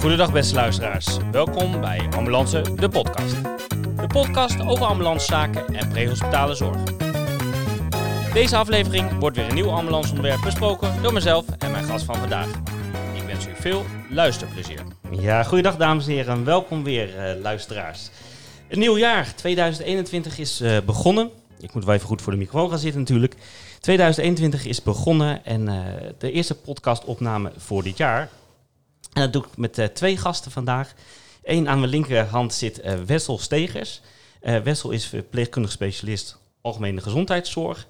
Goedendag 0.00 0.32
beste 0.32 0.54
luisteraars, 0.54 1.18
welkom 1.30 1.80
bij 1.80 2.08
Ambulance, 2.16 2.74
de 2.74 2.88
podcast. 2.88 3.42
De 3.96 4.06
podcast 4.06 4.60
over 4.60 4.86
ambulancezaken 4.86 5.74
en 5.74 5.88
prehospitale 5.88 6.54
zorg. 6.54 6.82
Deze 8.32 8.56
aflevering 8.56 9.18
wordt 9.18 9.36
weer 9.36 9.48
een 9.48 9.54
nieuw 9.54 9.70
ambulanceonderwerp 9.70 10.40
besproken 10.40 11.02
door 11.02 11.12
mezelf 11.12 11.44
en 11.58 11.70
mijn 11.70 11.84
gast 11.84 12.04
van 12.04 12.16
vandaag. 12.16 12.48
Ik 13.14 13.22
wens 13.26 13.46
u 13.46 13.50
veel 13.54 13.84
luisterplezier. 14.10 14.80
Ja, 15.10 15.42
goedendag 15.42 15.76
dames 15.76 16.06
en 16.06 16.12
heren, 16.12 16.44
welkom 16.44 16.84
weer 16.84 17.18
eh, 17.18 17.40
luisteraars. 17.40 18.10
Een 18.72 18.78
nieuw 18.78 18.98
jaar, 18.98 19.34
2021 19.34 20.38
is 20.38 20.60
eh, 20.60 20.76
begonnen. 20.86 21.30
Ik 21.60 21.74
moet 21.74 21.84
wel 21.84 21.94
even 21.94 22.06
goed 22.06 22.22
voor 22.22 22.32
de 22.32 22.38
microfoon 22.38 22.70
gaan 22.70 22.78
zitten 22.78 23.00
natuurlijk. 23.00 23.34
2021 23.80 24.64
is 24.64 24.82
begonnen 24.82 25.44
en 25.44 25.68
eh, 25.68 25.76
de 26.18 26.32
eerste 26.32 26.54
podcastopname 26.54 27.52
voor 27.56 27.82
dit 27.82 27.96
jaar. 27.96 28.28
En 29.12 29.22
dat 29.22 29.32
doe 29.32 29.42
ik 29.42 29.56
met 29.56 29.78
eh, 29.78 29.86
twee 29.86 30.16
gasten 30.16 30.50
vandaag. 30.50 30.94
Eén 31.42 31.68
aan 31.68 31.78
mijn 31.78 31.90
linkerhand 31.90 32.54
zit 32.54 32.82
Wessel 33.06 33.38
Stegers. 33.38 34.00
Wessel 34.40 34.90
is 34.90 35.06
verpleegkundig 35.06 35.72
specialist 35.72 36.38
algemene 36.60 37.00
gezondheidszorg. 37.00 37.86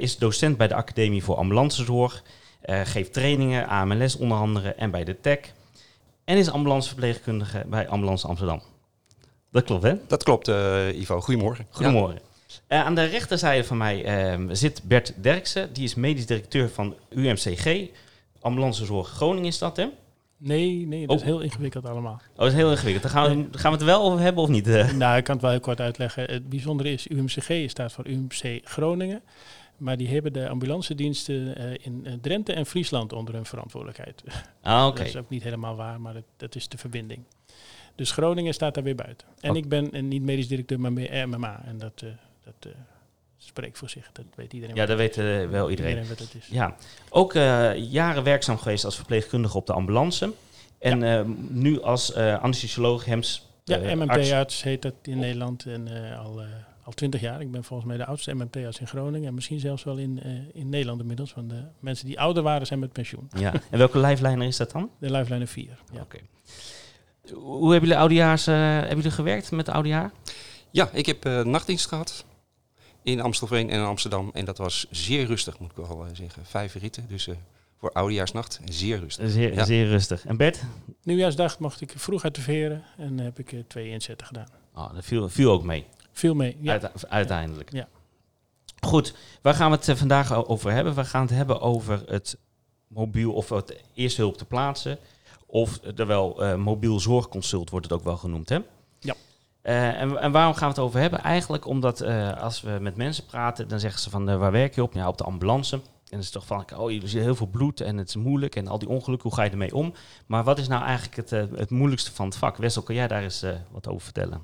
is 0.00 0.18
docent 0.18 0.56
bij 0.56 0.68
de 0.68 0.74
Academie 0.74 1.24
voor 1.24 1.36
Ambulancezorg. 1.36 2.22
geeft 2.62 3.12
trainingen, 3.12 3.66
AMLS 3.66 4.16
onder 4.16 4.38
andere 4.38 4.74
en 4.74 4.90
bij 4.90 5.04
de 5.04 5.20
TEC. 5.20 5.52
En 6.24 6.36
is 6.36 6.50
ambulanceverpleegkundige 6.50 7.64
bij 7.66 7.88
Ambulance 7.88 8.26
Amsterdam. 8.26 8.62
Dat 9.54 9.64
klopt, 9.64 9.82
hè? 9.82 9.94
Dat 10.06 10.22
klopt, 10.22 10.48
eh, 10.48 11.00
Ivo. 11.00 11.20
Goedemorgen. 11.20 11.66
Goedemorgen. 11.70 12.18
Eh, 12.66 12.84
aan 12.84 12.94
de 12.94 13.04
rechterzijde 13.04 13.64
van 13.64 13.76
mij 13.76 14.04
eh, 14.04 14.40
zit 14.50 14.82
Bert 14.84 15.14
Derksen. 15.22 15.72
Die 15.72 15.84
is 15.84 15.94
medisch 15.94 16.26
directeur 16.26 16.68
van 16.68 16.94
UMCG. 17.10 17.88
Ambulancezorg 18.40 19.08
Groningen 19.08 19.48
is 19.48 19.58
dat, 19.58 19.76
hè? 19.76 19.86
Nee, 20.36 20.86
nee, 20.86 21.00
dat 21.06 21.10
Oh. 21.10 21.16
is 21.16 21.22
heel 21.22 21.40
ingewikkeld 21.40 21.86
allemaal. 21.86 22.12
Oh, 22.32 22.38
dat 22.38 22.46
is 22.46 22.52
heel 22.54 22.70
ingewikkeld. 22.70 23.02
Dan 23.02 23.12
gaan 23.12 23.50
we, 23.50 23.58
gaan 23.58 23.70
we 23.70 23.76
het 23.76 23.86
wel 23.86 24.02
over 24.02 24.20
hebben 24.20 24.42
of 24.42 24.48
niet? 24.48 24.66
Nou, 24.96 25.16
ik 25.16 25.24
kan 25.24 25.34
het 25.34 25.42
wel 25.42 25.50
heel 25.50 25.60
kort 25.60 25.80
uitleggen. 25.80 26.24
Het 26.24 26.48
bijzondere 26.48 26.92
is, 26.92 27.08
UMCG 27.10 27.70
staat 27.70 27.92
voor 27.92 28.06
UMC 28.06 28.60
Groningen. 28.64 29.22
Maar 29.76 29.96
die 29.96 30.08
hebben 30.08 30.32
de 30.32 30.48
ambulancediensten 30.48 31.56
eh, 31.56 31.64
in 31.80 32.18
Drenthe 32.20 32.52
en 32.52 32.66
Friesland 32.66 33.12
onder 33.12 33.34
hun 33.34 33.46
verantwoordelijkheid. 33.46 34.22
Ah, 34.62 34.86
oké. 34.86 34.98
Dat 34.98 35.06
is 35.06 35.16
ook 35.16 35.28
niet 35.28 35.42
helemaal 35.42 35.76
waar, 35.76 36.00
maar 36.00 36.14
dat, 36.14 36.24
dat 36.36 36.54
is 36.54 36.68
de 36.68 36.78
verbinding. 36.78 37.24
Dus 37.94 38.10
Groningen 38.10 38.54
staat 38.54 38.74
daar 38.74 38.84
weer 38.84 38.94
buiten. 38.94 39.26
En 39.40 39.56
ik 39.56 39.68
ben 39.68 40.08
niet 40.08 40.22
medisch 40.22 40.48
directeur, 40.48 40.80
maar 40.80 40.92
meer 40.92 41.28
MMA. 41.28 41.62
En 41.64 41.78
dat, 41.78 42.02
eh, 42.02 42.08
dat 42.44 42.54
eh, 42.60 42.78
spreekt 43.36 43.78
voor 43.78 43.88
zich. 43.88 44.10
Dat 44.12 44.24
weet 44.34 44.52
iedereen. 44.52 44.76
Ja, 44.76 44.86
dat 44.86 44.96
weet 44.96 45.16
eh, 45.16 45.48
wel 45.48 45.70
iedereen. 45.70 46.08
wat 46.08 46.18
het 46.18 46.34
is. 46.34 46.46
Ja, 46.50 46.76
ook 47.10 47.32
jaren 47.76 48.22
werkzaam 48.22 48.58
geweest 48.58 48.84
als 48.84 48.96
verpleegkundige 48.96 49.56
op 49.56 49.66
de 49.66 49.72
ambulance. 49.72 50.32
En 50.78 51.36
nu 51.50 51.82
als 51.82 52.14
anesthesioloog, 52.14 53.04
hems... 53.04 53.48
Ja, 53.64 53.76
arts. 53.76 53.94
MMP-arts 53.94 54.62
heet 54.62 54.82
dat 54.82 54.94
in 55.02 55.18
Nederland 55.18 55.66
en 55.66 55.88
al, 56.18 56.42
al 56.82 56.92
twintig 56.92 57.20
jaar. 57.20 57.40
Ik 57.40 57.50
ben 57.50 57.64
volgens 57.64 57.88
mij 57.88 57.96
de 57.96 58.04
oudste 58.04 58.34
MMP-arts 58.34 58.80
in 58.80 58.86
Groningen 58.86 59.28
en 59.28 59.34
misschien 59.34 59.60
zelfs 59.60 59.84
wel 59.84 59.96
in, 59.96 60.22
in 60.52 60.68
Nederland 60.68 61.00
inmiddels. 61.00 61.34
Want 61.34 61.50
de 61.50 61.62
mensen 61.80 62.06
die 62.06 62.20
ouder 62.20 62.42
waren 62.42 62.66
zijn 62.66 62.78
met 62.78 62.92
pensioen. 62.92 63.28
Ja, 63.38 63.52
en 63.70 63.78
welke 63.78 63.98
lijflijner 63.98 64.46
is 64.46 64.56
dat 64.56 64.70
dan? 64.70 64.90
De 64.98 65.10
Lifeline 65.10 65.46
4. 65.46 65.68
Ja. 65.92 66.00
Oké. 66.00 66.18
Hoe 67.32 67.70
hebben 67.70 67.88
jullie 67.88 67.96
oudejaars, 68.02 68.46
eh, 68.46 68.54
hebben 68.54 68.96
jullie 68.96 69.10
gewerkt 69.10 69.50
met 69.50 69.68
oudejaar? 69.68 70.12
Ja, 70.70 70.88
ik 70.92 71.06
heb 71.06 71.24
eh, 71.24 71.40
nachtdienst 71.44 71.86
gehad 71.86 72.24
in 73.02 73.20
Amstelveen 73.20 73.70
en 73.70 73.78
in 73.78 73.84
Amsterdam. 73.84 74.30
En 74.34 74.44
dat 74.44 74.58
was 74.58 74.86
zeer 74.90 75.26
rustig, 75.26 75.58
moet 75.58 75.70
ik 75.70 75.76
wel 75.76 76.04
eh, 76.04 76.10
zeggen. 76.14 76.46
Vijf 76.46 76.74
ritten, 76.74 77.04
dus 77.08 77.26
eh, 77.28 77.34
voor 77.78 77.92
oudejaarsnacht 77.92 78.60
zeer 78.64 78.98
rustig. 78.98 79.30
Zeer, 79.30 79.54
Ja. 79.54 79.64
zeer 79.64 79.86
rustig. 79.86 80.26
En 80.26 80.36
Bert? 80.36 80.62
Nieuwjaarsdag 81.02 81.58
mocht 81.58 81.80
ik 81.80 81.92
vroeg 81.96 82.24
uit 82.24 82.34
de 82.34 82.40
veren 82.40 82.84
en 82.96 83.18
heb 83.18 83.38
ik 83.38 83.54
twee 83.68 83.88
inzetten 83.88 84.26
gedaan. 84.26 84.48
Oh, 84.74 84.94
dat 84.94 85.04
viel, 85.04 85.28
viel 85.28 85.50
ook 85.52 85.62
mee. 85.64 85.86
Veel 86.12 86.34
mee. 86.34 86.56
Ja. 86.60 86.70
Uite- 86.72 86.90
uiteindelijk. 87.08 87.72
Ja. 87.72 87.88
Goed, 88.80 89.14
waar 89.42 89.54
gaan 89.54 89.70
we 89.70 89.76
het 89.76 89.98
vandaag 89.98 90.46
over 90.48 90.72
hebben? 90.72 90.94
We 90.94 91.04
gaan 91.04 91.20
het 91.22 91.30
hebben 91.30 91.60
over 91.60 92.02
het 92.06 92.38
mobiel 92.88 93.32
of 93.32 93.48
het 93.48 93.82
eerste 93.94 94.20
hulp 94.20 94.36
te 94.36 94.44
plaatsen. 94.44 94.98
Of 95.54 95.80
er 95.96 96.06
wel 96.06 96.42
eh, 96.42 96.54
mobiel 96.54 97.00
zorgconsult 97.00 97.70
wordt 97.70 97.86
het 97.90 97.94
ook 97.94 98.04
wel 98.04 98.16
genoemd, 98.16 98.48
hè? 98.48 98.58
Ja. 98.98 99.14
Eh, 99.62 100.00
en, 100.00 100.20
en 100.20 100.32
waarom 100.32 100.54
gaan 100.54 100.68
we 100.68 100.74
het 100.74 100.84
over 100.84 101.00
hebben? 101.00 101.22
Eigenlijk 101.22 101.66
omdat 101.66 102.00
eh, 102.00 102.42
als 102.42 102.60
we 102.60 102.78
met 102.80 102.96
mensen 102.96 103.26
praten, 103.26 103.68
dan 103.68 103.80
zeggen 103.80 104.00
ze 104.00 104.10
van 104.10 104.28
eh, 104.28 104.38
waar 104.38 104.52
werk 104.52 104.74
je 104.74 104.82
op? 104.82 104.92
Ja, 104.92 105.08
op 105.08 105.18
de 105.18 105.24
ambulance. 105.24 105.74
En 105.74 105.82
dan 106.10 106.18
is 106.18 106.24
het 106.24 106.34
toch 106.34 106.46
van, 106.46 106.78
oh, 106.78 106.90
je 106.90 107.08
ziet 107.08 107.22
heel 107.22 107.34
veel 107.34 107.46
bloed 107.46 107.80
en 107.80 107.96
het 107.96 108.08
is 108.08 108.16
moeilijk 108.16 108.56
en 108.56 108.68
al 108.68 108.78
die 108.78 108.88
ongelukken, 108.88 109.28
hoe 109.28 109.38
ga 109.38 109.44
je 109.44 109.50
ermee 109.50 109.74
om? 109.74 109.92
Maar 110.26 110.44
wat 110.44 110.58
is 110.58 110.68
nou 110.68 110.84
eigenlijk 110.84 111.16
het, 111.16 111.30
het 111.58 111.70
moeilijkste 111.70 112.12
van 112.12 112.26
het 112.26 112.36
vak? 112.36 112.56
Wessel, 112.56 112.82
kan 112.82 112.94
jij 112.94 113.08
daar 113.08 113.22
eens 113.22 113.44
wat 113.70 113.88
over 113.88 114.02
vertellen? 114.02 114.42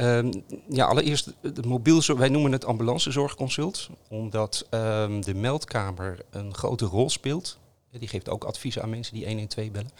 Ehm, 0.00 0.32
ja, 0.68 0.86
allereerst, 0.86 1.32
de 1.40 1.62
mobiel, 1.66 2.02
wij 2.16 2.28
noemen 2.28 2.52
het 2.52 2.64
ambulancezorgconsult. 2.64 3.88
Omdat 4.08 4.66
ehm, 4.70 5.20
de 5.20 5.34
meldkamer 5.34 6.18
een 6.30 6.54
grote 6.54 6.84
rol 6.84 7.10
speelt. 7.10 7.58
Die 7.90 8.08
geeft 8.08 8.28
ook 8.28 8.44
adviezen 8.44 8.82
aan 8.82 8.90
mensen 8.90 9.14
die 9.14 9.26
112 9.26 9.70
bellen. 9.70 9.90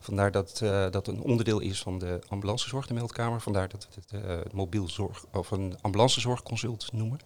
Vandaar 0.00 0.30
dat 0.30 0.60
eh, 0.62 0.90
dat 0.90 1.06
een 1.06 1.20
onderdeel 1.20 1.60
is 1.60 1.82
van 1.82 1.98
de 1.98 2.20
ambulancezorg, 2.28 2.86
de 2.86 2.94
meldkamer. 2.94 3.40
Vandaar 3.40 3.68
dat 3.68 3.88
we 3.88 4.00
het 4.00 4.24
eh, 4.24 4.52
mobiel 4.52 4.88
zorg 4.88 5.24
of 5.32 5.50
een 5.50 5.76
ambulancezorgconsult 5.80 6.92
noemen. 6.92 7.20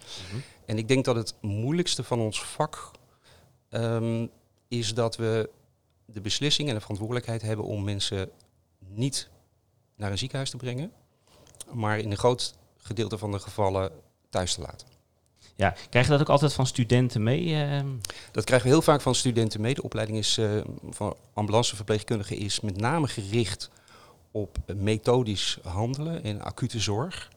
En 0.66 0.78
ik 0.78 0.88
denk 0.88 1.04
dat 1.04 1.16
het 1.16 1.34
moeilijkste 1.40 2.04
van 2.04 2.20
ons 2.20 2.44
vak 2.44 2.90
ehm, 3.68 4.26
is 4.68 4.94
dat 4.94 5.16
we 5.16 5.50
de 6.04 6.20
beslissing 6.20 6.68
en 6.68 6.74
de 6.74 6.80
verantwoordelijkheid 6.80 7.42
hebben 7.42 7.64
om 7.64 7.84
mensen 7.84 8.30
niet 8.78 9.30
naar 9.96 10.10
een 10.10 10.18
ziekenhuis 10.18 10.50
te 10.50 10.56
brengen, 10.56 10.92
maar 11.72 11.98
in 11.98 12.10
een 12.10 12.16
groot 12.16 12.54
gedeelte 12.76 13.18
van 13.18 13.30
de 13.30 13.38
gevallen 13.38 13.92
thuis 14.28 14.54
te 14.54 14.60
laten. 14.60 14.89
Ja, 15.56 15.74
krijg 15.90 16.06
je 16.06 16.12
dat 16.12 16.20
ook 16.20 16.28
altijd 16.28 16.52
van 16.52 16.66
studenten 16.66 17.22
mee? 17.22 17.54
eh? 17.54 17.80
Dat 18.32 18.44
krijgen 18.44 18.68
we 18.68 18.72
heel 18.74 18.82
vaak 18.82 19.00
van 19.00 19.14
studenten 19.14 19.60
mee. 19.60 19.74
De 19.74 19.82
opleiding 19.82 20.18
is, 20.18 20.38
eh, 20.38 20.50
van 20.90 21.16
ambulanceverpleegkundige 21.34 22.36
is 22.36 22.60
met 22.60 22.76
name 22.76 23.08
gericht 23.08 23.70
op 24.30 24.58
methodisch 24.76 25.58
handelen 25.62 26.22
en 26.24 26.40
acute 26.42 26.80
zorg. 26.80 27.30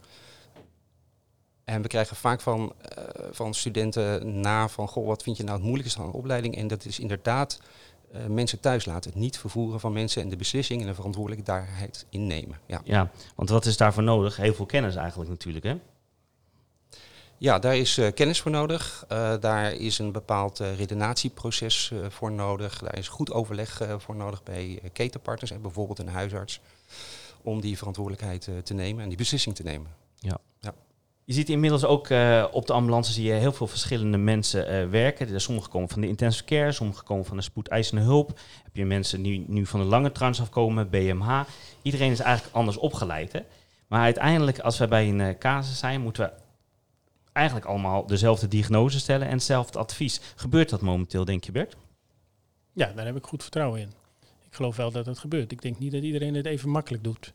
En 1.63 1.81
we 1.81 1.87
krijgen 1.87 2.15
vaak 2.15 2.41
van, 2.41 2.73
eh, 2.81 3.03
van 3.31 3.53
studenten 3.53 4.39
na 4.39 4.69
van, 4.69 4.87
goh, 4.87 5.07
wat 5.07 5.23
vind 5.23 5.37
je 5.37 5.43
nou 5.43 5.57
het 5.57 5.65
moeilijkste 5.65 6.01
aan 6.01 6.11
de 6.11 6.17
opleiding? 6.17 6.55
En 6.57 6.67
dat 6.67 6.85
is 6.85 6.99
inderdaad 6.99 7.59
eh, 8.11 8.25
mensen 8.25 8.59
thuis 8.59 8.85
laten. 8.85 9.11
Het 9.11 9.19
niet 9.19 9.37
vervoeren 9.37 9.79
van 9.79 9.93
mensen 9.93 10.21
en 10.21 10.29
de 10.29 10.35
beslissing 10.35 10.81
en 10.81 10.87
de 10.87 10.93
verantwoordelijkheid 10.93 12.05
innemen. 12.09 12.59
Ja. 12.65 12.81
Ja, 12.83 13.11
want 13.35 13.49
wat 13.49 13.65
is 13.65 13.77
daarvoor 13.77 14.03
nodig? 14.03 14.37
Heel 14.37 14.53
veel 14.53 14.65
kennis 14.65 14.95
eigenlijk 14.95 15.29
natuurlijk, 15.29 15.65
hè? 15.65 15.75
Ja, 17.43 17.59
daar 17.59 17.77
is 17.77 17.97
eh, 17.97 18.13
kennis 18.13 18.41
voor 18.41 18.51
nodig. 18.51 19.05
Eh, 19.07 19.33
daar 19.39 19.73
is 19.73 19.99
een 19.99 20.11
bepaald 20.11 20.59
eh, 20.59 20.75
redenatieproces 20.77 21.91
eh, 21.93 21.99
voor 22.09 22.31
nodig. 22.31 22.77
Daar 22.79 22.97
is 22.97 23.07
goed 23.07 23.31
overleg 23.31 23.81
eh, 23.81 23.95
voor 23.97 24.15
nodig 24.15 24.43
bij 24.43 24.79
eh, 24.83 24.89
ketenpartners 24.93 25.51
en 25.51 25.61
bijvoorbeeld 25.61 25.99
een 25.99 26.07
huisarts. 26.07 26.59
Om 27.41 27.61
die 27.61 27.77
verantwoordelijkheid 27.77 28.47
eh, 28.47 28.53
te 28.57 28.73
nemen 28.73 29.03
en 29.03 29.07
die 29.09 29.17
beslissing 29.17 29.55
te 29.55 29.63
nemen. 29.63 29.87
Je 31.25 31.33
ziet 31.33 31.49
inmiddels 31.49 31.85
ook 31.85 32.07
eh, 32.09 32.45
op 32.51 32.67
de 32.67 32.73
ambulance 32.73 33.11
zie 33.11 33.23
je 33.25 33.33
heel 33.33 33.53
veel 33.53 33.67
verschillende 33.67 34.17
mensen 34.17 34.67
eh, 34.67 34.87
werken. 34.89 35.33
Er- 35.33 35.41
Sommigen 35.41 35.69
komen 35.71 35.89
van 35.89 36.01
de 36.01 36.07
intensive 36.07 36.43
care, 36.45 36.71
sommigen 36.71 37.03
komen 37.05 37.25
van 37.25 37.37
de 37.37 37.43
spoedeisende 37.43 38.01
hulp. 38.03 38.39
Heb 38.63 38.75
je 38.75 38.85
mensen 38.85 39.21
die 39.21 39.45
nu 39.47 39.65
van 39.65 39.79
de 39.79 39.85
lange 39.85 40.11
trans 40.11 40.41
afkomen, 40.41 40.89
BMH. 40.89 41.41
Iedereen 41.81 42.11
is 42.11 42.19
eigenlijk 42.19 42.55
anders 42.55 42.77
opgeleid. 42.77 43.31
Hè? 43.31 43.39
Maar 43.87 44.01
uiteindelijk, 44.01 44.59
als 44.59 44.77
we 44.77 44.87
bij 44.87 45.07
een 45.09 45.21
eh, 45.21 45.37
casus 45.37 45.79
zijn, 45.79 46.01
moeten 46.01 46.23
we 46.23 46.31
eigenlijk 47.33 47.67
allemaal 47.67 48.05
dezelfde 48.07 48.47
diagnose 48.47 48.99
stellen 48.99 49.27
en 49.27 49.33
hetzelfde 49.33 49.79
advies. 49.79 50.21
Gebeurt 50.35 50.69
dat 50.69 50.81
momenteel, 50.81 51.25
denk 51.25 51.43
je 51.43 51.51
Bert? 51.51 51.75
Ja, 52.73 52.91
daar 52.95 53.05
heb 53.05 53.15
ik 53.15 53.25
goed 53.25 53.41
vertrouwen 53.41 53.79
in. 53.79 53.91
Ik 54.47 54.55
geloof 54.55 54.75
wel 54.75 54.91
dat 54.91 55.05
het 55.05 55.19
gebeurt. 55.19 55.51
Ik 55.51 55.61
denk 55.61 55.79
niet 55.79 55.91
dat 55.91 56.03
iedereen 56.03 56.33
het 56.33 56.45
even 56.45 56.69
makkelijk 56.69 57.03
doet. 57.03 57.33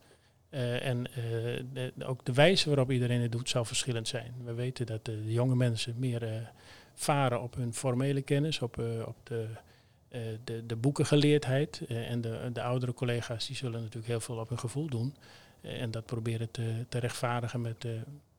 Eh, 0.51 0.87
en 0.87 1.07
eh, 1.75 2.09
ook 2.09 2.25
de 2.25 2.33
wijze 2.33 2.69
waarop 2.69 2.91
iedereen 2.91 3.21
het 3.21 3.33
doet 3.33 3.49
zal 3.49 3.65
verschillend 3.65 4.09
zijn. 4.09 4.35
We 4.45 4.55
weten 4.55 4.87
dat 4.87 5.05
de, 5.05 5.33
jonge 5.33 5.57
mensen 5.57 5.95
meer 5.99 6.23
eh, 6.23 6.41
varen 6.95 7.43
op 7.43 7.55
hun 7.55 7.75
formele 7.75 8.23
kennis, 8.23 8.63
op, 8.63 8.79
op 9.07 9.17
de, 9.23 9.47
de, 10.45 10.67
de 10.67 10.77
boekengeleerdheid. 10.77 11.83
En 11.89 12.21
de, 12.21 12.51
de 12.53 12.63
oudere 12.63 12.95
collega's 12.95 13.47
die 13.47 13.57
zullen 13.57 13.81
natuurlijk 13.81 14.07
heel 14.07 14.21
veel 14.21 14.37
op 14.37 14.49
hun 14.49 14.59
gevoel 14.59 14.87
doen. 14.87 15.15
En 15.61 15.91
dat 15.91 16.07
proberen 16.07 16.51
te, 16.51 16.85
te 16.89 16.99
rechtvaardigen 16.99 17.61
met 17.61 17.87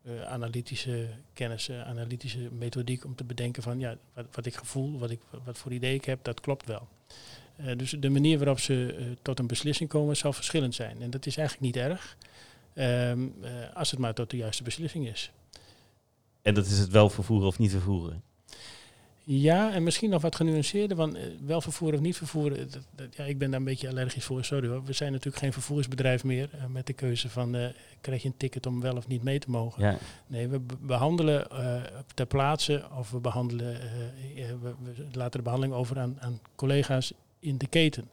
eh, 0.09 0.31
analytische 0.31 1.07
kennis, 1.33 1.71
analytische 1.71 2.50
methodiek 2.51 3.06
om 3.06 3.15
te 3.15 3.23
bedenken 3.23 3.63
van 3.63 3.79
ja, 3.79 3.97
wat, 4.13 4.25
wat 4.31 4.45
ik 4.45 4.56
gevoel, 4.56 5.00
wat, 5.00 5.11
ik, 5.11 5.19
wat 5.45 5.57
voor 5.57 5.71
idee 5.71 5.94
ik 5.94 6.06
heb, 6.06 6.23
dat 6.23 6.41
klopt 6.41 6.65
wel. 6.65 6.88
Eh, 7.65 7.77
dus 7.77 7.95
de 8.00 8.09
manier 8.09 8.38
waarop 8.38 8.59
ze 8.59 8.95
eh, 8.97 9.06
tot 9.21 9.39
een 9.39 9.47
beslissing 9.47 9.89
komen 9.89 10.17
zal 10.17 10.33
verschillend 10.33 10.75
zijn. 10.75 11.01
En 11.01 11.09
dat 11.09 11.25
is 11.25 11.38
eigenlijk 11.38 11.75
niet 11.75 11.83
erg. 11.83 12.17
Ehm, 12.73 13.27
eh, 13.41 13.51
als 13.73 13.91
het 13.91 14.00
maar 14.00 14.13
tot 14.13 14.29
de 14.29 14.38
juiste 14.38 14.63
beslissing 14.63 15.07
is. 15.07 15.31
En 16.41 16.53
dat 16.53 16.65
is 16.65 16.77
het 16.77 16.89
wel 16.89 17.09
vervoeren 17.09 17.47
of 17.47 17.59
niet 17.59 17.71
vervoeren. 17.71 18.23
Ja, 19.31 19.74
en 19.74 19.84
misschien 19.84 20.10
nog 20.10 20.22
wat 20.22 20.36
genuanceerder, 20.36 20.98
want 20.98 21.16
eh, 21.16 21.22
wel 21.46 21.62
vervoeren 21.62 22.00
of 22.00 22.06
niet 22.06 22.18
vervoeren, 22.18 22.72
dat, 22.72 22.81
dat- 22.96 23.16
ja, 23.16 23.24
ik 23.24 23.38
ben 23.38 23.50
daar 23.52 23.60
een 23.60 23.66
beetje 23.66 23.90
allergisch 23.90 24.24
voor, 24.26 24.44
sorry 24.46 24.68
hoor. 24.68 24.84
We 24.84 24.94
zijn 24.94 25.12
natuurlijk 25.12 25.44
geen 25.44 25.54
vervoersbedrijf 25.54 26.24
meer 26.24 26.50
eh, 26.54 26.66
met 26.66 26.88
de 26.88 26.94
keuze 26.94 27.30
van 27.30 27.56
eh, 27.56 27.68
krijg 28.02 28.22
je 28.22 28.28
een 28.28 28.38
ticket 28.38 28.66
om 28.66 28.81
wel 28.81 28.96
of 28.96 29.08
niet 29.08 29.24
mee 29.24 29.40
te 29.40 29.50
mogen. 29.50 29.84
Ja, 29.84 29.98
Nee, 30.28 30.48
we 30.48 30.60
be- 30.60 30.76
behandelen 30.81 31.50
eh, 31.50 31.81
ter 32.14 32.26
plaatse 32.26 32.86
of 32.98 33.12
we, 33.12 33.20
behandelen, 33.20 33.81
eh, 33.81 34.50
eh, 34.50 34.56
we, 34.62 34.74
we 34.84 34.94
laten 35.12 35.38
de 35.38 35.42
behandeling 35.44 35.78
over 35.78 36.00
aan, 36.00 36.18
aan 36.20 36.40
collega's 36.56 37.14
in 37.40 37.58
de 37.58 37.68
keten. 37.68 38.10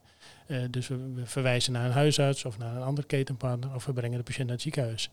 Eh, 0.47 0.59
dus 0.71 0.89
we, 0.89 1.13
we 1.15 1.27
verwijzen 1.27 1.73
naar 1.73 1.85
een 1.87 1.93
huisarts 1.93 2.45
of 2.45 2.59
naar 2.59 2.77
een 2.77 2.83
andere 2.83 3.07
ketenpartner 3.07 3.75
of 3.75 3.87
we 3.87 3.93
brengen 3.93 4.19
de 4.19 4.25
patiënt 4.25 4.45
naar 4.47 4.55
het 4.55 4.63
ziekenhuis. 4.63 5.11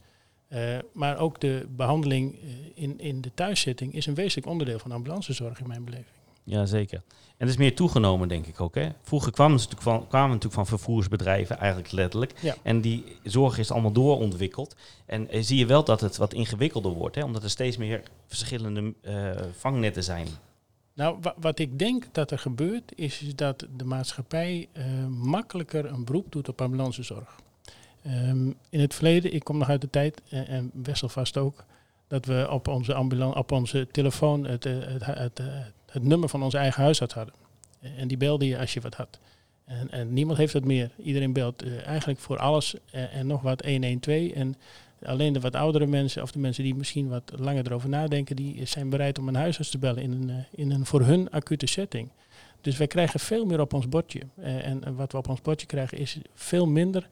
Eh, 0.48 0.78
maar 0.94 1.18
ook 1.18 1.40
de 1.42 1.68
behandeling 1.75 2.36
eh, 2.42 2.50
in, 2.74 3.00
in 3.00 3.22
de 3.22 3.31
thuiszitting 3.34 3.94
is 3.94 4.06
een 4.06 4.13
wezenlijk 4.16 4.48
onderdeel 4.48 4.80
van 4.80 4.92
ambulancezorg 4.92 5.60
in 5.60 5.68
mijn 5.68 5.84
beleving. 5.86 6.07
ja, 6.44 6.66
zeker. 6.66 7.01
En 7.38 7.50
het 7.50 7.50
is 7.50 7.57
meer 7.57 7.75
toegenomen, 7.75 8.28
denk 8.28 8.45
ik 8.48 8.62
ook. 8.62 8.75
Hè? 8.75 8.90
Vroeger 9.01 9.31
kwamen 9.31 9.60
ze 9.60 9.66
natuurlijk 9.68 9.98
van, 9.98 10.07
kwamen 10.07 10.28
natuurlijk 10.30 10.54
van 10.56 10.78
vervoersbedrijven, 10.78 11.57
eigenlijk 11.57 11.92
letterlijk. 11.92 12.34
Ja. 12.42 12.56
En 12.63 12.81
die 12.81 13.04
zorg 13.24 13.57
is 13.57 13.72
allemaal 13.72 13.92
doorontwikkeld. 13.92 14.75
En 15.06 15.30
eh, 15.30 15.42
zie 15.44 15.57
je 15.57 15.66
wel 15.66 15.84
dat 15.84 16.01
het 16.01 16.18
wat 16.18 16.34
ingewikkelder 16.34 16.92
wordt, 16.92 17.16
hè? 17.16 17.24
omdat 17.24 17.44
er 17.44 17.50
steeds 17.50 17.78
meer 17.78 18.04
verschillende 18.28 18.94
vangnetten 19.57 20.04
zijn. 20.04 20.28
Nou, 20.94 21.18
wa- 21.22 21.36
wat 21.38 21.60
ik 21.60 21.80
denk 21.80 22.06
dat 22.12 22.31
er 22.31 22.40
gebeurt, 22.40 22.92
is, 22.95 23.24
dat 23.36 23.68
de 23.75 23.84
maatschappij 23.86 24.69
makkelijker 25.10 25.86
een 25.86 26.06
beroep 26.06 26.31
doet 26.31 26.50
op 26.50 26.62
ambulancezorg. 26.62 27.36
Ehm, 28.04 28.48
in 28.70 28.80
het 28.80 28.94
verleden, 28.94 29.34
ik 29.34 29.44
kom 29.44 29.58
nog 29.58 29.70
uit 29.70 29.82
de 29.82 29.90
tijd, 29.90 30.22
eh, 30.30 30.50
en 30.50 30.72
Wessel 30.74 31.10
vast 31.10 31.38
ook, 31.38 31.66
dat 32.08 32.26
we 32.26 32.48
op 32.50 32.68
onze, 32.68 32.94
ambulan 32.94 33.36
op 33.36 33.52
onze 33.52 33.88
telefoon 33.92 34.46
het, 34.46 34.66
eh, 34.66 34.74
het, 34.80 35.06
hu- 35.06 35.14
het, 35.14 35.40
eh, 35.40 35.46
het 35.92 36.04
nummer 36.04 36.30
van 36.30 36.44
onze 36.44 36.58
eigen 36.58 36.84
huisarts 36.84 37.14
hadden. 37.14 37.34
Eh, 37.80 37.90
En 37.98 38.08
die 38.08 38.18
belde 38.18 38.48
je 38.48 38.58
als 38.60 38.74
je 38.74 38.82
wat 38.82 38.96
had. 38.96 39.20
En, 39.66 39.92
en 39.92 40.14
niemand 40.14 40.38
heeft 40.38 40.54
dat 40.54 40.64
meer. 40.64 40.90
Iedereen 41.04 41.34
belt 41.34 41.62
eh, 41.64 41.86
eigenlijk 41.88 42.20
voor 42.20 42.38
alles 42.38 42.76
eh, 42.92 43.16
en 43.16 43.28
nog 43.28 43.42
wat 43.42 43.66
112. 43.66 44.32
En 44.32 44.56
alleen 45.06 45.34
de 45.34 45.40
wat 45.40 45.56
oudere 45.56 45.86
mensen, 45.88 46.22
of 46.22 46.32
de 46.32 46.40
mensen 46.40 46.64
die 46.64 46.76
misschien 46.76 47.08
wat 47.10 47.32
langer 47.36 47.66
erover 47.66 47.90
nadenken, 47.90 48.36
die 48.36 48.66
zijn 48.66 48.90
bereid 48.90 49.20
om 49.20 49.28
een 49.28 49.36
huisarts 49.36 49.70
te 49.70 49.78
bellen 49.78 50.04
in 50.04 50.12
een, 50.12 50.30
eh, 50.30 50.36
in 50.52 50.72
een 50.72 50.86
voor 50.86 51.02
hun 51.02 51.30
acute 51.32 51.68
setting. 51.68 52.10
Dus 52.62 52.78
wij 52.78 52.88
krijgen 52.88 53.20
veel 53.20 53.46
meer 53.46 53.60
op 53.60 53.74
ons 53.74 53.90
bordje. 53.90 54.20
Eh, 54.36 54.66
en 54.68 54.84
eh, 54.84 54.92
wat 54.96 55.12
we 55.12 55.18
op 55.18 55.28
ons 55.30 55.42
bordje 55.42 55.68
krijgen 55.68 55.98
is 55.98 56.18
veel 56.34 56.68
minder 56.68 57.08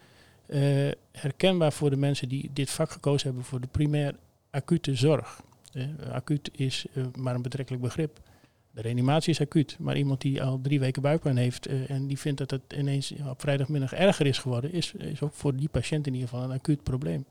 eh, 0.51 0.92
herkenbaar 1.12 1.74
voor 1.74 1.89
de 1.89 1.98
mensen 1.98 2.30
die 2.30 2.50
dit 2.53 2.69
vak 2.69 2.92
gekozen 2.92 3.27
hebben 3.27 3.45
voor 3.45 3.62
de 3.62 3.68
primair 3.68 4.15
acute 4.50 4.95
zorg. 4.95 5.42
Eh, 5.74 5.86
acuut 6.12 6.50
is 6.51 6.86
eh, 6.94 7.03
maar 7.18 7.36
een 7.36 7.42
betrekkelijk 7.42 7.83
begrip. 7.83 8.19
De 8.71 8.81
reanimatie 8.81 9.31
is 9.33 9.42
acuut, 9.42 9.75
maar 9.80 9.98
iemand 9.98 10.21
die 10.21 10.44
al 10.44 10.59
drie 10.62 10.80
weken 10.80 11.01
buikpijn 11.01 11.38
heeft 11.38 11.65
en 11.65 12.07
die 12.07 12.19
vindt 12.19 12.38
dat 12.38 12.51
het 12.51 12.62
ineens 12.77 13.13
op 13.27 13.42
vrijdagmiddag 13.42 13.94
erger 13.94 14.25
is 14.25 14.38
geworden, 14.38 14.74
is, 14.74 14.94
is 14.94 15.21
ook 15.21 15.33
voor 15.33 15.56
die 15.56 15.69
patiënt 15.69 16.07
in 16.07 16.13
ieder 16.13 16.30
geval 16.30 16.44
een 16.44 16.57
acuut 16.57 16.83
probleem. 16.83 17.25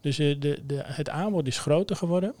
Dus 0.00 0.16
de, 0.16 0.38
de, 0.66 0.82
het 0.84 1.08
aanbod 1.08 1.46
is 1.46 1.58
groter 1.58 1.96
geworden. 1.96 2.34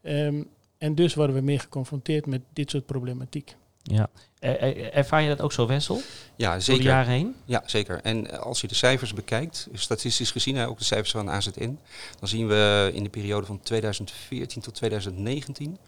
Ehm, 0.00 0.42
en 0.78 0.94
dus 0.94 1.14
worden 1.14 1.36
we 1.36 1.42
meer 1.42 1.60
geconfronteerd 1.60 2.26
met 2.26 2.40
dit 2.52 2.70
soort 2.70 2.86
problematiek. 2.86 3.56
Ja. 3.82 4.10
Eh, 4.38 4.62
eh, 4.62 4.96
ervaar 4.96 5.22
je 5.22 5.28
dat 5.28 5.40
ook 5.40 5.52
zo, 5.52 5.66
Wessel? 5.66 6.00
Ja, 6.36 6.48
Door 6.48 6.58
de 6.58 6.64
zeker. 6.64 6.82
jaren 6.84 7.12
heen? 7.12 7.34
Ja, 7.44 7.62
zeker. 7.66 8.00
En 8.02 8.30
eh, 8.30 8.38
als 8.38 8.60
je 8.60 8.68
de 8.68 8.74
cijfers 8.74 9.14
bekijkt, 9.14 9.68
statistisch 9.72 10.30
gezien, 10.30 10.58
ook 10.66 10.78
de 10.78 10.84
cijfers 10.84 11.10
van 11.10 11.30
AZN, 11.30 11.78
dan 12.18 12.28
zien 12.28 12.48
we 12.48 12.90
in 12.94 13.02
de 13.02 13.08
periode 13.08 13.46
van 13.46 13.60
2014 13.60 14.62
tot 14.62 14.74
2019, 14.74 15.78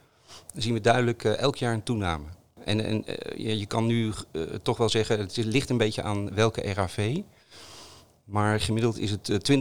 dan 0.53 0.63
zien 0.63 0.75
we 0.75 0.81
duidelijk 0.81 1.25
elk 1.25 1.57
jaar 1.57 1.73
een 1.75 1.83
toename. 1.83 2.25
En, 2.65 2.85
en 2.85 3.05
je, 3.37 3.59
je 3.59 3.67
kan 3.67 3.87
nu 3.87 4.13
toch 4.63 4.77
wel 4.77 4.89
zeggen, 4.89 5.19
het 5.19 5.37
ligt 5.37 5.71
een 5.71 5.77
beetje 5.79 6.03
aan 6.03 6.35
welke 6.35 6.73
RAV. 6.73 7.21
Maar 8.25 8.61
gemiddeld 8.61 8.99
is 8.99 9.11
het 9.11 9.29
eh, 9.29 9.59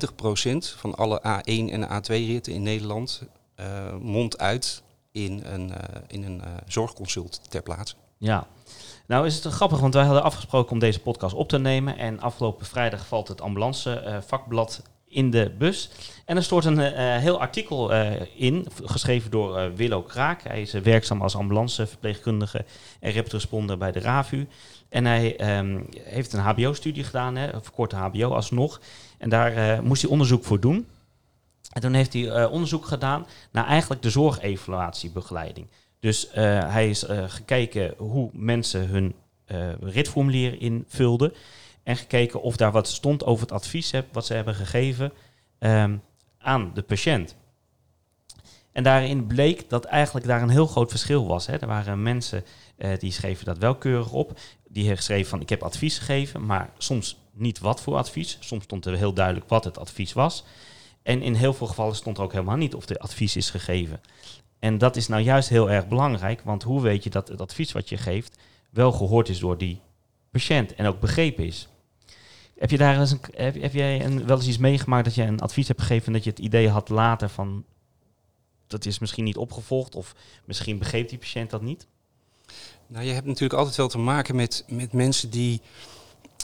20% 0.54 0.58
van 0.78 0.96
alle 0.96 1.20
A1 1.20 1.72
en 1.72 1.88
A2-ritten 1.88 2.54
in 2.54 2.64
Nederland 2.64 3.22
mondt 4.00 4.38
uit 4.38 4.84
in 5.12 5.44
een, 5.46 5.72
in 6.08 6.24
een 6.24 6.42
zorgconsult 6.68 7.42
ter 7.50 7.62
plaatse. 7.62 7.96
Ja. 8.24 8.48
Nou 9.08 9.26
is 9.26 9.44
het 9.44 9.54
grappig, 9.54 9.80
want 9.80 9.94
wij 9.94 10.04
hadden 10.04 10.24
afgesproken 10.24 10.72
om 10.72 10.80
deze 10.80 11.00
podcast 11.00 11.36
op 11.36 11.50
te 11.50 11.60
nemen. 11.60 11.98
En 11.98 12.20
afgelopen 12.20 12.66
vrijdag 12.66 13.08
valt 13.08 13.28
het 13.28 13.42
ambulance 13.42 14.00
eh, 14.00 14.18
vakblad 14.22 14.82
in 15.14 15.32
de 15.32 15.52
bus. 15.58 15.90
En 16.26 16.36
er 16.36 16.44
stort 16.44 16.66
een 16.66 16.80
eh, 16.80 17.18
heel 17.18 17.40
artikel 17.40 17.94
eh, 17.94 18.22
in, 18.36 18.68
geschreven 18.84 19.32
door 19.32 19.58
eh, 19.58 19.72
Willo 19.76 20.02
Kraak. 20.02 20.42
Hij 20.44 20.62
is 20.62 20.72
werkzaam 20.72 21.22
als 21.22 21.36
ambulanceverpleegkundige 21.36 22.66
en 23.00 23.14
rapid-responder 23.14 23.78
bij 23.78 23.92
de 23.92 24.00
RAVU. 24.00 24.48
En 24.90 25.06
hij 25.06 25.38
ehm, 25.38 25.82
heeft 26.04 26.34
een 26.34 26.40
hbo-studie 26.40 27.04
gedaan, 27.04 27.36
hè, 27.36 27.54
een 27.54 27.64
verkorte 27.64 27.96
hbo 27.96 28.30
alsnog. 28.30 28.82
En 29.18 29.30
daar 29.30 29.84
moest 29.84 30.02
hij 30.02 30.12
onderzoek 30.12 30.44
voor 30.44 30.60
doen. 30.60 30.88
En 31.72 31.82
toen 31.82 31.94
heeft 31.94 32.14
hij 32.14 32.46
onderzoek 32.46 32.86
gedaan 32.86 33.26
naar 33.52 33.66
eigenlijk 33.66 34.02
de 34.02 34.10
zorgevaluatiebegeleiding. 34.10 35.68
Dus 36.04 36.30
eh, 36.30 36.72
hij 36.72 36.90
is 36.90 37.04
eh, 37.04 37.24
gekeken 37.28 37.94
hoe 37.98 38.30
mensen 38.34 38.88
hun 38.88 39.16
eh, 39.46 39.70
ritformulier 39.82 40.62
invulden. 40.62 41.34
En 41.84 41.98
gekeken 41.98 42.42
of 42.42 42.58
daar 42.58 42.72
wat 42.72 42.88
stond 42.88 43.26
over 43.26 43.42
het 43.42 43.52
advies 43.52 43.92
heb, 43.92 44.06
wat 44.12 44.26
ze 44.26 44.34
hebben 44.34 44.56
gegeven 44.56 45.14
ehm, 45.60 45.98
aan 46.38 46.72
de 46.74 46.82
patiënt. 46.82 47.36
En 48.72 48.84
daarin 48.84 49.28
bleek 49.28 49.70
dat 49.70 49.86
eigenlijk 49.86 50.26
daar 50.26 50.42
een 50.42 50.50
heel 50.50 50.68
groot 50.68 50.90
verschil 50.90 51.28
was. 51.28 51.46
Hè. 51.46 51.58
Er 51.58 51.68
waren 51.68 52.04
mensen 52.04 52.44
die 53.00 53.12
schreven 53.12 53.46
dat 53.46 53.58
wel 53.58 53.76
keurig 53.76 54.12
op. 54.12 54.40
Die 54.68 54.96
geschreven 54.96 55.30
van 55.30 55.42
ik 55.42 55.50
heb 55.50 55.64
advies 55.64 55.98
gegeven, 55.98 56.46
maar 56.46 56.70
soms 56.78 57.18
niet 57.32 57.60
wat 57.60 57.82
voor 57.82 57.96
advies. 57.96 58.38
Soms 58.40 58.64
stond 58.64 58.86
er 58.86 58.98
heel 58.98 59.14
duidelijk 59.14 59.50
wat 59.50 59.64
het 59.64 59.78
advies 59.78 60.14
was. 60.14 60.44
En 61.04 61.22
in 61.22 61.34
heel 61.34 61.54
veel 61.54 61.68
gevallen 61.68 61.96
stond 61.96 62.18
er 62.18 62.24
ook 62.24 62.32
helemaal 62.32 62.58
niet 62.58 62.76
of 62.76 62.86
de 62.86 63.00
advies 63.00 63.36
is 63.36 63.50
gegeven. 63.50 64.02
En 64.64 64.78
dat 64.78 64.96
is 64.96 65.08
nou 65.08 65.22
juist 65.22 65.50
heel 65.50 65.70
erg 65.70 65.88
belangrijk, 65.88 66.42
want 66.42 66.64
hoe 66.64 66.82
weet 66.82 67.04
je 67.04 67.10
dat 67.10 67.28
het 67.28 67.42
advies 67.42 67.72
wat 67.72 67.90
je 67.90 67.98
geeft 67.98 68.38
wel 68.70 68.92
gehoord 68.92 69.30
is 69.30 69.40
door 69.40 69.58
die 69.58 69.82
patiënt 70.32 70.76
en 70.76 70.86
ook 70.86 71.00
begrepen 71.00 71.46
is? 71.46 71.68
Heb 72.58 72.70
je 72.70 72.78
daar 72.78 73.00
eens 73.00 73.12
een, 73.12 73.20
heb, 73.34 73.62
heb 73.62 73.74
jij 73.74 74.06
een, 74.06 74.26
wel 74.26 74.38
eens 74.38 74.48
iets 74.48 74.58
meegemaakt 74.58 75.06
dat 75.06 75.16
je 75.16 75.24
een 75.24 75.40
advies 75.40 75.68
hebt 75.68 75.82
gegeven 75.82 76.08
en 76.08 76.14
dat 76.14 76.24
je 76.24 76.30
het 76.30 76.40
idee 76.40 76.70
had 76.70 76.90
later 76.90 77.30
van 77.30 77.66
dat 78.68 78.86
is 78.86 79.00
misschien 79.00 79.24
niet 79.24 79.38
opgevolgd 79.38 79.96
of 79.96 80.16
misschien 80.46 80.78
begreep 80.78 81.10
die 81.10 81.18
patiënt 81.18 81.50
dat 81.50 81.62
niet? 81.62 81.88
Nou, 82.88 83.06
je 83.06 83.12
hebt 83.12 83.28
natuurlijk 83.28 83.60
altijd 83.60 83.76
wel 83.76 83.88
te 83.88 83.98
maken 83.98 84.36
met, 84.36 84.64
met 84.68 84.94
mensen 84.94 85.30
die. 85.30 85.62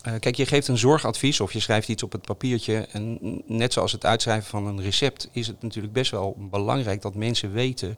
Eh, 0.02 0.14
kijk, 0.20 0.36
je 0.36 0.46
geeft 0.46 0.68
een 0.68 0.78
zorgadvies 0.78 1.40
of 1.40 1.54
je 1.54 1.60
schrijft 1.60 1.88
iets 1.88 2.04
op 2.04 2.12
het 2.12 2.22
papiertje. 2.22 2.88
En 2.92 3.20
net 3.46 3.74
zoals 3.74 3.92
het 3.92 4.06
uitschrijven 4.06 4.50
van 4.50 4.66
een 4.66 4.82
recept, 4.82 5.30
is 5.32 5.48
het 5.48 5.62
natuurlijk 5.62 5.94
best 5.94 6.12
wel 6.12 6.36
belangrijk 6.38 7.02
dat 7.02 7.16
mensen 7.16 7.52
weten 7.52 7.98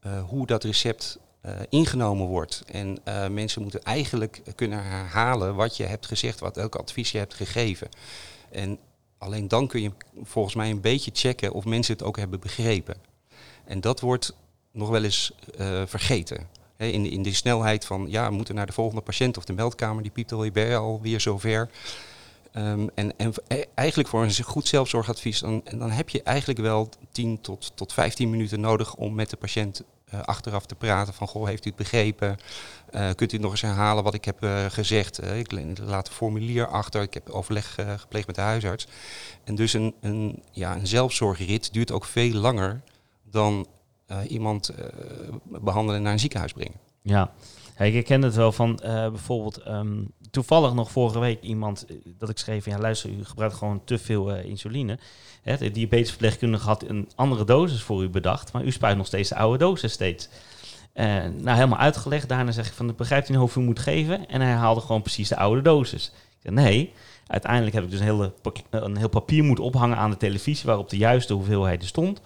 eh, 0.00 0.22
hoe 0.24 0.46
dat 0.46 0.64
recept 0.64 1.18
eh, 1.40 1.52
ingenomen 1.68 2.26
wordt. 2.26 2.62
En 2.66 2.98
mensen 3.32 3.62
moeten 3.62 3.82
eigenlijk 3.82 4.42
kunnen 4.54 4.84
herhalen 4.84 5.54
wat 5.54 5.76
je 5.76 5.84
hebt 5.84 6.06
gezegd, 6.06 6.40
wat 6.40 6.56
elk 6.56 6.74
advies 6.74 7.12
je 7.12 7.18
hebt 7.18 7.34
gegeven. 7.34 7.88
En 8.50 8.78
alleen 9.18 9.48
dan 9.48 9.66
kun 9.66 9.82
je 9.82 9.90
volgens 10.22 10.54
mij 10.54 10.70
een 10.70 10.80
beetje 10.80 11.10
checken 11.14 11.52
of 11.52 11.64
mensen 11.64 11.92
het 11.94 12.02
ook 12.02 12.16
hebben 12.16 12.40
begrepen. 12.40 12.96
En 13.64 13.80
dat 13.80 14.00
wordt 14.00 14.34
nog 14.72 14.88
wel 14.88 15.04
eens 15.04 15.32
vergeten. 15.86 16.48
In, 16.76 17.10
in 17.10 17.22
de 17.22 17.34
snelheid 17.34 17.84
van, 17.84 18.06
ja, 18.08 18.28
we 18.28 18.34
moeten 18.34 18.54
naar 18.54 18.66
de 18.66 18.72
volgende 18.72 19.02
patiënt 19.02 19.36
of 19.36 19.44
de 19.44 19.52
meldkamer, 19.52 20.02
die 20.02 20.12
piept 20.12 20.32
alweer 20.32 20.76
alweer 20.76 21.20
zover. 21.20 21.70
Ehm, 22.52 22.86
en, 22.94 23.16
en 23.16 23.32
e- 23.48 23.64
eigenlijk 23.74 24.08
voor 24.08 24.22
een 24.22 24.42
goed 24.42 24.66
zelfzorgadvies, 24.66 25.40
dan, 25.40 25.62
dan 25.78 25.90
heb 25.90 26.08
je 26.08 26.22
eigenlijk 26.22 26.58
wel 26.58 26.88
10 27.12 27.40
tot, 27.40 27.72
tot 27.74 27.92
15 27.92 28.30
minuten 28.30 28.60
nodig 28.60 28.94
om 28.94 29.14
met 29.14 29.30
de 29.30 29.36
patiënt 29.36 29.82
eh, 30.06 30.20
achteraf 30.20 30.66
te 30.66 30.74
praten 30.74 31.14
van, 31.14 31.28
goh, 31.28 31.46
heeft 31.46 31.64
u 31.64 31.68
het 31.68 31.78
begrepen? 31.78 32.36
Eh, 32.90 33.10
kunt 33.14 33.32
u 33.32 33.38
nog 33.38 33.50
eens 33.50 33.60
herhalen 33.60 34.04
wat 34.04 34.14
ik 34.14 34.24
heb 34.24 34.42
eh, 34.42 34.64
gezegd? 34.68 35.22
Ik 35.22 35.52
laat 35.80 36.08
een 36.08 36.14
formulier 36.14 36.66
achter, 36.66 37.02
ik 37.02 37.14
heb 37.14 37.28
overleg 37.28 37.76
gepleegd 37.96 38.26
met 38.26 38.36
de 38.36 38.42
huisarts. 38.42 38.86
En 39.44 39.54
dus 39.54 39.72
een, 39.72 39.94
een, 40.00 40.42
ja, 40.50 40.76
een 40.76 40.86
zelfzorgrit 40.86 41.72
duurt 41.72 41.92
ook 41.92 42.04
veel 42.04 42.32
langer 42.32 42.80
dan 43.30 43.66
iemand 44.28 44.68
eh, 44.68 44.84
behandelen 45.44 45.96
en 45.96 46.02
naar 46.02 46.12
een 46.12 46.18
ziekenhuis 46.18 46.52
brengen. 46.52 46.80
Ja, 47.02 47.32
ik 47.78 47.92
herken 47.92 48.22
het 48.22 48.34
wel 48.34 48.52
van 48.52 48.78
eh, 48.78 49.08
bijvoorbeeld 49.08 49.56
ehm, 49.56 50.02
toevallig 50.36 50.74
nog 50.74 50.90
vorige 50.90 51.18
week 51.18 51.42
iemand 51.42 51.86
eh, 51.86 51.96
dat 52.18 52.28
ik 52.28 52.38
schreef, 52.38 52.64
ja 52.64 52.78
luister, 52.78 53.10
u 53.10 53.24
gebruikt 53.24 53.54
gewoon 53.54 53.84
te 53.84 53.98
veel 53.98 54.32
eh, 54.32 54.44
insuline. 54.44 54.98
Hè, 55.42 55.56
de 55.56 55.70
diabetesverpleegkundige 55.70 56.66
had 56.66 56.82
een 56.82 57.08
andere 57.14 57.44
dosis 57.44 57.82
voor 57.82 58.02
u 58.02 58.08
bedacht, 58.08 58.52
maar 58.52 58.64
u 58.64 58.72
spuit 58.72 58.96
nog 58.96 59.06
steeds 59.06 59.28
de 59.28 59.36
oude 59.36 59.58
dosis 59.58 59.92
steeds. 59.92 60.28
Eh, 60.92 61.06
nou, 61.06 61.56
helemaal 61.56 61.78
uitgelegd. 61.78 62.28
Daarna 62.28 62.50
zeg 62.50 62.66
ik 62.66 62.72
van, 62.72 62.94
begrijpt 62.96 63.28
u 63.28 63.30
nou 63.30 63.42
hoeveel 63.42 63.62
u 63.62 63.64
moet 63.64 63.78
geven? 63.78 64.28
En 64.28 64.40
hij 64.40 64.52
haalde 64.52 64.80
gewoon 64.80 65.02
precies 65.02 65.28
de 65.28 65.36
oude 65.36 65.62
dosis. 65.62 66.06
Ik 66.06 66.38
zeg, 66.42 66.52
nee, 66.52 66.92
uiteindelijk 67.26 67.74
heb 67.74 67.84
ik 67.84 67.90
dus 67.90 68.00
een, 68.00 68.06
hele, 68.06 68.32
een 68.70 68.96
heel 68.96 69.08
papier 69.08 69.44
moeten 69.44 69.64
ophangen 69.64 69.96
aan 69.96 70.10
de 70.10 70.16
televisie 70.16 70.66
waarop 70.66 70.90
de 70.90 70.96
juiste 70.96 71.32
hoeveelheid 71.32 71.82
er 71.82 71.88
stond. 71.88 72.20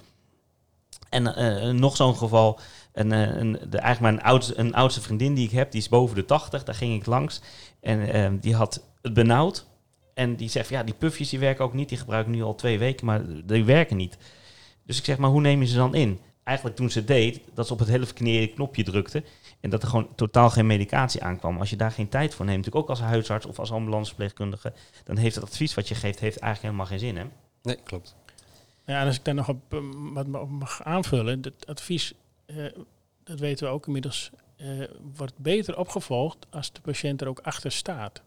En 1.10 1.34
eh, 1.36 1.70
nog 1.70 1.96
zo'n 1.96 2.16
geval, 2.16 2.58
een, 2.92 3.12
eh, 3.12 3.36
een, 3.36 3.52
de, 3.52 3.78
eigenlijk 3.78 4.00
mijn 4.14 4.22
oudste, 4.22 4.58
een 4.58 4.74
oudste 4.74 5.00
vriendin 5.00 5.34
die 5.34 5.46
ik 5.46 5.52
heb, 5.52 5.70
die 5.70 5.80
is 5.80 5.88
boven 5.88 6.16
de 6.16 6.24
80, 6.24 6.64
daar 6.64 6.74
ging 6.74 7.00
ik 7.00 7.06
langs. 7.06 7.40
En 7.80 8.12
eh, 8.12 8.30
die 8.40 8.54
had 8.54 8.84
het 9.02 9.14
benauwd. 9.14 9.66
En 10.14 10.36
die 10.36 10.48
zegt, 10.48 10.68
ja, 10.68 10.82
die 10.82 10.94
puffjes 10.94 11.28
die 11.28 11.38
werken 11.38 11.64
ook 11.64 11.74
niet, 11.74 11.88
die 11.88 11.98
gebruik 11.98 12.26
ik 12.26 12.32
nu 12.32 12.42
al 12.42 12.54
twee 12.54 12.78
weken, 12.78 13.06
maar 13.06 13.22
die 13.44 13.64
werken 13.64 13.96
niet. 13.96 14.16
Dus 14.86 14.98
ik 14.98 15.04
zeg, 15.04 15.18
maar 15.18 15.30
hoe 15.30 15.40
neem 15.40 15.60
je 15.60 15.66
ze 15.66 15.76
dan 15.76 15.94
in? 15.94 16.20
Eigenlijk 16.44 16.76
toen 16.76 16.90
ze 16.90 17.04
deed, 17.04 17.40
dat 17.54 17.66
ze 17.66 17.72
op 17.72 17.78
het 17.78 17.88
hele 17.88 18.04
verkeerde 18.04 18.54
knopje 18.54 18.84
drukte. 18.84 19.22
En 19.60 19.70
dat 19.70 19.82
er 19.82 19.88
gewoon 19.88 20.14
totaal 20.14 20.50
geen 20.50 20.66
medicatie 20.66 21.22
aankwam. 21.22 21.58
Als 21.58 21.70
je 21.70 21.76
daar 21.76 21.90
geen 21.90 22.08
tijd 22.08 22.34
voor 22.34 22.44
neemt, 22.44 22.56
natuurlijk 22.56 22.84
ook 22.84 22.90
als 22.90 23.00
huisarts 23.00 23.46
of 23.46 23.58
als 23.58 23.72
ambulanceverpleegkundige, 23.72 24.72
dan 25.04 25.16
heeft 25.16 25.34
het 25.34 25.44
advies 25.44 25.74
wat 25.74 25.88
je 25.88 25.94
geeft, 25.94 26.20
heeft 26.20 26.38
eigenlijk 26.38 26.62
helemaal 26.62 26.86
geen 26.86 26.98
zin. 26.98 27.16
Hè? 27.16 27.24
Nee, 27.62 27.78
klopt. 27.84 28.16
Ja, 28.90 29.00
en 29.00 29.06
als 29.06 29.16
ik 29.16 29.24
daar 29.24 29.34
nog 29.34 29.48
op, 29.48 29.74
eh, 29.74 29.78
wat 29.92 30.26
op 30.34 30.50
mag 30.50 30.82
aanvullen, 30.82 31.38
het 31.42 31.66
advies, 31.66 32.12
eh, 32.46 32.56
dat 33.24 33.38
weten 33.38 33.66
we 33.66 33.72
ook 33.72 33.86
inmiddels, 33.86 34.30
eh, 34.56 34.68
wordt 35.16 35.38
beter 35.38 35.78
opgevolgd 35.78 36.46
als 36.50 36.72
de 36.72 36.80
patiënt 36.80 37.20
er 37.20 37.28
ook 37.28 37.38
achter 37.38 37.72
staat. 37.72 38.22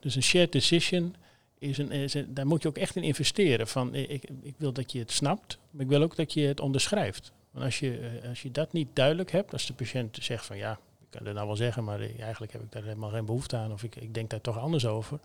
Dus 0.00 0.14
een 0.14 0.22
shared 0.22 0.52
decision, 0.52 1.14
is 1.58 1.78
een, 1.78 1.90
is 1.90 2.16
daar 2.28 2.46
moet 2.46 2.62
je 2.62 2.68
ook 2.68 2.78
echt 2.78 2.96
in 2.96 3.02
investeren. 3.02 3.68
Van, 3.68 3.94
eh, 3.94 4.10
ik, 4.10 4.24
ik 4.42 4.54
wil 4.56 4.72
dat 4.72 4.92
je 4.92 4.98
het 4.98 5.12
snapt, 5.12 5.58
maar 5.70 5.82
ik 5.82 5.90
wil 5.90 6.02
ook 6.02 6.16
dat 6.16 6.32
je 6.32 6.40
het 6.40 6.60
onderschrijft. 6.60 7.32
Want 7.50 7.64
als 7.64 7.78
je, 7.78 8.20
als 8.28 8.42
je 8.42 8.50
dat 8.50 8.72
niet 8.72 8.88
duidelijk 8.92 9.30
hebt, 9.30 9.52
als 9.52 9.66
de 9.66 9.74
patiënt 9.74 10.18
zegt 10.20 10.46
van 10.46 10.56
ja, 10.56 10.78
kan 11.10 11.26
het 11.26 11.34
nou 11.34 11.46
wel 11.46 11.56
zeggen, 11.56 11.84
maar 11.84 12.00
eh, 12.00 12.20
eigenlijk 12.20 12.52
heb 12.52 12.62
ik 12.62 12.72
daar 12.72 12.82
helemaal 12.82 13.10
geen 13.10 13.24
behoefte 13.24 13.56
aan 13.56 13.72
of 13.72 13.82
ik, 13.82 13.96
ik 13.96 14.14
denk 14.14 14.30
daar 14.30 14.40
toch 14.40 14.58
anders 14.58 14.86
over. 14.86 15.18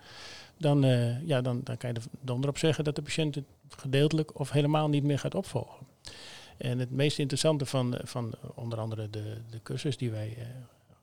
Dan, 0.57 0.83
eh, 0.83 1.27
ja, 1.27 1.41
dan, 1.41 1.61
dan 1.63 1.77
kan 1.77 1.89
je 1.89 1.95
er 1.95 2.03
donder 2.21 2.49
op 2.49 2.57
zeggen 2.57 2.83
dat 2.83 2.95
de 2.95 3.01
patiënt 3.01 3.35
het 3.35 3.45
gedeeltelijk 3.69 4.39
of 4.39 4.51
helemaal 4.51 4.89
niet 4.89 5.03
meer 5.03 5.19
gaat 5.19 5.35
opvolgen. 5.35 5.85
En 6.57 6.79
het 6.79 6.91
meest 6.91 7.19
interessante 7.19 7.65
van, 7.65 7.97
eh, 7.97 8.05
van 8.05 8.33
onder 8.55 8.79
andere 8.79 9.09
de, 9.09 9.37
de 9.49 9.59
cursus 9.63 9.97
die 9.97 10.11
wij 10.11 10.37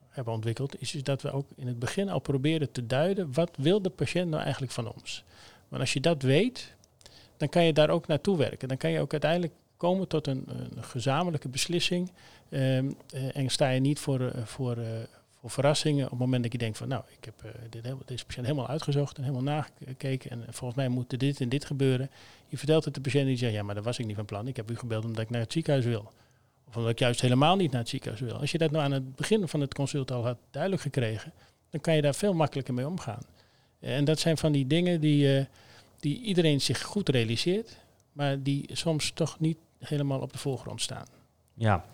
hebben 0.08 0.34
ontwikkeld, 0.34 0.80
is, 0.80 0.94
is 0.94 1.02
dat 1.02 1.22
we 1.22 1.32
ook 1.32 1.46
in 1.56 1.66
het 1.66 1.78
begin 1.78 2.08
al 2.08 2.18
proberen 2.18 2.72
te 2.72 2.86
duiden 2.86 3.32
wat 3.32 3.50
wil 3.56 3.82
de 3.82 3.90
patiënt 3.90 4.30
nou 4.30 4.42
eigenlijk 4.42 4.72
van 4.72 4.92
ons. 4.92 5.24
Want 5.68 5.82
als 5.82 5.92
je 5.92 6.00
dat 6.00 6.22
weet, 6.22 6.74
dan 7.36 7.48
kan 7.48 7.64
je 7.64 7.72
daar 7.72 7.90
ook 7.90 8.06
naartoe 8.06 8.36
werken. 8.36 8.68
Dan 8.68 8.76
kan 8.76 8.90
je 8.90 9.00
ook 9.00 9.12
uiteindelijk 9.12 9.52
komen 9.76 10.08
tot 10.08 10.26
een, 10.26 10.44
een 10.46 10.84
gezamenlijke 10.84 11.48
beslissing. 11.48 12.10
Ehm, 12.50 12.90
eh, 13.10 13.36
en 13.36 13.48
sta 13.48 13.68
je 13.68 13.80
niet 13.80 13.98
voor, 13.98 14.20
eh, 14.20 14.44
voor, 14.44 14.76
eh, 14.76 14.86
voor 15.40 15.50
verrassingen 15.50 16.04
op 16.04 16.10
het 16.10 16.18
moment 16.18 16.42
dat 16.42 16.52
je 16.52 16.58
denkt 16.58 16.78
van 16.78 16.88
nou, 16.88 17.02
ik 17.18 17.24
heb 17.24 17.34
dit, 17.70 17.82
deze 18.06 18.24
patiënt 18.24 18.46
helemaal 18.46 18.68
uitgezocht 18.68 19.16
en 19.16 19.22
helemaal 19.22 19.42
nagekeken 19.42 20.30
en 20.30 20.44
volgens 20.48 20.74
mij 20.74 20.88
moet 20.88 21.20
dit 21.20 21.40
en 21.40 21.48
dit 21.48 21.64
gebeuren. 21.64 22.10
Je 22.48 22.56
vertelt 22.56 22.84
het 22.84 22.94
de 22.94 23.00
patiënt 23.00 23.22
en 23.22 23.28
die 23.28 23.38
zegt 23.38 23.52
ja, 23.52 23.62
maar 23.62 23.74
dat 23.74 23.84
was 23.84 23.98
ik 23.98 24.06
niet 24.06 24.16
van 24.16 24.24
plan. 24.24 24.48
Ik 24.48 24.56
heb 24.56 24.70
u 24.70 24.76
gebeld 24.76 25.04
omdat 25.04 25.22
ik 25.22 25.30
naar 25.30 25.40
het 25.40 25.52
ziekenhuis 25.52 25.84
wil. 25.84 26.12
Of 26.68 26.76
omdat 26.76 26.90
ik 26.90 26.98
juist 26.98 27.20
helemaal 27.20 27.56
niet 27.56 27.70
naar 27.70 27.80
het 27.80 27.88
ziekenhuis 27.88 28.20
wil. 28.22 28.36
Als 28.36 28.50
je 28.52 28.58
dat 28.58 28.70
nou 28.70 28.84
aan 28.84 28.92
het 28.92 29.16
begin 29.16 29.48
van 29.48 29.60
het 29.60 29.74
consult 29.74 30.10
al 30.10 30.24
had 30.24 30.38
duidelijk 30.50 30.82
gekregen, 30.82 31.32
dan 31.70 31.80
kan 31.80 31.94
je 31.94 32.02
daar 32.02 32.14
veel 32.14 32.34
makkelijker 32.34 32.74
mee 32.74 32.86
omgaan. 32.86 33.22
En 33.80 34.04
dat 34.04 34.18
zijn 34.18 34.38
van 34.38 34.52
die 34.52 34.66
dingen 34.66 35.00
die, 35.00 35.46
die 36.00 36.20
iedereen 36.20 36.60
zich 36.60 36.82
goed 36.82 37.08
realiseert, 37.08 37.76
maar 38.12 38.42
die 38.42 38.68
soms 38.72 39.10
toch 39.10 39.40
niet 39.40 39.58
helemaal 39.78 40.20
op 40.20 40.32
de 40.32 40.38
voorgrond 40.38 40.82
staan. 40.82 41.19
Ja. 41.60 41.84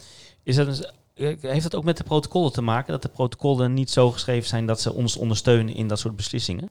Is 0.43 0.59
eh, 0.59 1.35
heeft 1.41 1.63
dat 1.63 1.75
ook 1.75 1.85
met 1.85 1.97
de 1.97 2.05
protocollen 2.05 2.53
te 2.53 2.63
maken? 2.63 2.93
Dat 2.93 3.03
de 3.03 3.09
protocollen 3.09 3.75
niet 3.75 3.91
zo 3.91 4.11
geschreven 4.11 4.49
zijn 4.49 4.67
dat 4.67 4.81
ze 4.81 4.93
ons 4.93 5.17
ondersteunen 5.17 5.75
in 5.75 5.89
dat 5.89 5.99
soort 5.99 6.17
beslissingen? 6.17 6.71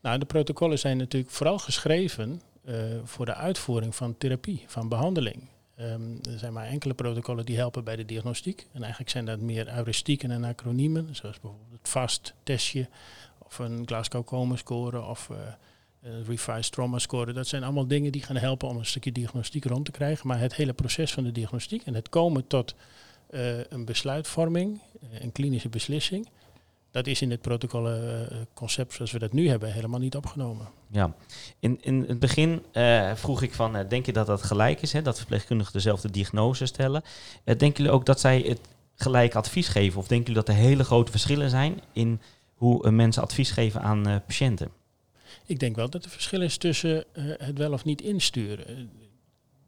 Nou, 0.00 0.18
de 0.18 0.24
protocollen 0.24 0.78
zijn 0.78 0.96
natuurlijk 0.96 1.32
vooral 1.32 1.58
geschreven 1.58 2.42
eh, 2.64 2.74
voor 3.04 3.26
de 3.26 3.34
uitvoering 3.34 3.94
van 3.94 4.18
therapie, 4.18 4.64
van 4.66 4.88
behandeling. 4.88 5.48
Ehm, 5.76 6.12
er 6.30 6.38
zijn 6.38 6.52
maar 6.52 6.66
enkele 6.66 6.94
protocollen 6.94 7.46
die 7.46 7.56
helpen 7.56 7.84
bij 7.84 7.96
de 7.96 8.04
diagnostiek. 8.04 8.66
En 8.72 8.80
eigenlijk 8.80 9.10
zijn 9.10 9.24
dat 9.24 9.40
meer 9.40 9.72
heuristieken 9.72 10.30
en 10.30 10.44
acroniemen, 10.44 11.08
zoals 11.16 11.40
bijvoorbeeld 11.40 11.72
het 11.72 11.88
FAST 11.88 12.34
testje 12.42 12.88
of 13.38 13.58
een 13.58 13.82
Glasgow 13.86 14.24
Coma 14.24 14.56
score 14.56 15.02
of 15.02 15.30
eh, 15.30 15.36
Revised 16.00 16.72
Trauma 16.72 16.98
score. 16.98 17.32
Dat 17.32 17.46
zijn 17.46 17.62
allemaal 17.62 17.86
dingen 17.86 18.12
die 18.12 18.22
gaan 18.22 18.36
helpen 18.36 18.68
om 18.68 18.76
een 18.76 18.86
stukje 18.86 19.12
diagnostiek 19.12 19.64
rond 19.64 19.84
te 19.84 19.90
krijgen. 19.90 20.26
Maar 20.26 20.40
het 20.40 20.54
hele 20.54 20.72
proces 20.72 21.12
van 21.12 21.24
de 21.24 21.32
diagnostiek 21.32 21.82
en 21.82 21.94
het 21.94 22.08
komen 22.08 22.46
tot 22.46 22.74
eh, 23.26 23.64
een 23.64 23.84
besluitvorming, 23.84 24.80
eh, 25.00 25.20
een 25.20 25.32
klinische 25.32 25.68
beslissing, 25.68 26.28
dat 26.90 27.06
is 27.06 27.22
in 27.22 27.30
het 27.30 27.40
protocolconcept 27.40 28.92
zoals 28.92 29.12
we 29.12 29.18
dat 29.18 29.32
nu 29.32 29.48
hebben 29.48 29.72
helemaal 29.72 30.00
niet 30.00 30.16
opgenomen. 30.16 30.68
Ja. 30.90 31.14
In, 31.58 31.78
in 31.80 32.04
het 32.08 32.18
begin 32.18 32.62
eh, 32.72 33.14
vroeg 33.14 33.42
ik 33.42 33.54
van, 33.54 33.76
eh, 33.76 33.88
denk 33.88 34.06
je 34.06 34.12
dat 34.12 34.26
dat 34.26 34.42
gelijk 34.42 34.82
is? 34.82 34.92
Hè? 34.92 35.02
Dat 35.02 35.18
verpleegkundigen 35.18 35.72
dezelfde 35.72 36.10
diagnose 36.10 36.66
stellen? 36.66 37.02
Eh, 37.44 37.58
denken 37.58 37.82
jullie 37.82 37.98
ook 37.98 38.06
dat 38.06 38.20
zij 38.20 38.40
het 38.40 38.60
gelijk 38.94 39.34
advies 39.34 39.68
geven? 39.68 39.98
Of 39.98 40.06
denken 40.06 40.32
jullie 40.32 40.44
dat 40.46 40.54
er 40.54 40.60
hele 40.62 40.84
grote 40.84 41.10
verschillen 41.10 41.50
zijn 41.50 41.80
in 41.92 42.20
hoe 42.54 42.84
eh, 42.84 42.92
mensen 42.92 43.22
advies 43.22 43.50
geven 43.50 43.82
aan 43.82 44.08
eh, 44.08 44.16
patiënten? 44.26 44.70
Ik 45.46 45.58
denk 45.58 45.76
wel 45.76 45.90
dat 45.90 46.04
er 46.04 46.10
verschil 46.10 46.42
is 46.42 46.56
tussen 46.56 47.04
eh, 47.12 47.24
het 47.36 47.58
wel 47.58 47.72
of 47.72 47.84
niet 47.84 48.02
insturen. 48.02 48.66
Eh, 48.66 48.74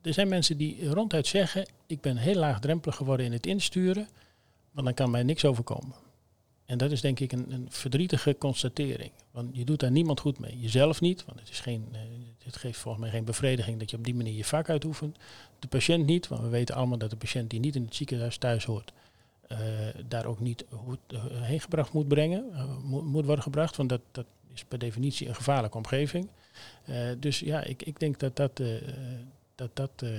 er 0.02 0.12
zijn 0.12 0.28
mensen 0.28 0.56
die 0.56 0.88
ronduit 0.88 1.26
zeggen, 1.26 1.68
ik 1.86 2.00
ben 2.00 2.16
heel 2.16 2.34
laagdrempelig 2.34 2.96
geworden 2.96 3.26
in 3.26 3.32
het 3.32 3.46
insturen, 3.46 4.08
want 4.70 4.86
dan 4.86 4.94
kan 4.94 5.10
mij 5.10 5.22
niks 5.22 5.44
overkomen. 5.44 5.94
En 6.64 6.78
dat 6.78 6.90
is 6.90 7.00
denk 7.00 7.20
ik 7.20 7.32
een, 7.32 7.52
een 7.52 7.66
verdrietige 7.70 8.36
constatering. 8.38 9.10
Want 9.30 9.56
je 9.56 9.64
doet 9.64 9.80
daar 9.80 9.90
niemand 9.90 10.20
goed 10.20 10.38
mee. 10.38 10.60
Jezelf 10.60 11.00
niet, 11.00 11.24
want 11.24 11.40
het, 11.40 11.50
is 11.50 11.60
geen, 11.60 11.88
eh, 11.92 12.00
het 12.44 12.56
geeft 12.56 12.78
volgens 12.78 13.02
mij 13.02 13.12
geen 13.12 13.24
bevrediging 13.24 13.78
dat 13.78 13.90
je 13.90 13.96
op 13.96 14.04
die 14.04 14.14
manier 14.14 14.34
je 14.34 14.44
vak 14.44 14.68
uitoefent. 14.68 15.16
De 15.58 15.68
patiënt 15.68 16.06
niet, 16.06 16.28
want 16.28 16.42
we 16.42 16.48
weten 16.48 16.74
allemaal 16.74 16.98
dat 16.98 17.10
de 17.10 17.16
patiënt 17.16 17.50
die 17.50 17.60
niet 17.60 17.74
in 17.74 17.84
het 17.84 17.94
ziekenhuis 17.94 18.36
thuis 18.36 18.64
hoort, 18.64 18.92
daar 20.06 20.26
ook 20.26 20.40
niet 20.40 20.64
heen 21.24 21.60
gebracht 21.60 21.92
moet 21.92 22.08
brengen, 22.08 22.44
moet 22.84 23.24
worden 23.24 23.42
gebracht. 23.42 23.76
Want 23.76 23.88
dat, 23.88 24.00
dat 24.10 24.26
is 24.54 24.64
per 24.64 24.78
definitie 24.78 25.28
een 25.28 25.34
gevaarlijke 25.34 25.76
omgeving. 25.76 26.28
Eh, 26.84 26.96
dus 27.18 27.38
ja, 27.38 27.64
ik, 27.64 27.82
ik 27.82 28.00
denk 28.00 28.18
dat 28.18 28.36
dat, 28.36 28.60
eh, 28.60 28.68
dat, 29.54 29.70
dat, 29.74 29.90
eh, 29.96 30.10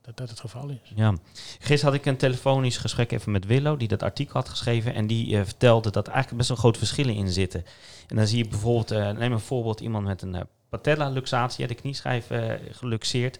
dat 0.00 0.16
dat 0.16 0.28
het 0.28 0.40
geval 0.40 0.68
is. 0.68 0.92
Ja. 0.94 1.14
Gisteren 1.58 1.84
had 1.84 1.94
ik 1.94 2.06
een 2.06 2.16
telefonisch 2.16 2.76
gesprek 2.76 3.12
even 3.12 3.32
met 3.32 3.46
Willow, 3.46 3.78
die 3.78 3.88
dat 3.88 4.02
artikel 4.02 4.34
had 4.34 4.48
geschreven. 4.48 4.94
En 4.94 5.06
die 5.06 5.36
vertelde 5.44 5.90
dat 5.90 6.06
eigenlijk 6.06 6.36
best 6.36 6.48
wel 6.48 6.58
grote 6.58 6.78
verschillen 6.78 7.14
in 7.14 7.28
zitten. 7.28 7.64
En 8.06 8.16
dan 8.16 8.26
zie 8.26 8.38
je 8.38 8.48
bijvoorbeeld, 8.48 9.18
neem 9.18 9.32
een 9.32 9.40
voorbeeld, 9.40 9.80
iemand 9.80 10.04
met 10.04 10.22
een 10.22 10.46
patella-luxatie, 10.68 11.66
de 11.66 11.74
knieschijf 11.74 12.30
geluxeerd. 12.70 13.38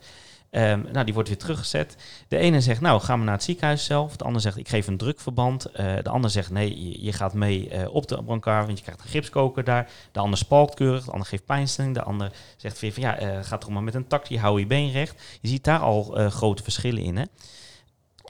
Ehm, 0.50 0.82
nou, 0.92 1.04
die 1.04 1.14
wordt 1.14 1.28
weer 1.28 1.38
teruggezet. 1.38 1.96
De 2.28 2.36
ene 2.36 2.60
zegt, 2.60 2.80
nou, 2.80 3.00
gaan 3.00 3.18
we 3.18 3.24
naar 3.24 3.34
het 3.34 3.42
ziekenhuis 3.42 3.84
zelf. 3.84 4.16
De 4.16 4.24
ander 4.24 4.40
zegt, 4.40 4.56
ik 4.56 4.68
geef 4.68 4.86
een 4.86 4.96
drukverband. 4.96 5.64
Eh, 5.64 5.96
de 6.02 6.10
ander 6.10 6.30
zegt, 6.30 6.50
nee, 6.50 7.02
je, 7.04 7.12
gaat 7.12 7.34
mee 7.34 7.68
eh, 7.68 7.94
op 7.94 8.08
de 8.08 8.22
brancard, 8.22 8.66
want 8.66 8.78
je 8.78 8.84
krijgt 8.84 9.02
een 9.02 9.10
gipskoker 9.10 9.64
daar. 9.64 9.90
De 10.12 10.20
ander 10.20 10.38
spalkt 10.38 10.74
keurig, 10.74 11.04
de 11.04 11.10
ander 11.10 11.28
geeft 11.28 11.44
pijnstilling. 11.44 11.94
De 11.94 12.02
ander 12.02 12.32
zegt 12.56 12.96
ja, 12.96 13.42
ga 13.42 13.58
toch 13.58 13.70
maar 13.70 13.82
met 13.82 13.94
een 13.94 14.06
takje, 14.06 14.38
hou 14.38 14.60
je 14.60 14.66
been 14.66 14.90
recht. 14.90 15.22
Je 15.40 15.48
ziet 15.48 15.64
daar 15.64 15.80
al 15.80 16.02
grote 16.30 16.62
verschillen 16.62 17.02
in, 17.02 17.16
hè. 17.16 17.24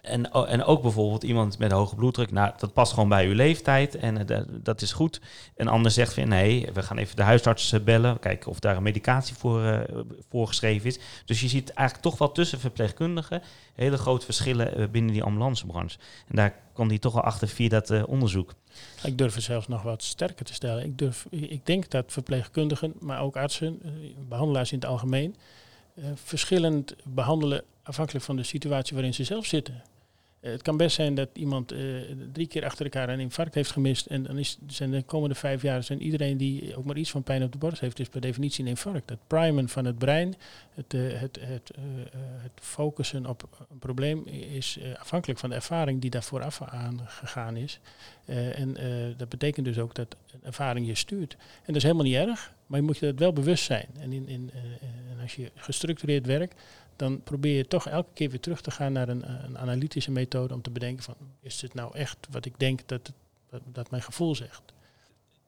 En, 0.02 0.30
en 0.32 0.64
ook 0.64 0.82
bijvoorbeeld 0.82 1.22
iemand 1.22 1.58
met 1.58 1.72
hoge 1.72 1.94
bloeddruk, 1.94 2.30
nou, 2.30 2.52
dat 2.58 2.72
past 2.72 2.92
gewoon 2.92 3.08
bij 3.08 3.26
uw 3.26 3.34
leeftijd 3.34 3.94
en 3.94 4.28
eh, 4.28 4.40
dat- 4.62 4.82
is 4.82 4.92
goed. 4.92 5.20
Een 5.56 5.68
ander 5.68 5.90
zegt 5.90 6.14
van 6.14 6.28
nee, 6.28 6.68
we 6.72 6.82
gaan 6.82 6.98
even 6.98 7.16
de 7.16 7.22
huisarts 7.22 7.82
bellen, 7.84 8.18
kijken 8.18 8.50
of 8.50 8.58
daar 8.58 8.76
een 8.76 8.82
medicatie 8.82 9.34
voor 9.36 9.64
eh, 9.64 9.98
voorgeschreven 10.30 10.86
is. 10.88 10.98
Dus 11.24 11.40
je 11.40 11.48
ziet 11.48 11.70
eigenlijk 11.72 12.08
toch 12.08 12.18
wel 12.18 12.32
tussen 12.32 12.60
verpleegkundigen 12.60 13.42
hele 13.74 13.96
grote 13.98 14.24
verschillen 14.24 14.74
eh, 14.76 14.88
binnen 14.90 15.12
die 15.12 15.22
ambulancebranche. 15.22 15.98
En 16.28 16.36
daar 16.36 16.54
kwam 16.72 16.88
die 16.88 16.98
toch 16.98 17.12
wel 17.12 17.22
achter 17.22 17.48
via 17.48 17.68
dat 17.68 18.04
onderzoek. 18.06 18.54
Ik 19.02 19.18
durf 19.18 19.34
het 19.34 19.42
zelfs 19.44 19.68
nog 19.68 19.82
wat 19.82 20.02
sterker 20.02 20.44
te 20.44 20.54
stellen. 20.54 20.84
Ik, 20.84 20.98
durf, 20.98 21.26
ik 21.30 21.66
denk 21.66 21.90
dat 21.90 22.04
verpleegkundigen, 22.12 22.94
maar 23.00 23.20
ook 23.20 23.36
artsen, 23.36 23.78
eh, 23.84 23.90
behandelaars 24.28 24.72
in 24.72 24.78
het 24.78 24.88
algemeen, 24.88 25.36
verschillend 26.14 26.94
behandelen 27.04 27.64
afhankelijk 27.82 28.24
van 28.24 28.36
de 28.36 28.42
situatie 28.42 28.94
waarin 28.94 29.14
ze 29.14 29.24
zelf 29.24 29.46
zitten. 29.46 29.82
Eh, 30.40 30.50
het 30.50 30.62
kan 30.62 30.76
best 30.76 30.95
zijn 30.95 31.14
dat 31.14 31.28
iemand 31.33 31.73
eh, 31.73 31.80
drie 32.33 32.47
keer 32.47 32.64
achter 32.64 32.85
elkaar 32.85 33.09
een 33.09 33.21
infarct 33.21 33.54
heeft 33.54 33.71
gemist. 33.71 34.07
En 34.07 34.23
dan 34.23 34.38
is, 34.38 34.59
zijn 34.66 34.90
de 34.90 35.02
komende 35.02 35.35
vijf 35.35 35.62
jaar 35.62 35.83
zijn 35.83 36.02
iedereen 36.02 36.37
die 36.37 36.76
ook 36.76 36.85
maar 36.85 36.97
iets 36.97 37.11
van 37.11 37.23
pijn 37.23 37.42
op 37.42 37.52
de 37.52 37.59
borst 37.59 37.80
heeft, 37.80 37.99
is 37.99 38.09
per 38.09 38.21
definitie 38.21 38.64
een 38.64 38.71
infarct. 38.71 39.11
Het 39.11 39.18
primen 39.26 39.68
van 39.68 39.85
het 39.85 39.99
brein, 39.99 40.35
het, 40.75 40.95
eh, 40.95 41.00
het, 41.21 41.38
het, 41.40 41.71
het 42.42 42.52
focussen 42.54 43.26
op 43.26 43.66
een 43.71 43.78
probleem 43.78 44.26
is 44.26 44.78
afhankelijk 44.99 45.40
van 45.40 45.49
de 45.49 45.54
ervaring 45.54 46.00
die 46.00 46.11
daar 46.11 46.23
vooraf 46.23 46.62
aan 46.62 47.00
gegaan 47.07 47.57
is. 47.57 47.80
En 48.25 48.76
dat 49.16 49.28
betekent 49.28 49.66
dus 49.66 49.78
ook 49.78 49.95
dat 49.95 50.16
ervaring 50.42 50.87
je 50.87 50.95
stuurt. 50.95 51.33
En 51.33 51.66
dat 51.66 51.76
is 51.76 51.83
helemaal 51.83 52.04
niet 52.04 52.14
erg, 52.14 52.52
maar 52.66 52.80
je 52.80 52.85
moet 52.85 52.99
je 52.99 53.07
dat 53.07 53.18
wel 53.18 53.33
bewust 53.33 53.64
zijn. 53.64 53.87
En, 53.99 54.12
in, 54.12 54.28
in, 54.28 54.50
en 55.11 55.21
als 55.23 55.35
je 55.35 55.50
gestructureerd 55.54 56.26
werkt, 56.26 56.61
dan 56.98 57.22
probeer 57.22 57.56
je 57.56 57.66
toch 57.66 57.88
elke 57.88 58.12
keer 58.14 58.30
weer 58.30 58.40
terug 58.40 58.60
te 58.60 58.70
gaan 58.70 58.92
naar 58.92 59.08
een, 59.08 59.24
eh, 59.24 59.34
een 59.42 59.58
analytische 59.58 60.10
methode 60.10 60.54
om 60.54 60.62
te 60.62 60.70
bedenken 60.70 61.04
van, 61.04 61.14
is 61.40 61.62
het 61.62 61.74
nou 61.74 61.94
echt 61.94 62.26
wat 62.30 62.44
ik 62.44 62.54
denk 62.56 62.80
dat, 62.86 63.12
het, 63.50 63.62
dat 63.72 63.90
mijn 63.90 64.02
gevoel 64.02 64.34
zegt? 64.34 64.72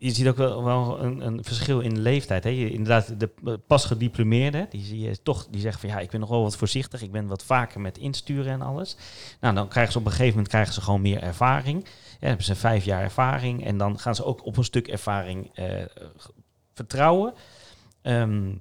je 0.01 0.11
ziet 0.11 0.29
ook 0.29 0.37
wel, 0.37 0.65
wel 0.65 1.01
een, 1.01 1.27
een 1.27 1.45
verschil 1.45 1.81
in 1.81 2.01
leeftijd. 2.01 2.45
Hè. 2.45 2.51
Inderdaad, 2.51 3.21
de 3.21 3.59
pas 3.67 3.85
gediplomeerden, 3.85 4.67
die 4.71 4.85
zie 4.85 5.01
je 5.01 5.23
toch, 5.23 5.47
die 5.51 5.61
zeggen 5.61 5.81
van 5.81 5.91
ja, 5.91 5.99
ik 5.99 6.11
ben 6.11 6.21
nog 6.21 6.29
wel 6.29 6.43
wat 6.43 6.57
voorzichtig, 6.57 7.03
ik 7.03 7.13
ben 7.13 7.27
wat 7.27 7.45
vaker 7.45 7.81
met 7.81 7.99
insturen 7.99 8.53
en 8.53 8.63
alles. 8.63 8.97
Nou, 9.41 9.55
dan 9.55 9.69
krijgen 9.69 9.93
ze 9.93 9.99
op 9.99 10.05
een 10.05 10.11
gegeven 10.11 10.33
moment 10.33 10.49
krijgen 10.49 10.75
ze 10.75 10.81
gewoon 10.81 11.01
meer 11.01 11.23
ervaring. 11.23 11.85
Ja, 12.21 12.27
hebben 12.27 12.45
ze 12.45 12.55
vijf 12.55 12.85
jaar 12.85 13.03
ervaring 13.03 13.65
en 13.65 13.79
dan 13.79 13.99
gaan 13.99 14.15
ze 14.15 14.25
ook 14.25 14.47
op 14.47 14.57
een 14.57 14.65
stuk 14.65 14.89
ervaring 14.89 15.51
eh, 15.55 15.85
vertrouwen. 16.75 17.35
Ehm, 18.03 18.53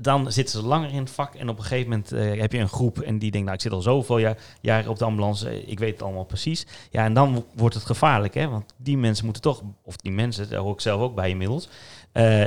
dan 0.00 0.32
zitten 0.32 0.60
ze 0.60 0.66
langer 0.66 0.90
in 0.90 0.98
het 0.98 1.10
vak 1.10 1.34
en 1.34 1.48
op 1.48 1.58
een 1.58 1.64
gegeven 1.64 1.90
moment 1.90 2.12
eh, 2.12 2.40
heb 2.40 2.52
je 2.52 2.58
een 2.58 2.68
groep 2.68 3.00
en 3.00 3.18
die 3.18 3.30
denkt, 3.30 3.46
nou 3.46 3.56
ik 3.56 3.62
zit 3.62 3.72
al 3.72 3.82
zoveel 3.82 4.18
jaar, 4.18 4.36
jaren 4.60 4.90
op 4.90 4.98
de 4.98 5.04
ambulance, 5.04 5.48
eh, 5.48 5.68
ik 5.68 5.78
weet 5.78 5.92
het 5.92 6.02
allemaal 6.02 6.24
precies. 6.24 6.66
Ja, 6.90 7.04
en 7.04 7.14
dan 7.14 7.34
wo- 7.34 7.46
wordt 7.54 7.74
het 7.74 7.84
gevaarlijk, 7.84 8.34
hè? 8.34 8.48
want 8.48 8.72
die 8.76 8.98
mensen 8.98 9.24
moeten 9.24 9.42
toch, 9.42 9.62
of 9.84 9.96
die 9.96 10.12
mensen, 10.12 10.50
daar 10.50 10.60
hoor 10.60 10.72
ik 10.72 10.80
zelf 10.80 11.00
ook 11.00 11.14
bij 11.14 11.30
inmiddels, 11.30 11.68
eh, 12.12 12.44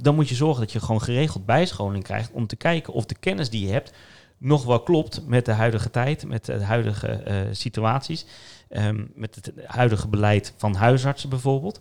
dan 0.00 0.14
moet 0.14 0.28
je 0.28 0.34
zorgen 0.34 0.60
dat 0.60 0.72
je 0.72 0.80
gewoon 0.80 1.02
geregeld 1.02 1.46
bijscholing 1.46 2.04
krijgt 2.04 2.30
om 2.32 2.46
te 2.46 2.56
kijken 2.56 2.92
of 2.92 3.04
de 3.04 3.16
kennis 3.20 3.50
die 3.50 3.66
je 3.66 3.72
hebt 3.72 3.92
nog 4.38 4.64
wel 4.64 4.82
klopt 4.82 5.26
met 5.26 5.44
de 5.44 5.52
huidige 5.52 5.90
tijd, 5.90 6.26
met 6.26 6.44
de 6.44 6.62
huidige 6.64 7.48
situaties, 7.52 8.26
ehm, 8.68 9.04
met 9.14 9.34
het 9.34 9.52
huidige 9.66 10.08
beleid 10.08 10.54
van 10.56 10.74
huisartsen 10.74 11.28
bijvoorbeeld. 11.28 11.80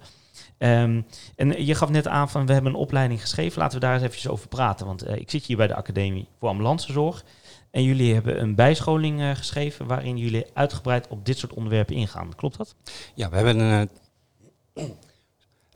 Ehm, 0.58 1.02
en 1.36 1.66
je 1.66 1.76
gaf 1.76 1.90
net 1.90 2.08
aan 2.08 2.30
van 2.30 2.46
we 2.46 2.54
hebben 2.54 2.74
een 2.74 2.80
opleiding 2.80 3.22
geschreven. 3.22 3.60
Laten 3.60 3.80
we 3.80 3.86
daar 3.86 4.02
eens 4.02 4.14
even 4.14 4.32
over 4.32 4.48
praten. 4.48 4.86
Want 4.86 5.02
eh, 5.02 5.16
ik 5.16 5.30
zit 5.30 5.46
hier 5.46 5.58
bij 5.58 5.68
de 5.68 5.76
Academie 5.76 6.28
voor 6.40 6.50
Ambulancezorg. 6.50 7.24
En 7.72 7.84
jullie 7.84 8.14
hebben 8.14 8.42
een 8.42 8.56
bijscholing 8.56 9.22
eh, 9.22 9.36
geschreven 9.36 9.86
waarin 9.86 10.18
jullie 10.18 10.46
uitgebreid 10.54 11.08
op 11.08 11.26
dit 11.26 11.38
soort 11.38 11.54
onderwerpen 11.54 11.96
ingaan. 11.96 12.36
Klopt 12.36 12.58
dat? 12.58 12.76
Ja, 13.14 13.30
we 13.30 13.36
hebben 13.36 13.60
een, 13.60 13.90
eh, 14.74 14.84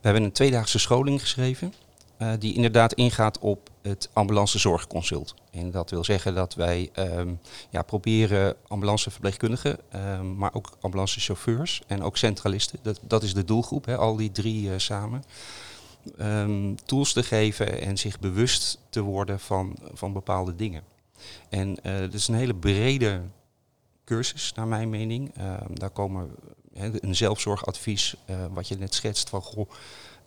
hebben 0.00 0.22
een 0.22 0.32
tweedaagse 0.32 0.78
scholing 0.78 1.20
geschreven. 1.20 1.72
Eh, 2.18 2.32
die 2.38 2.54
inderdaad 2.54 2.92
ingaat 2.92 3.38
op 3.38 3.70
het 3.82 4.10
ambulancezorgconsult. 4.12 5.34
En 5.50 5.70
dat 5.70 5.90
wil 5.90 6.04
zeggen 6.04 6.34
dat 6.34 6.54
wij 6.54 6.90
ehm, 6.92 7.34
ja, 7.70 7.82
proberen 7.82 8.56
ambulanceverpleegkundigen, 8.68 9.78
ehm, 9.90 10.36
maar 10.36 10.54
ook 10.54 10.76
ambulancechauffeurs 10.80 11.82
en 11.86 12.02
ook 12.02 12.16
centralisten, 12.16 12.78
dat, 12.82 13.00
dat 13.02 13.22
is 13.22 13.34
de 13.34 13.44
doelgroep, 13.44 13.88
al 13.88 14.16
die 14.16 14.32
drie 14.32 14.72
eh, 14.72 14.78
samen, 14.78 15.24
ehm, 16.16 16.74
tools 16.84 17.12
te 17.12 17.22
geven 17.22 17.80
en 17.80 17.98
zich 17.98 18.18
bewust 18.18 18.78
te 18.88 19.00
worden 19.00 19.40
van, 19.40 19.76
van 19.92 20.12
bepaalde 20.12 20.54
dingen. 20.54 20.82
En 21.48 21.82
eh 21.82 22.00
dat 22.00 22.14
is 22.14 22.28
een 22.28 22.34
hele 22.34 22.54
brede 22.54 23.20
cursus, 24.04 24.52
naar 24.52 24.66
mijn 24.66 24.90
mening. 24.90 25.32
Daar 25.72 25.90
komen 25.90 26.30
hè, 26.74 27.04
een 27.04 27.16
zelfzorgadvies, 27.16 28.16
wat 28.52 28.68
je 28.68 28.76
net 28.76 28.94
schetst 28.94 29.28
van 29.28 29.42
goh, 29.42 29.70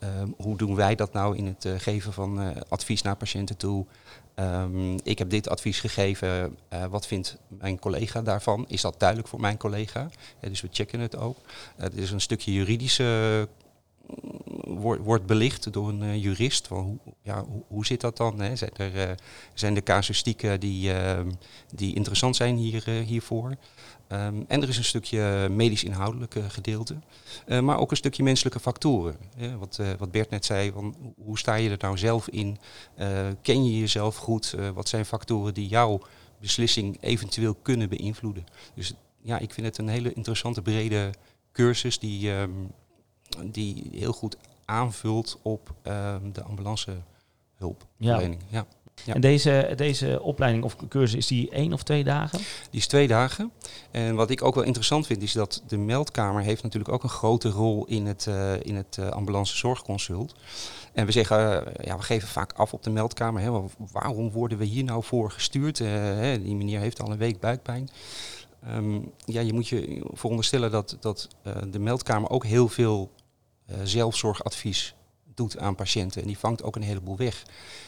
ehm, 0.02 0.28
hoe 0.36 0.56
doen 0.56 0.74
wij 0.74 0.94
dat 0.94 1.12
nou 1.12 1.36
in 1.36 1.46
het 1.46 1.64
eh, 1.64 1.72
geven 1.76 2.12
van 2.12 2.40
eh, 2.40 2.48
advies 2.68 3.02
naar 3.02 3.16
patiënten 3.16 3.56
toe? 3.56 3.86
Ehm, 4.34 4.98
ik 5.02 5.18
heb 5.18 5.30
dit 5.30 5.48
advies 5.48 5.80
gegeven, 5.80 6.56
eh, 6.68 6.84
wat 6.84 7.06
vindt 7.06 7.36
mijn 7.48 7.78
collega 7.78 8.22
daarvan? 8.22 8.64
Is 8.68 8.80
dat 8.80 8.94
duidelijk 8.98 9.28
voor 9.28 9.40
mijn 9.40 9.56
collega? 9.56 10.08
Dus 10.40 10.60
we 10.60 10.68
checken 10.70 11.00
het 11.00 11.16
ook. 11.16 11.36
Er 11.76 11.98
is 11.98 12.10
een 12.10 12.20
stukje 12.20 12.52
juridische 12.52 13.48
wordt, 15.02 15.26
belicht 15.26 15.72
door 15.72 15.88
een 15.88 16.02
eh, 16.02 16.22
jurist. 16.22 16.66
Van 16.66 16.78
hoe, 16.84 17.14
ja, 17.22 17.44
hoe, 17.44 17.62
hoe 17.68 17.86
zit 17.86 18.00
dat 18.00 18.16
dan? 18.16 18.40
Hè? 18.40 18.56
Zijn, 18.56 18.70
er, 18.76 19.08
eh, 19.08 19.16
zijn 19.54 19.76
er 19.76 19.82
casuïstieken 19.82 20.60
die, 20.60 20.92
ehm, 20.92 21.30
die 21.74 21.94
interessant 21.94 22.36
zijn 22.36 22.56
hier, 22.56 22.82
eh, 22.86 23.06
hiervoor? 23.06 23.56
Ehm, 24.08 24.42
en 24.48 24.62
er 24.62 24.68
is 24.68 24.76
een 24.76 24.84
stukje 24.84 25.48
medisch-inhoudelijke 25.50 26.50
gedeelte. 26.50 26.96
Maar 27.62 27.78
ook 27.78 27.90
een 27.90 27.96
stukje 27.96 28.22
menselijke 28.22 28.60
factoren. 28.60 29.16
Wat, 29.58 29.80
wat 29.98 30.10
Bert 30.10 30.30
net 30.30 30.44
zei, 30.44 30.72
van, 30.72 31.14
hoe- 31.24 31.38
sta 31.38 31.54
je 31.54 31.70
er 31.70 31.76
nou 31.80 31.98
zelf 31.98 32.28
in? 32.28 32.58
Ken 33.42 33.64
je 33.64 33.78
jezelf 33.78 34.16
goed? 34.16 34.56
Wat 34.74 34.88
zijn 34.88 35.04
factoren 35.04 35.54
die 35.54 35.68
jouw 35.68 36.00
beslissing 36.40 36.98
eventueel 37.00 37.54
kunnen 37.54 37.88
beïnvloeden? 37.88 38.46
Dus 38.74 38.94
ja, 39.22 39.38
ik 39.38 39.52
vind 39.52 39.66
het 39.66 39.78
een 39.78 39.88
hele 39.88 40.12
interessante 40.12 40.62
brede 40.62 41.10
cursus 41.52 41.98
die, 41.98 42.32
ehm, 42.32 42.50
die 43.44 43.88
heel 43.92 44.12
goed 44.12 44.36
aanvult 44.64 45.38
op 45.42 45.72
ehm, 45.82 46.32
de 46.32 46.42
ambulancehulpverlening. 46.42 48.38
Ja. 48.48 48.66
Ja. 49.04 49.14
En 49.14 49.20
deze, 49.20 49.72
deze 49.76 50.20
opleiding 50.22 50.64
of 50.64 50.76
cursus, 50.88 51.16
is 51.18 51.26
die 51.26 51.50
één 51.50 51.72
of 51.72 51.82
twee 51.82 52.04
dagen? 52.04 52.38
Die 52.70 52.80
is 52.80 52.86
twee 52.86 53.08
dagen. 53.08 53.52
En 53.90 54.14
wat 54.14 54.30
ik 54.30 54.42
ook 54.44 54.54
wel 54.54 54.64
interessant 54.64 55.06
vind, 55.06 55.22
is 55.22 55.32
dat 55.32 55.62
de 55.66 55.76
meldkamer 55.76 56.42
heeft 56.42 56.62
natuurlijk 56.62 56.92
ook 56.92 57.02
een 57.02 57.08
grote 57.08 57.48
rol 57.48 57.84
in 57.86 58.06
het, 58.06 58.26
eh, 58.26 58.60
in 58.62 58.76
het 58.76 58.96
eh, 58.98 59.08
ambulance 59.08 59.56
zorgconsult. 59.56 60.34
En 60.92 61.06
we 61.06 61.12
zeggen, 61.12 61.66
eh, 61.76 61.84
ja, 61.86 61.96
we 61.96 62.02
geven 62.02 62.28
vaak 62.28 62.52
af 62.52 62.72
op 62.72 62.82
de 62.82 62.90
meldkamer. 62.90 63.42
Hè, 63.42 63.50
wa- 63.50 63.62
waarom 63.92 64.30
worden 64.30 64.58
we 64.58 64.64
hier 64.64 64.84
nou 64.84 65.04
voor 65.04 65.30
gestuurd? 65.30 65.78
Hè, 65.78 66.42
die 66.42 66.54
meneer 66.56 66.80
heeft 66.80 67.02
al 67.02 67.10
een 67.10 67.18
week 67.18 67.40
buikpijn. 67.40 67.88
Ehm, 68.66 68.98
ja, 69.24 69.40
je 69.40 69.52
moet 69.52 69.68
je 69.68 70.02
veronderstellen 70.12 70.70
dat, 70.70 70.96
dat 71.00 71.28
de 71.70 71.78
meldkamer 71.78 72.30
ook 72.30 72.44
heel 72.44 72.68
veel 72.68 73.10
zelfzorgadvies 73.82 74.94
doet 75.34 75.58
aan 75.58 75.74
patiënten. 75.74 76.20
En 76.20 76.26
die 76.26 76.38
vangt 76.38 76.62
ook 76.62 76.76
een 76.76 76.82
heleboel 76.82 77.16
weg. 77.16 77.42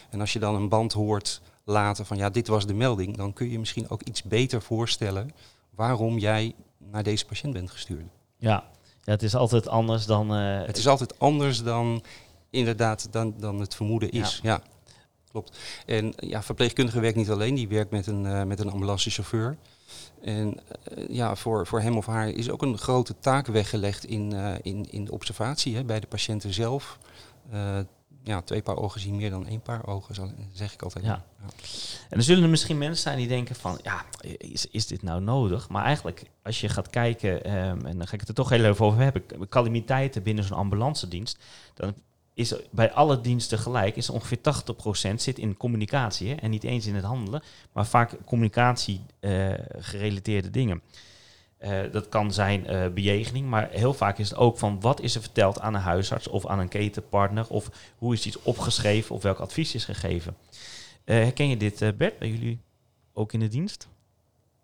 En 0.09 0.19
als 0.19 0.33
je 0.33 0.39
dan 0.39 0.55
een 0.55 0.69
band 0.69 0.93
hoort 0.93 1.41
later 1.63 2.05
van 2.05 2.17
ja, 2.17 2.29
dit 2.29 2.47
was 2.47 2.65
de 2.67 2.73
melding, 2.73 3.17
dan 3.17 3.33
kun 3.33 3.49
je 3.49 3.59
misschien 3.59 3.89
ook 3.89 4.01
iets 4.01 4.23
beter 4.23 4.61
voorstellen 4.61 5.31
waarom 5.69 6.17
jij 6.17 6.55
naar 6.77 7.03
deze 7.03 7.25
patiënt 7.25 7.53
bent 7.53 7.71
gestuurd. 7.71 8.05
Ja, 8.37 8.63
ja 9.03 9.11
het 9.11 9.23
is 9.23 9.35
altijd 9.35 9.67
anders 9.67 10.05
dan... 10.05 10.35
eh, 10.35 10.65
Het 10.65 10.77
is 10.77 10.87
altijd 10.87 11.19
anders 11.19 11.63
dan 11.63 12.03
inderdaad 12.49 13.07
dan, 13.11 13.33
dan 13.37 13.59
het 13.59 13.75
vermoeden 13.75 14.09
is. 14.11 14.39
Ja. 14.43 14.61
klopt. 15.31 15.57
En 15.85 16.13
ja, 16.17 16.43
verpleegkundige 16.43 16.99
werkt 16.99 17.17
niet 17.17 17.29
alleen, 17.29 17.55
die 17.55 17.67
werkt 17.67 17.91
met 17.91 18.07
een, 18.07 18.25
eh, 18.25 18.43
met 18.43 18.59
een 18.59 18.69
ambulancechauffeur. 18.71 19.57
En 20.21 20.57
eh, 20.83 21.07
ja, 21.09 21.35
voor, 21.35 21.67
voor 21.67 21.81
hem 21.81 21.97
of 21.97 22.05
haar 22.05 22.29
is 22.29 22.49
ook 22.49 22.61
een 22.61 22.77
grote 22.77 23.19
taak 23.19 23.47
weggelegd 23.47 24.05
in, 24.05 24.33
eh, 24.33 24.53
in, 24.61 24.91
in 24.91 25.05
de 25.05 25.11
observatie 25.11 25.75
hè, 25.75 25.83
bij 25.83 25.99
de 25.99 26.07
patiënten 26.07 26.53
zelf. 26.53 26.99
Eh, 27.51 27.79
ja, 28.23 28.41
twee 28.41 28.61
paar 28.61 28.77
ogen 28.77 29.01
zien 29.01 29.15
meer 29.15 29.29
dan 29.29 29.47
één 29.47 29.61
paar 29.61 29.87
ogen, 29.87 30.35
zeg 30.53 30.73
ik 30.73 30.81
altijd. 30.81 31.05
Ja. 31.05 31.25
En 32.09 32.17
er 32.17 32.23
zullen 32.23 32.43
er 32.43 32.49
misschien 32.49 32.77
mensen 32.77 33.03
zijn 33.03 33.17
die 33.17 33.27
denken 33.27 33.55
van, 33.55 33.79
ja, 33.83 34.05
is, 34.37 34.67
is 34.67 34.87
dit 34.87 35.03
nou 35.03 35.21
nodig? 35.21 35.69
Maar 35.69 35.83
eigenlijk, 35.83 36.23
als 36.43 36.61
je 36.61 36.69
gaat 36.69 36.89
kijken, 36.89 37.43
ehm, 37.43 37.85
en 37.85 37.97
dan 37.97 38.07
ga 38.07 38.13
ik 38.13 38.19
het 38.19 38.29
er 38.29 38.35
toch 38.35 38.49
heel 38.49 38.63
even 38.65 38.85
over 38.85 38.99
hebben, 39.01 39.23
calamiteiten 39.49 40.23
binnen 40.23 40.43
zo'n 40.43 40.57
ambulancedienst, 40.57 41.37
dan 41.73 41.93
is 42.35 42.53
bij 42.71 42.91
alle 42.91 43.21
diensten 43.21 43.59
gelijk, 43.59 43.95
is 43.95 44.09
ongeveer 44.09 44.37
80% 45.11 45.15
zit 45.15 45.39
in 45.39 45.57
communicatie. 45.57 46.29
Hè? 46.29 46.35
En 46.35 46.49
niet 46.49 46.63
eens 46.63 46.85
in 46.85 46.95
het 46.95 47.03
handelen, 47.03 47.43
maar 47.71 47.85
vaak 47.85 48.17
communicatie 48.25 49.01
eh, 49.19 49.53
gerelateerde 49.77 50.49
dingen. 50.49 50.81
Eh, 51.57 51.79
dat 51.91 52.09
kan 52.09 52.33
zijn 52.33 52.67
eh 52.67 52.87
bejegening, 52.87 53.47
maar 53.47 53.69
heel 53.71 53.93
vaak 53.93 54.17
is 54.17 54.29
het 54.29 54.37
ook 54.37 54.57
van 54.57 54.81
wat 54.81 55.01
is 55.01 55.15
er 55.15 55.21
verteld 55.21 55.59
aan 55.59 55.73
een 55.73 55.81
huisarts 55.81 56.27
of 56.27 56.45
aan 56.45 56.59
een 56.59 56.67
ketenpartner 56.67 57.47
of 57.49 57.69
hoe 57.97 58.13
is 58.13 58.25
iets 58.25 58.41
opgeschreven 58.41 59.15
of 59.15 59.23
welk 59.23 59.39
advies 59.39 59.75
is 59.75 59.85
gegeven. 59.85 60.35
Herken 61.03 61.49
je 61.49 61.57
dit, 61.57 61.97
Bert, 61.97 62.19
bij 62.19 62.29
jullie 62.29 62.59
ook 63.13 63.33
in 63.33 63.39
de 63.39 63.47
dienst? 63.47 63.87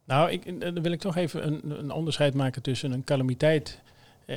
Nou, 0.05 0.31
ik, 0.31 0.59
dan 0.59 0.81
wil 0.81 0.91
ik 0.91 0.99
toch 0.99 1.15
even 1.15 1.47
een, 1.47 1.79
een 1.79 1.91
onderscheid 1.91 2.33
maken 2.33 2.61
tussen 2.61 2.91
een 2.91 3.03
calamiteit 3.03 3.81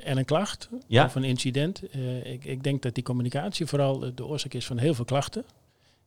en 0.02 0.16
een 0.16 0.24
klacht 0.24 0.68
Ja. 0.87 1.04
of 1.04 1.14
een 1.14 1.24
incident. 1.24 1.88
Eh, 1.90 2.33
ik, 2.33 2.44
ik 2.44 2.62
denk 2.62 2.83
dat 2.83 2.94
die 2.94 3.04
communicatie 3.04 3.66
vooral 3.66 4.04
eh, 4.04 4.11
de 4.14 4.24
oorzaak 4.26 4.54
is 4.54 4.66
van 4.66 4.78
heel 4.78 4.94
veel 4.94 5.04
klachten. 5.04 5.44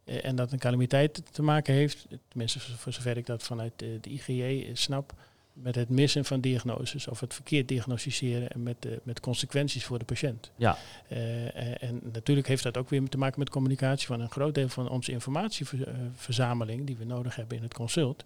Eh, 0.04 0.26
en 0.26 0.36
dat 0.36 0.52
een 0.52 0.60
calamiteit 0.60 1.22
te 1.32 1.42
maken 1.42 1.74
heeft, 1.74 2.08
tenminste 2.28 2.60
voor 2.60 2.94
zover 2.94 3.18
ik 3.18 3.26
dat 3.26 3.44
vanuit 3.44 3.82
eh, 3.82 3.88
de 4.02 4.10
IGJ 4.10 4.42
eh, 4.42 4.70
snap, 4.74 5.14
met 5.54 5.76
het 5.76 5.90
missen 5.90 6.26
van 6.26 6.42
diagnoses 6.42 7.08
of 7.08 7.20
het 7.20 7.34
verkeerd 7.34 7.68
diagnosticeren 7.68 8.50
en 8.50 8.64
met, 8.64 8.86
eh, 8.86 8.92
met 9.04 9.20
consequenties 9.20 9.86
voor 9.86 10.00
de 10.00 10.06
patiënt. 10.06 10.52
Ja. 10.56 10.78
Eh, 11.08 11.46
eh, 11.56 11.84
en 11.90 12.00
natuurlijk 12.14 12.48
heeft 12.48 12.64
dat 12.64 12.78
ook 12.78 12.90
weer 12.90 13.10
te 13.10 13.18
maken 13.18 13.40
met 13.40 13.50
communicatie. 13.50 14.08
Van 14.08 14.20
een 14.22 14.30
groot 14.30 14.56
deel 14.56 14.70
van 14.70 14.90
onze 14.90 15.12
informatieverzameling 15.12 16.86
die 16.86 16.96
we 16.98 17.06
nodig 17.06 17.36
hebben 17.36 17.58
in 17.58 17.64
het 17.64 17.74
consult, 17.74 18.24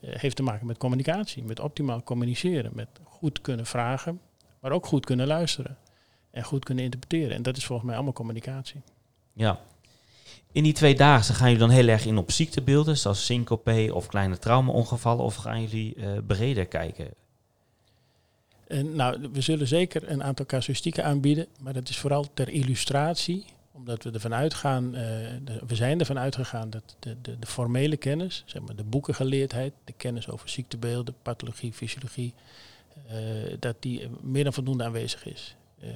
eh, 0.00 0.10
heeft 0.14 0.36
te 0.36 0.42
maken 0.42 0.66
met 0.66 0.78
communicatie. 0.78 1.42
Met 1.44 1.60
optimaal 1.60 2.02
communiceren, 2.02 2.70
met 2.74 2.88
goed 3.02 3.40
kunnen 3.40 3.66
vragen, 3.66 4.20
maar 4.64 4.72
ook 4.72 4.86
goed 4.86 5.04
kunnen 5.04 5.26
luisteren. 5.26 5.76
En 6.30 6.42
goed 6.42 6.64
kunnen 6.64 6.84
interpreteren. 6.84 7.36
En 7.36 7.42
dat 7.42 7.56
is 7.56 7.64
volgens 7.64 7.86
mij 7.86 7.96
allemaal 7.96 8.14
communicatie. 8.14 8.80
Ja. 9.32 9.60
In 10.52 10.62
die 10.62 10.72
twee 10.72 10.94
dagen 10.94 11.34
gaan 11.34 11.50
jullie 11.50 11.66
dan 11.66 11.70
heel 11.70 11.88
erg 11.88 12.06
in 12.06 12.18
op 12.18 12.30
ziektebeelden, 12.30 12.96
zoals 12.96 13.24
syncope 13.24 13.90
of 13.94 14.06
kleine 14.06 14.38
traumaongevallen, 14.38 15.24
of 15.24 15.34
gaan 15.34 15.62
jullie 15.62 15.94
eh, 15.94 16.10
breder 16.26 16.66
kijken? 16.66 17.08
En 18.66 18.96
nou, 18.96 19.28
we 19.32 19.40
zullen 19.40 19.66
zeker 19.66 20.10
een 20.10 20.22
aantal 20.22 20.46
casuïstieken 20.46 21.04
aanbieden, 21.04 21.46
maar 21.60 21.72
dat 21.72 21.88
is 21.88 21.98
vooral 21.98 22.26
ter 22.34 22.48
illustratie, 22.48 23.44
omdat 23.72 24.02
we 24.02 24.10
ervan 24.10 24.34
uitgaan, 24.34 24.94
eh, 24.94 25.02
de- 25.44 25.60
we 25.66 25.74
zijn 25.74 26.00
ervan 26.00 26.18
uitgegaan 26.18 26.70
dat 26.70 26.96
de, 26.98 27.16
de, 27.22 27.38
de 27.38 27.46
formele 27.46 27.96
kennis, 27.96 28.42
zeg 28.46 28.62
maar 28.62 28.76
de 28.76 28.84
boekengeleerdheid, 28.84 29.72
de 29.84 29.92
kennis 29.96 30.28
over 30.28 30.48
ziektebeelden, 30.48 31.14
pathologie, 31.22 31.72
fysiologie, 31.72 32.34
eh, 32.36 32.42
dat 33.58 33.76
die 33.82 34.02
eh, 34.02 34.08
meer 34.20 34.44
dan 34.44 34.52
voldoende 34.52 34.84
aanwezig 34.84 35.26
is. 35.26 35.56
Eh, 35.80 35.90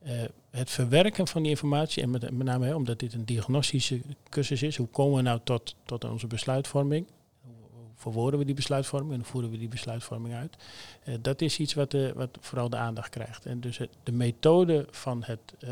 eh, 0.00 0.28
het 0.50 0.70
verwerken 0.70 1.26
van 1.26 1.42
die 1.42 1.50
informatie, 1.50 2.02
en 2.02 2.10
met, 2.10 2.30
name 2.30 2.66
hè, 2.66 2.74
omdat 2.74 2.98
dit 2.98 3.12
een 3.12 3.24
diagnostische 3.24 4.00
cursus 4.28 4.62
is, 4.62 4.76
hoe 4.76 4.86
komen 4.86 5.16
we 5.16 5.22
nou 5.22 5.40
tot, 5.44 5.74
tot 5.84 6.04
onze 6.04 6.26
besluitvorming? 6.26 7.06
Hoe, 7.42 7.52
verwoorden 7.94 8.38
we 8.38 8.46
die 8.46 8.54
besluitvorming 8.54 9.12
en 9.12 9.18
hoe 9.18 9.26
voeren 9.26 9.50
we 9.50 9.58
die 9.58 9.68
besluitvorming 9.68 10.34
uit? 10.34 10.56
Eh, 11.04 11.14
dat 11.20 11.40
is 11.40 11.58
iets 11.58 11.74
wat, 11.74 11.96
wat 12.14 12.38
vooral 12.40 12.68
de 12.68 12.76
aandacht 12.76 13.08
krijgt. 13.08 13.46
En 13.46 13.60
dus 13.60 13.80
de 14.02 14.12
methode 14.12 14.86
van 14.90 15.22
het, 15.24 15.40
eh, 15.58 15.70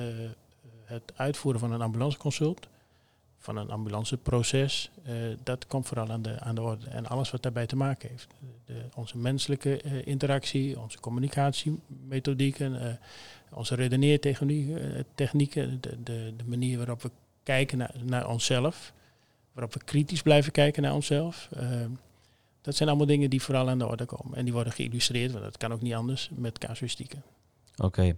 het 0.84 1.12
uitvoeren 1.16 1.61
van 1.61 1.72
een 1.72 1.82
ambulanceconsult, 1.82 2.68
van 3.38 3.57
een 3.57 3.70
ambulanceproces, 3.70 4.90
eh, 5.05 5.14
dat 5.42 5.66
komt 5.66 5.87
vooral 5.87 6.11
aan 6.11 6.22
de, 6.22 6.40
aan 6.40 6.55
de 6.55 6.61
orde. 6.61 6.87
En 6.87 7.07
alles 7.07 7.31
wat 7.31 7.42
daarbij 7.42 7.66
te 7.66 7.77
maken 7.77 8.09
heeft. 8.09 8.27
De, 8.64 8.74
onze 8.94 9.18
menselijke 9.18 9.81
eh, 9.81 10.07
interactie, 10.07 10.81
onze 10.81 11.01
communicatiemethodieken, 11.01 12.81
eh, 12.81 12.94
onze 13.51 13.74
redeneertechnieken, 13.74 15.05
technieken, 15.14 15.81
de, 15.81 16.03
de, 16.03 16.33
de 16.37 16.44
manier 16.46 16.77
waarop 16.77 17.03
we 17.03 17.11
kijken 17.42 17.79
naar, 17.79 17.94
naar 18.05 18.29
onszelf, 18.29 18.92
waarop 19.53 19.74
we 19.74 19.85
kritisch 19.85 20.22
blijven 20.22 20.53
kijken 20.53 20.83
naar 20.83 20.94
onszelf. 20.94 21.48
eh, 21.57 21.85
dat 22.61 22.77
zijn 22.77 22.88
allemaal 22.88 23.07
dingen 23.07 23.31
die 23.31 23.42
vooral 23.42 23.68
aan 23.68 23.79
de 23.79 23.87
orde 23.87 24.05
komen. 24.05 24.37
En 24.37 24.44
die 24.44 24.53
worden 24.53 24.72
geïllustreerd, 24.72 25.33
want 25.33 25.44
dat 25.44 25.57
kan 25.57 25.72
ook 25.72 25.81
niet 25.81 25.94
anders, 25.94 26.31
met 26.35 26.59
casuïstieken. 26.59 27.22
Oké. 27.77 28.16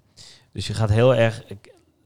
Dus 0.53 0.67
je 0.67 0.75
gaat 0.75 0.89
heel 0.89 1.15
erg 1.15 1.45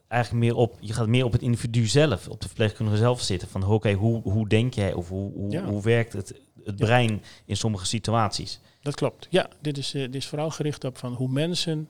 eigenlijk 0.09 0.45
meer 0.45 0.55
op, 0.57 0.77
je 0.81 0.93
gaat 0.93 1.07
meer 1.07 1.25
op 1.25 1.33
het 1.33 1.43
individu 1.43 1.87
zelf, 1.87 2.29
op 2.29 2.41
de 2.41 2.47
verpleegkundige 2.47 2.97
zelf 2.97 3.21
zitten. 3.21 3.49
Van 3.49 3.65
oké, 3.65 3.93
hoe, 3.93 4.23
hoe 4.23 4.49
denk 4.49 4.75
jij 4.75 4.93
of 4.93 5.09
hoe, 5.09 5.33
hoe, 5.33 5.51
Ja. 5.51 5.65
hoe 5.65 5.83
werkt 5.83 6.13
het, 6.13 6.35
het 6.65 6.77
brein 6.77 7.23
in 7.45 7.57
sommige 7.57 7.87
situaties? 7.87 8.61
Dat 8.83 8.95
klopt. 8.95 9.27
Ja, 9.31 9.49
dit 9.61 9.79
is, 9.79 9.95
eh, 9.95 10.01
dit 10.03 10.15
is 10.15 10.27
vooral 10.27 10.51
gericht 10.51 10.85
op 10.85 10.99
van 10.99 11.13
hoe 11.13 11.29
mensen 11.29 11.89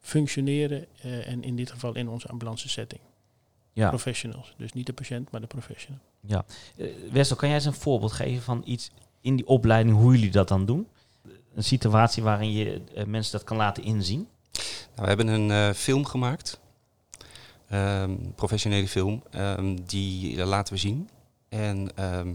functioneren. 0.00 0.86
eh, 1.02 1.28
en 1.28 1.42
in 1.42 1.56
dit 1.56 1.70
geval 1.70 1.94
in 1.94 2.08
onze 2.08 2.28
ambulance 2.28 2.68
setting. 2.68 3.00
Ja. 3.72 3.88
Professionals. 3.88 4.54
Dus 4.56 4.72
niet 4.72 4.86
de 4.86 4.92
patiënt, 4.92 5.30
maar 5.30 5.40
de 5.40 5.46
professional. 5.46 6.00
Eh, 6.28 6.86
Wessel, 7.12 7.36
kan 7.36 7.48
jij 7.48 7.56
eens 7.56 7.66
een 7.66 7.72
voorbeeld 7.72 8.12
geven 8.12 8.42
van 8.42 8.62
iets 8.64 8.90
in 9.20 9.36
die 9.36 9.46
opleiding, 9.46 9.96
hoe 9.96 10.12
jullie 10.12 10.30
dat 10.30 10.48
dan 10.48 10.64
doen? 10.66 10.86
Een 11.54 11.64
situatie 11.64 12.22
waarin 12.22 12.52
je 12.52 12.82
mensen 13.06 13.32
dat 13.32 13.44
kan 13.44 13.56
laten 13.56 13.82
inzien? 13.82 14.28
Nou, 14.94 15.02
we 15.02 15.06
hebben 15.06 15.26
een 15.28 15.50
eh, 15.50 15.72
film 15.74 16.04
gemaakt, 16.04 16.60
Ehm, 17.70 18.16
professionele 18.34 18.88
film, 18.88 19.22
Ehm, 19.30 19.76
die 19.86 20.40
eh, 20.40 20.46
laten 20.46 20.74
we 20.74 20.78
zien. 20.78 21.08
En 21.48 21.90
ehm, 21.94 22.32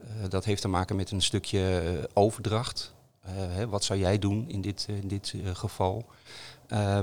eh, 0.00 0.28
dat 0.28 0.44
heeft 0.44 0.62
te 0.62 0.68
maken 0.68 0.96
met 0.96 1.10
een 1.10 1.22
stukje 1.22 1.80
eh, 1.80 2.04
overdracht. 2.12 2.94
Hè, 3.28 3.68
wat 3.68 3.84
zou 3.84 3.98
jij 3.98 4.18
doen 4.18 4.48
in 4.48 4.60
dit, 4.60 4.86
in 5.02 5.08
dit 5.08 5.34
geval? 5.52 6.04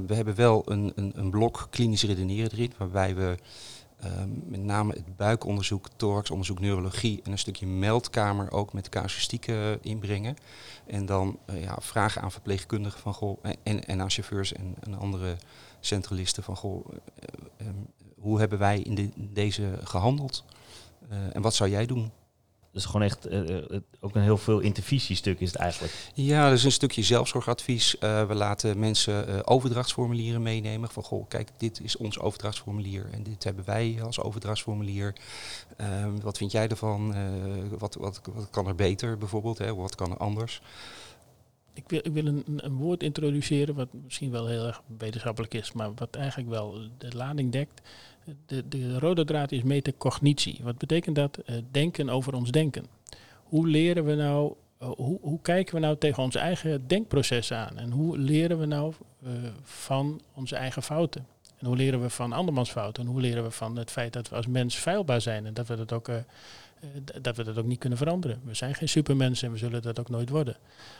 We 0.07 0.15
hebben 0.15 0.35
wel 0.35 0.63
een, 0.65 0.91
een, 0.95 1.11
een 1.15 1.29
blok 1.29 1.67
klinisch 1.69 2.03
redeneren 2.03 2.51
erin, 2.51 2.73
waarbij 2.77 3.15
we 3.15 3.37
ehm, 3.99 4.29
met 4.45 4.63
name 4.63 4.93
het 4.93 5.15
buikonderzoek, 5.17 5.87
thoraxonderzoek, 5.95 6.59
neurologie 6.59 7.21
en 7.23 7.31
een 7.31 7.37
stukje 7.37 7.67
meldkamer 7.67 8.51
ook 8.51 8.73
met 8.73 8.89
casuïstiek 8.89 9.47
eh, 9.47 9.71
inbrengen. 9.81 10.35
En 10.87 11.05
dan 11.05 11.39
eh, 11.45 11.61
ja, 11.63 11.77
vragen 11.79 12.21
aan 12.21 12.31
verpleegkundigen 12.31 12.99
van 12.99 13.13
goh, 13.13 13.37
en, 13.63 13.85
en 13.85 14.01
aan 14.01 14.09
chauffeurs 14.11 14.53
en, 14.53 14.75
andere 14.99 15.37
centralisten 15.79 16.43
van 16.43 16.55
goh, 16.55 16.85
eh, 16.91 16.97
eh, 17.15 17.67
ehm, 17.67 17.75
hoe 18.19 18.39
hebben 18.39 18.59
wij 18.59 18.79
in, 18.79 18.95
de- 18.95 19.09
deze 19.15 19.79
gehandeld? 19.83 20.43
Eh, 21.09 21.35
en 21.35 21.41
wat 21.41 21.53
zou 21.53 21.69
jij 21.69 21.85
doen? 21.85 22.11
Dus 22.75 22.85
gewoon 22.85 23.01
echt 23.01 23.25
eh, 23.25 23.57
eh, 23.57 23.79
ook 23.99 24.15
een 24.15 24.21
heel 24.21 24.37
veel 24.37 24.59
intervisiestuk 24.59 25.39
is 25.39 25.47
het 25.51 25.57
eigenlijk. 25.57 25.93
Ja, 26.13 26.49
dat 26.49 26.57
is 26.57 26.63
een 26.63 26.71
stukje 26.71 27.03
zelfzorgadvies. 27.03 27.97
Eh, 27.97 28.27
we 28.27 28.33
laten 28.35 28.79
mensen 28.79 29.27
eh, 29.27 29.39
overdrachtsformulieren 29.43 30.41
meenemen. 30.41 30.89
Van 30.89 31.03
goh, 31.03 31.27
kijk, 31.27 31.49
dit 31.57 31.79
is 31.83 31.97
ons 31.97 32.19
overdrachtsformulier 32.19 33.07
en 33.11 33.23
dit 33.23 33.43
hebben 33.43 33.65
wij 33.65 33.97
als 34.03 34.19
overdrachtsformulier. 34.19 35.15
Ehm, 35.77 36.19
wat 36.21 36.37
vind 36.37 36.51
jij 36.51 36.67
ervan? 36.67 37.13
Eh, 37.13 37.21
wat, 37.77 37.95
wat, 37.99 38.21
wat 38.33 38.47
kan 38.49 38.67
er 38.67 38.75
beter 38.75 39.17
bijvoorbeeld? 39.17 39.57
Hè? 39.57 39.75
Wat 39.75 39.95
kan 39.95 40.11
er 40.11 40.17
anders? 40.17 40.61
Ik 41.73 41.83
wil, 41.87 41.99
ik 42.03 42.11
wil 42.13 42.25
een, 42.25 42.43
een- 42.47 42.65
een 42.65 42.75
woord 42.75 43.03
introduceren 43.03 43.75
wat 43.75 43.87
misschien 44.03 44.31
wel 44.31 44.47
heel 44.47 44.65
erg 44.65 44.81
wetenschappelijk 44.97 45.53
is, 45.53 45.71
maar 45.71 45.93
wat 45.95 46.15
eigenlijk 46.15 46.49
wel 46.49 46.77
de 46.97 47.15
lading 47.15 47.51
dekt. 47.51 47.81
De, 48.45 48.67
de 48.67 48.99
rode 48.99 49.25
draad 49.25 49.51
is 49.51 49.63
metacognitie. 49.63 50.59
Wat 50.63 50.77
betekent 50.77 51.15
dat? 51.15 51.37
Eh, 51.37 51.55
denken 51.71 52.09
over 52.09 52.33
ons 52.33 52.51
denken. 52.51 52.85
Hoe 53.43 53.67
leren 53.67 54.05
we 54.05 54.15
nou, 54.15 54.53
eh, 54.77 54.89
hoe, 54.89 55.19
hoe 55.21 55.41
kijken 55.41 55.75
we 55.75 55.81
nou 55.81 55.97
tegen 55.97 56.23
onze 56.23 56.39
eigen 56.39 56.87
denkproces 56.87 57.51
aan? 57.51 57.77
En 57.77 57.91
hoe 57.91 58.17
leren 58.17 58.59
we 58.59 58.65
nou 58.65 58.93
eh, 59.23 59.31
van 59.63 60.21
onze 60.33 60.55
eigen 60.55 60.83
fouten? 60.83 61.27
En 61.57 61.67
hoe 61.67 61.75
leren 61.75 62.01
we 62.01 62.09
van 62.09 62.33
andermans 62.33 62.71
fouten? 62.71 63.03
En 63.03 63.09
hoe 63.09 63.21
leren 63.21 63.43
we 63.43 63.51
van 63.51 63.77
het 63.77 63.91
feit 63.91 64.13
dat 64.13 64.29
we 64.29 64.35
als 64.35 64.47
mens 64.47 64.75
feilbaar 64.75 65.21
zijn 65.21 65.45
en 65.45 65.53
dat 65.53 65.67
we 65.67 65.75
dat 65.75 65.93
ook, 65.93 66.09
dat 67.21 67.35
we 67.35 67.43
dat 67.43 67.57
ook 67.57 67.65
niet 67.65 67.79
kunnen 67.79 67.97
veranderen? 67.97 68.41
We 68.43 68.53
zijn 68.53 68.75
geen 68.75 68.89
supermensen 68.89 69.47
en 69.47 69.53
we 69.53 69.59
zullen 69.59 69.81
dat 69.81 69.99
ook 69.99 70.09
nooit 70.09 70.29
worden. 70.29 70.57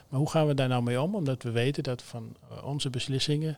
Maar 0.10 0.20
hoe 0.20 0.30
gaan 0.30 0.48
we 0.48 0.54
daar 0.54 0.68
nou 0.68 0.84
mee 0.84 1.02
om? 1.02 1.16
Omdat 1.16 1.44
we 1.44 1.52
weten 1.52 1.84
dat 1.84 2.04
van 2.04 2.36
onze 2.64 2.90
beslissingen 2.90 3.58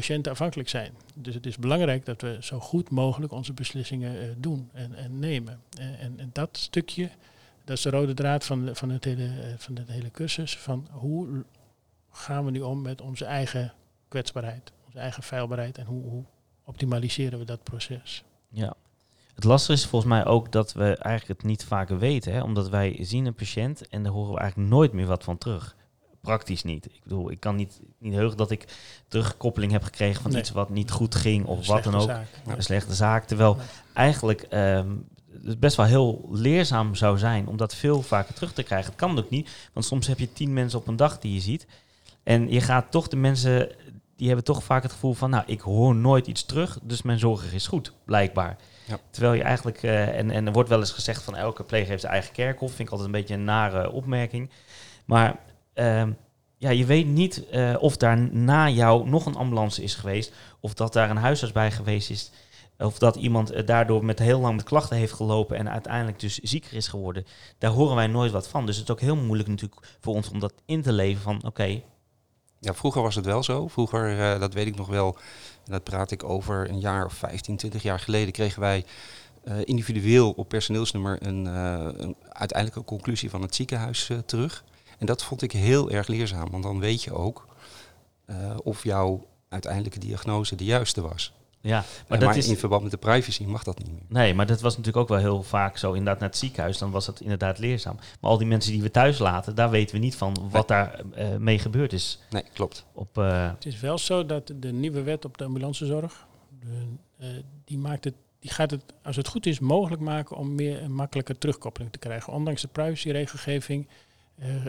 patiënten 0.00 0.32
afhankelijk 0.32 0.68
zijn. 0.68 0.92
Dus 1.14 1.34
het 1.34 1.46
is 1.46 1.56
belangrijk 1.56 2.04
dat 2.04 2.20
we 2.20 2.36
zo 2.40 2.60
goed 2.60 2.90
mogelijk 2.90 3.32
onze 3.32 3.52
beslissingen 3.52 4.20
eh, 4.20 4.28
doen 4.36 4.70
en, 4.72 4.94
en 4.94 5.18
nemen. 5.18 5.60
En, 5.78 6.14
en, 6.18 6.30
dat 6.32 6.56
stukje, 6.56 7.10
dat 7.64 7.76
is 7.76 7.82
de 7.82 7.90
rode 7.90 8.14
draad 8.14 8.44
van, 8.44 8.70
van, 8.72 8.90
het 8.90 9.04
hele, 9.04 9.24
eh, 9.24 9.54
van 9.56 9.76
het 9.76 9.88
hele 9.88 10.10
cursus. 10.10 10.56
Van 10.56 10.88
hoe 10.90 11.44
gaan 12.10 12.44
we 12.44 12.50
nu 12.50 12.60
om 12.60 12.82
met 12.82 13.00
onze 13.00 13.24
eigen 13.24 13.72
kwetsbaarheid, 14.08 14.72
onze 14.86 14.98
eigen 14.98 15.22
feilbaarheid 15.22 15.78
en 15.78 15.86
hoe, 15.86 16.02
hoe 16.02 16.24
optimaliseren 16.64 17.38
we 17.38 17.44
dat 17.44 17.62
proces? 17.62 18.24
Ja. 18.48 18.74
Het 19.34 19.44
lastige 19.44 19.72
is 19.72 19.86
volgens 19.86 20.10
mij 20.10 20.24
ook 20.24 20.52
dat 20.52 20.72
we 20.72 20.96
eigenlijk 20.96 21.40
het 21.40 21.50
niet 21.50 21.64
vaker 21.64 21.98
weten. 21.98 22.32
Hè? 22.32 22.42
Omdat 22.42 22.68
wij 22.68 22.96
zien 23.00 23.26
een 23.26 23.34
patiënt 23.34 23.88
en 23.88 24.02
daar 24.02 24.12
horen 24.12 24.32
we 24.32 24.40
eigenlijk 24.40 24.70
nooit 24.70 24.92
meer 24.92 25.06
wat 25.06 25.24
van 25.24 25.38
terug. 25.38 25.76
Praktisch 26.26 26.64
niet. 26.64 26.84
Ik 26.86 27.00
bedoel, 27.02 27.30
ik 27.30 27.40
kan 27.40 27.56
niet, 27.56 27.80
niet 27.98 28.14
heugen 28.14 28.36
dat 28.36 28.50
ik 28.50 28.64
terugkoppeling 29.08 29.72
heb 29.72 29.82
gekregen 29.82 30.22
van 30.22 30.30
Nee. 30.30 30.40
iets 30.40 30.50
wat 30.50 30.70
niet 30.70 30.90
goed 30.90 31.14
ging 31.14 31.44
of 31.46 31.58
Een 31.58 31.74
wat 31.74 31.84
dan 31.84 31.94
ook. 31.94 32.08
zaak. 32.08 32.26
Ja. 32.46 32.56
Een 32.56 32.62
slechte 32.62 32.94
zaak. 32.94 33.24
Terwijl 33.26 33.56
Ja. 33.58 33.62
eigenlijk 33.94 34.42
ehm, 34.42 34.88
het 35.44 35.60
best 35.60 35.76
wel 35.76 35.86
heel 35.86 36.28
leerzaam 36.32 36.94
zou 36.94 37.18
zijn 37.18 37.46
om 37.46 37.56
dat 37.56 37.74
veel 37.74 38.02
vaker 38.02 38.34
terug 38.34 38.52
te 38.52 38.62
krijgen. 38.62 38.86
Het 38.90 38.98
kan 39.00 39.18
ook 39.18 39.30
niet, 39.30 39.50
want 39.72 39.86
soms 39.86 40.06
heb 40.06 40.18
je 40.18 40.32
tien 40.32 40.52
mensen 40.52 40.78
op 40.78 40.86
een 40.86 40.96
dag 40.96 41.18
die 41.18 41.34
je 41.34 41.40
ziet. 41.40 41.66
En 42.22 42.50
je 42.52 42.60
gaat 42.60 42.90
toch 42.90 43.08
de 43.08 43.16
mensen, 43.16 43.68
die 44.16 44.26
hebben 44.26 44.44
toch 44.44 44.64
vaak 44.64 44.82
het 44.82 44.92
gevoel 44.92 45.14
van, 45.14 45.30
nou, 45.30 45.44
ik 45.46 45.60
hoor 45.60 45.94
nooit 45.94 46.26
iets 46.26 46.44
terug, 46.44 46.78
dus 46.82 47.02
mijn 47.02 47.18
zorg 47.18 47.52
is 47.52 47.66
goed, 47.66 47.92
blijkbaar. 48.04 48.56
Ja. 48.86 48.98
Terwijl 49.10 49.34
je 49.34 49.42
eigenlijk, 49.42 49.82
eh, 49.82 50.18
en, 50.18 50.30
en 50.30 50.46
er 50.46 50.52
wordt 50.52 50.68
wel 50.68 50.78
eens 50.78 50.90
gezegd 50.90 51.22
van 51.22 51.36
elke 51.36 51.62
pleger 51.64 51.88
heeft 51.88 52.00
zijn 52.00 52.12
eigen 52.12 52.32
kerkhof, 52.32 52.68
vind 52.72 52.88
ik 52.88 52.90
altijd 52.90 53.08
een 53.08 53.20
beetje 53.20 53.34
een 53.34 53.44
nare 53.44 53.90
opmerking. 53.90 54.50
Maar 55.04 55.36
ehm, 55.76 56.12
ja, 56.58 56.70
je 56.70 56.84
weet 56.84 57.06
niet 57.06 57.48
eh, 57.48 57.74
of 57.78 57.96
daar 57.96 58.18
na 58.34 58.68
jou 58.68 59.08
nog 59.08 59.26
een 59.26 59.36
ambulance 59.36 59.82
is 59.82 59.94
geweest, 59.94 60.32
of 60.60 60.74
dat 60.74 60.92
daar 60.92 61.10
een 61.10 61.16
huisarts 61.16 61.54
bij 61.54 61.70
geweest 61.70 62.10
is, 62.10 62.30
of 62.78 62.98
dat 62.98 63.16
iemand 63.16 63.50
eh, 63.50 63.66
daardoor 63.66 64.04
met 64.04 64.18
heel 64.18 64.40
lang 64.40 64.56
met 64.56 64.64
klachten 64.64 64.96
heeft 64.96 65.12
gelopen 65.12 65.56
en 65.56 65.70
uiteindelijk 65.70 66.20
dus 66.20 66.38
zieker 66.38 66.72
is 66.72 66.88
geworden. 66.88 67.26
Daar 67.58 67.70
horen 67.70 67.96
wij 67.96 68.06
nooit 68.06 68.32
wat 68.32 68.48
van. 68.48 68.66
Dus 68.66 68.76
het 68.76 68.84
is 68.84 68.90
ook 68.90 69.00
heel 69.00 69.16
moeilijk 69.16 69.48
natuurlijk 69.48 69.96
voor 70.00 70.14
ons 70.14 70.30
om 70.30 70.38
dat 70.38 70.52
in 70.66 70.82
te 70.82 70.92
leven 70.92 71.22
van, 71.22 71.44
oké, 71.44 71.80
Ja, 72.60 72.74
vroeger 72.74 73.02
was 73.02 73.14
het 73.14 73.24
wel 73.24 73.42
zo. 73.42 73.68
Vroeger, 73.68 74.20
eh, 74.20 74.40
dat 74.40 74.54
weet 74.54 74.66
ik 74.66 74.76
nog 74.76 74.88
wel, 74.88 75.18
dat 75.64 75.84
praat 75.84 76.10
ik 76.10 76.24
over 76.24 76.70
een 76.70 76.80
jaar 76.80 77.04
of 77.04 77.12
15, 77.12 77.56
20 77.56 77.82
jaar 77.82 78.00
geleden, 78.00 78.32
kregen 78.32 78.60
wij 78.60 78.84
individueel 79.64 80.30
op 80.30 80.48
personeelsnummer 80.48 81.18
een, 81.22 81.44
een 81.44 82.16
uiteindelijke 82.28 82.84
conclusie 82.84 83.30
van 83.30 83.42
het 83.42 83.54
ziekenhuis 83.54 84.10
terug. 84.26 84.64
En 84.98 85.06
dat 85.06 85.24
vond 85.24 85.42
ik 85.42 85.52
heel 85.52 85.90
erg 85.90 86.06
leerzaam, 86.06 86.50
want 86.50 86.62
dan 86.62 86.78
weet 86.80 87.02
je 87.02 87.12
ook 87.12 87.46
eh, 88.24 88.36
of 88.62 88.82
jouw 88.84 89.26
uiteindelijke 89.48 89.98
diagnose 89.98 90.56
de 90.56 90.64
juiste 90.64 91.00
was. 91.00 91.32
ja. 91.60 91.76
Maar, 91.76 91.84
Maar 92.08 92.18
dat 92.18 92.28
maar 92.28 92.36
is, 92.36 92.48
in 92.48 92.56
verband 92.56 92.82
met 92.82 92.90
de 92.90 92.96
privacy 92.96 93.44
mag 93.44 93.62
dat 93.62 93.78
niet 93.78 93.92
meer. 93.92 94.02
Nee, 94.08 94.34
maar 94.34 94.46
dat 94.46 94.60
was 94.60 94.76
natuurlijk 94.76 95.02
ook 95.02 95.08
wel 95.08 95.18
heel 95.18 95.42
vaak 95.42 95.76
zo. 95.76 95.88
Inderdaad, 95.92 96.20
naar 96.20 96.28
het 96.28 96.38
ziekenhuis, 96.38 96.78
dan 96.78 96.90
was 96.90 97.06
het 97.06 97.20
inderdaad 97.20 97.58
leerzaam. 97.58 97.96
Maar 98.20 98.30
al 98.30 98.38
die 98.38 98.46
mensen 98.46 98.72
die 98.72 98.82
we 98.82 98.90
thuis 98.90 99.18
laten, 99.18 99.54
daar 99.54 99.70
weten 99.70 99.94
we 99.94 100.00
niet 100.00 100.16
van 100.16 100.48
wat 100.50 100.68
daar 100.68 101.00
eh, 101.14 101.36
mee 101.36 101.58
gebeurd 101.58 101.92
is. 101.92 102.18
Nee, 102.30 102.44
klopt. 102.52 102.84
Op, 102.92 103.18
eh, 103.18 103.50
Het 103.50 103.66
is 103.66 103.80
wel 103.80 103.98
zo 103.98 104.26
dat 104.26 104.52
de 104.56 104.72
nieuwe 104.72 105.02
wet 105.02 105.24
op 105.24 105.38
de 105.38 105.44
ambulancezorg, 105.44 106.26
de, 106.60 106.86
eh, 107.18 107.28
die, 107.64 107.78
maakt 107.78 108.04
het, 108.04 108.14
die 108.40 108.50
gaat 108.50 108.70
het, 108.70 108.82
als 109.02 109.16
het 109.16 109.28
goed 109.28 109.46
is, 109.46 109.58
mogelijk 109.58 110.02
maken 110.02 110.36
om 110.36 110.54
meer 110.54 110.80
en 110.80 110.92
makkelijker 110.92 111.38
terugkoppeling 111.38 111.92
te 111.92 111.98
krijgen. 111.98 112.32
Ondanks 112.32 112.60
de 112.62 112.68
privacyregelgeving 112.68 113.86
eh, 113.86 113.94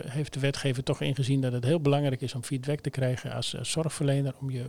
heeft 0.06 0.32
de 0.32 0.40
wetgever 0.40 0.82
toch 0.82 1.00
ingezien 1.00 1.40
dat 1.40 1.52
het 1.52 1.64
heel 1.64 1.80
belangrijk 1.80 2.20
is 2.20 2.34
om 2.34 2.42
feedback 2.42 2.80
te 2.80 2.90
krijgen 2.90 3.32
als, 3.32 3.54
eh, 3.54 3.64
zorgverlener 3.64 4.34
om 4.40 4.50
je 4.50 4.66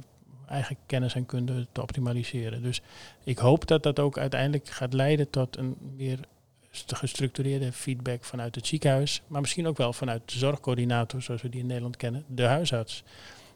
eigen 0.48 0.78
kennis 0.86 1.16
en 1.16 1.26
kunde 1.26 1.68
te 1.72 1.82
optimaliseren. 1.82 2.62
Dus 2.62 2.82
ik 3.24 3.38
hoop 3.38 3.68
dat 3.68 3.84
dat 3.84 4.00
ook 4.00 4.18
uiteindelijk 4.18 4.70
gaat 4.70 4.94
leiden 4.94 5.30
tot 5.30 5.58
een 5.58 5.76
meer 5.96 6.20
st- 6.72 6.96
gestructureerde 6.96 7.72
feedback 7.72 8.24
vanuit 8.24 8.56
het 8.56 8.68
ziekenhuis, 8.68 9.22
maar 9.28 9.42
misschien 9.42 9.68
ook 9.68 9.78
wel 9.78 9.94
vanuit 9.94 10.22
de 10.26 10.38
zorgcoördinator, 10.38 11.22
zoals 11.22 11.42
we 11.42 11.50
die 11.50 11.60
in 11.60 11.68
Nederland 11.68 11.98
kennen, 11.98 12.24
de 12.28 12.44
huisarts. 12.44 13.04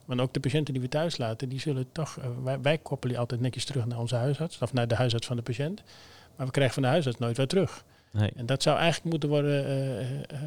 Want 0.06 0.22
ook 0.22 0.34
de 0.34 0.40
patiënten 0.40 0.74
die 0.74 0.84
we 0.84 0.90
thuis 0.90 1.18
laten, 1.18 1.50
die 1.50 1.60
zullen 1.60 1.92
toch, 1.92 2.18
eh, 2.18 2.26
wij, 2.44 2.62
wij 2.62 2.78
koppelen 2.78 3.10
die 3.10 3.20
altijd 3.20 3.42
netjes 3.42 3.66
terug 3.66 3.86
naar 3.86 4.00
onze 4.00 4.16
huisarts, 4.16 4.58
of 4.60 4.74
naar 4.74 4.88
de 4.88 4.96
huisarts 4.96 5.28
van 5.28 5.36
de 5.36 5.42
patiënt. 5.42 5.84
Maar 6.36 6.46
we 6.46 6.52
krijgen 6.52 6.74
van 6.74 6.84
de 6.84 6.90
huisarts 6.90 7.20
nooit 7.20 7.38
weer 7.38 7.48
terug. 7.48 7.84
Nee. 8.12 8.32
En 8.36 8.46
dat 8.46 8.64
zou 8.64 8.78
eigenlijk 8.78 9.10
moeten 9.10 9.30
worden 9.30 9.66
eh, 9.66 10.00
eh, 10.00 10.20
eh, 10.30 10.40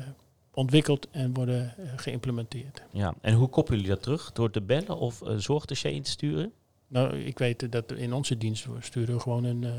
ontwikkeld 0.56 1.08
en 1.10 1.34
worden 1.34 1.74
eh, 1.78 1.84
geïmplementeerd. 1.96 2.82
Ja. 2.90 3.14
En 3.20 3.34
hoe 3.34 3.48
koppelen 3.48 3.80
jullie 3.80 3.94
dat 3.94 4.02
terug? 4.04 4.32
Door 4.32 4.50
te 4.50 4.60
bellen 4.60 4.98
of 4.98 5.20
een 5.20 5.42
zorgdossier 5.42 5.92
in 5.92 6.02
te 6.02 6.10
sturen? 6.10 6.52
Nou, 6.88 7.16
ik 7.18 7.38
weet 7.38 7.62
eh, 7.62 7.70
dat 7.70 7.92
in 7.92 8.12
onze 8.12 8.38
dienst 8.38 8.64
we 8.64 8.72
sturen 8.80 9.14
we 9.14 9.20
gewoon 9.20 9.44
een, 9.44 9.64
eh, 9.64 9.70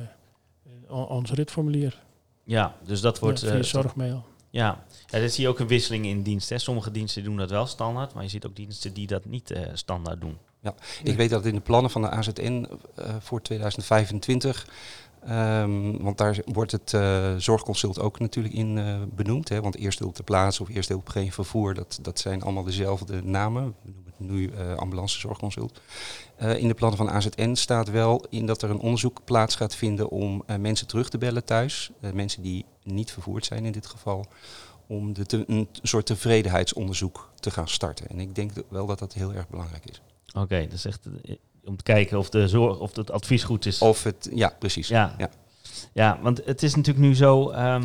on- 0.95 1.07
ons 1.07 1.31
ritformulier 1.31 2.03
Ja, 2.43 2.75
dus 2.85 3.01
dat 3.01 3.19
wordt... 3.19 3.39
ja, 3.41 3.47
via 3.47 3.57
eh, 3.57 3.63
zorgmail. 3.63 4.25
Ja, 4.49 4.83
ja 5.07 5.19
dat 5.19 5.31
zie 5.31 5.43
je 5.43 5.49
ook 5.49 5.59
een 5.59 5.67
wisseling 5.67 6.05
in 6.05 6.21
diensten. 6.21 6.55
hè. 6.55 6.61
Sommige 6.61 6.91
diensten 6.91 7.23
doen 7.23 7.37
dat 7.37 7.49
wel 7.49 7.65
standaard, 7.65 8.13
maar 8.13 8.23
je 8.23 8.29
ziet 8.29 8.45
ook 8.45 8.55
diensten 8.55 8.93
die 8.93 9.07
dat 9.07 9.25
niet 9.25 9.51
eh, 9.51 9.61
standaard 9.73 10.21
doen. 10.21 10.37
Ik 11.03 11.15
weet 11.17 11.29
dat 11.29 11.45
in 11.45 11.53
de 11.55 11.61
plannen 11.61 11.91
van 11.91 12.01
de 12.01 12.09
AZN 12.09 12.67
eh, 12.95 13.15
voor 13.19 13.41
2025, 13.41 14.67
ehm, 15.27 15.97
want 15.97 16.17
daar 16.17 16.39
wordt 16.45 16.71
het 16.71 16.93
eh, 16.93 17.35
zorgconsult 17.37 17.99
ook 17.99 18.19
natuurlijk 18.19 18.53
in 18.53 18.77
eh, 18.77 18.95
benoemd. 19.13 19.49
Hè, 19.49 19.61
want 19.61 19.75
eerste 19.75 20.03
hulp 20.03 20.15
ter 20.15 20.23
plaatse 20.23 20.61
of 20.61 20.69
eerste 20.69 20.93
hulp 20.93 21.09
geen 21.09 21.31
vervoer, 21.31 21.73
dat, 21.73 21.99
dat 22.01 22.19
zijn 22.19 22.41
allemaal 22.41 22.63
dezelfde 22.63 23.23
namen. 23.23 23.75
We 23.81 23.91
noemen 23.91 24.13
het 24.17 24.19
nu 24.19 24.49
eh 24.49 24.75
ambulance 24.75 25.19
zorgconsult. 25.19 25.81
In 26.37 26.67
de 26.67 26.73
plannen 26.73 26.97
van 26.97 27.09
AZN 27.09 27.53
staat 27.53 27.89
wel 27.89 28.25
in 28.29 28.45
dat 28.45 28.61
er 28.61 28.69
een 28.69 28.79
onderzoek 28.79 29.21
plaats 29.23 29.55
gaat 29.55 29.75
vinden 29.75 30.09
om 30.09 30.43
mensen 30.59 30.87
terug 30.87 31.09
te 31.09 31.17
bellen 31.17 31.43
thuis. 31.43 31.91
mensen 32.13 32.41
die 32.41 32.65
niet 32.83 33.11
vervoerd 33.11 33.45
zijn 33.45 33.65
in 33.65 33.71
dit 33.71 33.85
geval. 33.85 34.25
Om 34.87 35.13
de 35.13 35.43
een 35.47 35.67
soort 35.81 36.05
tevredenheidsonderzoek 36.05 37.29
te 37.39 37.51
gaan 37.51 37.67
starten. 37.67 38.07
En 38.09 38.19
ik 38.19 38.35
denk 38.35 38.51
wel 38.69 38.85
dat 38.85 38.99
dat 38.99 39.13
heel 39.13 39.33
erg 39.33 39.49
belangrijk 39.49 39.85
is. 39.85 40.01
Oké, 40.33 40.61
dat 40.61 40.73
is 40.73 40.85
echt 40.85 41.07
om 41.67 41.75
te 41.75 41.83
kijken 41.83 42.17
of, 42.17 42.29
de 42.29 42.47
zorg, 42.47 42.79
of 42.79 42.95
het 42.95 43.11
advies 43.11 43.43
goed 43.43 43.65
is. 43.65 43.79
Of 43.79 44.03
het, 44.03 44.29
ja, 44.33 44.53
precies. 44.59 44.87
Ja. 44.87 45.15
Ja. 45.17 45.29
ja, 45.93 46.19
want 46.21 46.41
het 46.45 46.63
is 46.63 46.75
natuurlijk 46.75 47.05
nu 47.05 47.15
zo. 47.15 47.49
ehm, 47.49 47.83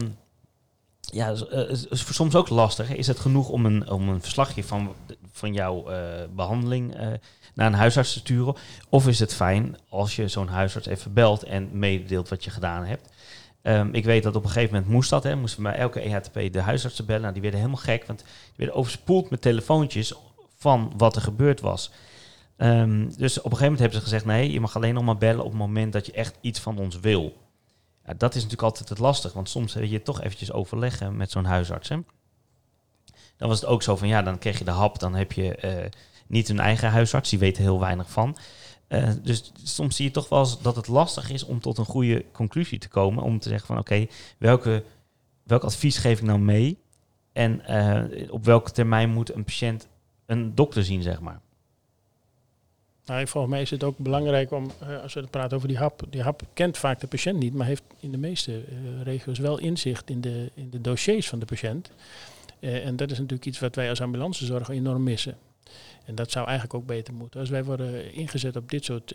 ja, 1.12 1.32
eh, 1.50 1.70
is, 1.70 1.86
is 1.86 2.14
soms 2.14 2.34
ook 2.34 2.48
lastig. 2.48 2.88
hè. 2.88 2.94
Is 2.94 3.06
het 3.06 3.18
genoeg 3.18 3.48
om 3.48 3.66
een, 3.66 3.90
om 3.90 4.08
een 4.08 4.20
verslagje 4.20 4.64
van, 4.64 4.94
van 5.32 5.52
jouw 5.52 5.88
eh, 5.88 5.98
behandeling 6.34 6.94
eh, 6.94 7.06
naar 7.54 7.66
een 7.66 7.72
huisarts 7.72 8.12
te 8.12 8.18
sturen? 8.18 8.54
Of 8.88 9.08
is 9.08 9.18
het 9.18 9.34
fijn 9.34 9.76
als 9.88 10.16
je 10.16 10.28
zo'n 10.28 10.48
huisarts 10.48 10.86
even 10.86 11.12
belt 11.12 11.42
en 11.42 11.78
mededeelt 11.78 12.28
wat 12.28 12.44
je 12.44 12.50
gedaan 12.50 12.84
hebt? 12.84 13.08
Ehm, 13.62 13.88
ik 13.92 14.04
weet 14.04 14.22
dat 14.22 14.36
op 14.36 14.44
een 14.44 14.50
gegeven 14.50 14.74
moment 14.74 14.92
moest 14.92 15.10
dat. 15.10 15.22
Hè, 15.22 15.36
moesten 15.36 15.62
we 15.62 15.68
bij 15.68 15.78
elke 15.78 16.00
EHTP 16.00 16.52
de 16.52 16.60
huisartsen 16.60 17.06
bellen. 17.06 17.22
Nou, 17.22 17.32
die 17.32 17.42
werden 17.42 17.60
helemaal 17.60 17.82
gek, 17.82 18.06
want 18.06 18.18
die 18.18 18.52
werden 18.56 18.76
overspoeld 18.76 19.30
met 19.30 19.40
telefoontjes 19.40 20.14
van 20.56 20.92
wat 20.96 21.16
er 21.16 21.22
gebeurd 21.22 21.60
was. 21.60 21.90
Ehm, 22.62 23.10
dus 23.16 23.38
op 23.38 23.44
een 23.44 23.50
gegeven 23.50 23.72
moment 23.72 23.78
hebben 23.78 23.98
ze 23.98 24.04
gezegd: 24.04 24.24
nee, 24.24 24.52
je 24.52 24.60
mag 24.60 24.76
alleen 24.76 24.94
nog 24.94 25.04
maar 25.04 25.18
bellen 25.18 25.44
op 25.44 25.50
het 25.50 25.58
moment 25.58 25.92
dat 25.92 26.06
je 26.06 26.12
echt 26.12 26.38
iets 26.40 26.60
van 26.60 26.78
ons 26.78 27.00
wil. 27.00 27.36
Ja, 28.06 28.14
dat 28.14 28.30
is 28.30 28.42
natuurlijk 28.42 28.62
altijd 28.62 28.88
het 28.88 28.98
lastig, 28.98 29.32
want 29.32 29.48
soms 29.48 29.74
wil 29.74 29.84
je 29.84 30.02
toch 30.02 30.22
eventjes 30.22 30.52
overleggen 30.52 31.16
met 31.16 31.30
zo'n 31.30 31.44
huisarts. 31.44 31.88
Hè? 31.88 31.96
Dan 33.36 33.48
was 33.48 33.60
het 33.60 33.68
ook 33.68 33.82
zo 33.82 33.96
van 33.96 34.08
ja, 34.08 34.22
dan 34.22 34.38
kreeg 34.38 34.58
je 34.58 34.64
de 34.64 34.70
hap, 34.70 34.98
dan 34.98 35.14
heb 35.14 35.32
je 35.32 35.56
eh, 35.56 35.90
niet 36.26 36.48
een 36.48 36.60
eigen 36.60 36.90
huisarts, 36.90 37.30
die 37.30 37.38
weet 37.38 37.56
er 37.56 37.62
heel 37.62 37.80
weinig 37.80 38.10
van. 38.10 38.36
Eh, 38.88 39.10
dus 39.22 39.52
soms 39.62 39.96
zie 39.96 40.04
je 40.04 40.10
toch 40.10 40.28
wel 40.28 40.38
eens 40.38 40.62
dat 40.62 40.76
het 40.76 40.88
lastig 40.88 41.30
is 41.30 41.44
om 41.44 41.60
tot 41.60 41.78
een 41.78 41.84
goede 41.84 42.24
conclusie 42.32 42.78
te 42.78 42.88
komen. 42.88 43.22
Om 43.22 43.38
te 43.38 43.48
zeggen 43.48 43.66
van 43.66 43.78
oké, 43.78 44.06
welke 44.38 44.84
welk 45.42 45.64
advies 45.64 45.98
geef 45.98 46.18
ik 46.18 46.24
nou 46.24 46.38
mee? 46.38 46.78
En 47.32 47.66
eh, 47.66 48.32
op 48.32 48.44
welke 48.44 48.70
termijn 48.70 49.10
moet 49.10 49.34
een 49.34 49.44
patiënt 49.44 49.88
een 50.26 50.54
dokter 50.54 50.84
zien, 50.84 51.02
zeg 51.02 51.20
maar. 51.20 51.40
Nou, 53.12 53.26
volgens 53.26 53.52
mij 53.52 53.62
is 53.62 53.70
het 53.70 53.84
ook 53.84 53.98
belangrijk 53.98 54.50
om, 54.50 54.70
eh, 54.80 55.02
als 55.02 55.14
we 55.14 55.20
het 55.20 55.30
praten 55.30 55.56
over 55.56 55.68
die 55.68 55.76
hap, 55.76 56.02
die 56.10 56.22
hap 56.22 56.42
kent 56.52 56.78
vaak 56.78 57.00
de 57.00 57.06
patiënt 57.06 57.38
niet, 57.38 57.54
maar 57.54 57.66
heeft 57.66 57.82
in 58.00 58.10
de 58.10 58.18
meeste 58.18 58.52
eh, 58.52 59.02
regio's 59.02 59.38
wel 59.38 59.58
inzicht 59.58 60.10
in 60.10 60.20
de, 60.20 60.50
in 60.54 60.70
de 60.70 60.80
dossiers 60.80 61.28
van 61.28 61.38
de 61.38 61.44
patiënt. 61.44 61.90
Eh, 62.60 62.86
en 62.86 62.96
dat 62.96 63.10
is 63.10 63.18
natuurlijk 63.18 63.46
iets 63.46 63.58
wat 63.58 63.74
wij 63.74 63.88
als 63.88 64.00
ambulancezorg 64.00 64.68
enorm 64.68 65.02
missen. 65.02 65.38
En 66.04 66.14
dat 66.14 66.30
zou 66.30 66.46
eigenlijk 66.46 66.74
ook 66.78 66.86
beter 66.86 67.14
moeten. 67.14 67.40
Als 67.40 67.48
wij 67.48 67.64
worden 67.64 68.14
ingezet 68.14 68.56
op 68.56 68.70
dit 68.70 68.84
soort 68.84 69.14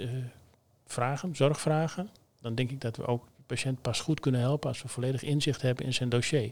vragen, 0.85 1.35
zorgvragen, 1.35 2.09
dan 2.41 2.55
denk 2.55 2.71
ik 2.71 2.81
dat 2.81 2.97
we 2.97 3.05
ook 3.05 3.23
de 3.35 3.43
patiënt 3.45 3.81
pas 3.81 3.99
goed 3.99 4.19
kunnen 4.19 4.41
helpen 4.41 4.69
als 4.69 4.81
we 4.81 4.87
volledig 4.87 5.23
inzicht 5.23 5.61
hebben 5.61 5.85
in 5.85 5.93
zijn 5.93 6.09
dossier. 6.09 6.51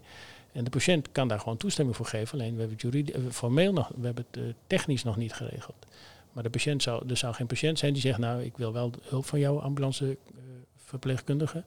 En 0.52 0.64
de 0.64 0.70
patiënt 0.70 1.12
kan 1.12 1.28
daar 1.28 1.40
gewoon 1.40 1.58
toestemming 1.58 1.96
voor 1.96 2.06
geven. 2.06 2.40
Alleen 2.40 2.56
we 2.56 2.60
hebben 2.60 3.06
het 3.06 3.36
formeel 3.36 3.74
nog, 3.74 3.92
we 3.96 4.06
hebben 4.06 4.26
het 4.32 4.54
technisch 4.68 5.04
nog 5.04 5.18
niet 5.18 5.34
geregeld. 5.34 5.86
Maar 6.36 6.44
de 6.44 6.50
patiënt 6.50 6.84
zou, 6.84 7.10
er 7.10 7.18
zou 7.18 7.34
geen 7.34 7.48
patiënt 7.48 7.80
zijn 7.80 7.94
die 7.94 8.02
zegt, 8.02 8.18
nou, 8.18 8.44
ik 8.44 8.58
wil 8.58 8.74
wel 8.74 8.92
hulp 9.02 9.26
van 9.26 9.40
jouw 9.40 9.60
ambulanceverpleegkundige, 9.60 11.64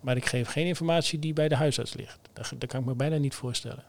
maar 0.00 0.16
ik 0.16 0.26
geef 0.26 0.48
geen 0.48 0.66
informatie 0.66 1.18
die 1.18 1.32
bij 1.32 1.48
de 1.48 1.54
huisarts 1.54 1.94
ligt. 1.94 2.18
Dat, 2.32 2.52
dat 2.58 2.68
kan 2.68 2.80
ik 2.80 2.86
me 2.86 2.94
bijna 2.94 3.16
niet 3.16 3.34
voorstellen. 3.34 3.84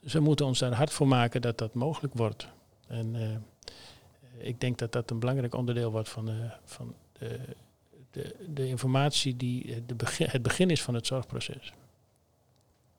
Dus 0.00 0.12
we 0.12 0.20
moeten 0.20 0.46
ons 0.46 0.58
daar 0.58 0.72
hard 0.72 0.92
voor 0.92 1.08
maken 1.08 1.40
dat 1.40 1.58
dat 1.58 1.74
mogelijk 1.74 2.14
wordt. 2.14 2.48
En 2.86 3.14
eh, 3.14 3.36
ik 4.46 4.60
denk 4.60 4.78
dat 4.78 4.92
dat 4.92 5.10
een 5.10 5.18
belangrijk 5.18 5.54
onderdeel 5.54 5.90
wordt 5.90 6.08
van, 6.08 6.24
de, 6.24 6.50
van 6.64 6.94
de, 7.18 7.38
de, 8.10 8.34
de 8.48 8.66
informatie 8.66 9.36
die 9.36 9.74
eh, 9.74 9.80
de 9.86 9.94
het 10.24 10.42
begin 10.42 10.70
is 10.70 10.82
van 10.82 10.94
het 10.94 11.06
zorgproces. 11.06 11.72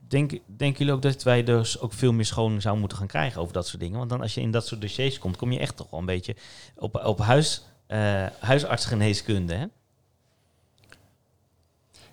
Denk, 0.07 0.31
denken 0.45 0.77
jullie 0.79 0.93
ook 0.93 1.01
dat 1.01 1.23
wij 1.23 1.43
dus 1.43 1.79
ook 1.79 1.93
veel 1.93 2.13
meer 2.13 2.25
scholing 2.25 2.61
zouden 2.61 2.79
moeten 2.81 2.97
gaan 2.99 3.07
krijgen 3.07 3.41
over 3.41 3.53
dat 3.53 3.67
soort 3.67 3.81
dingen? 3.81 3.97
Want 3.97 4.09
dan 4.09 4.21
als 4.21 4.33
je 4.33 4.41
in 4.41 4.51
dat 4.51 4.67
soort 4.67 4.81
dossiers 4.81 5.19
komt, 5.19 5.37
kom 5.37 5.51
je 5.51 5.59
echt 5.59 5.75
toch 5.77 5.89
wel 5.89 5.99
een 5.99 6.05
beetje 6.05 6.35
op, 6.75 7.05
op 7.05 7.19
huis, 7.19 7.63
eh, 7.87 8.25
huisartsgeneeskunde. 8.39 9.53
Hè? 9.53 9.65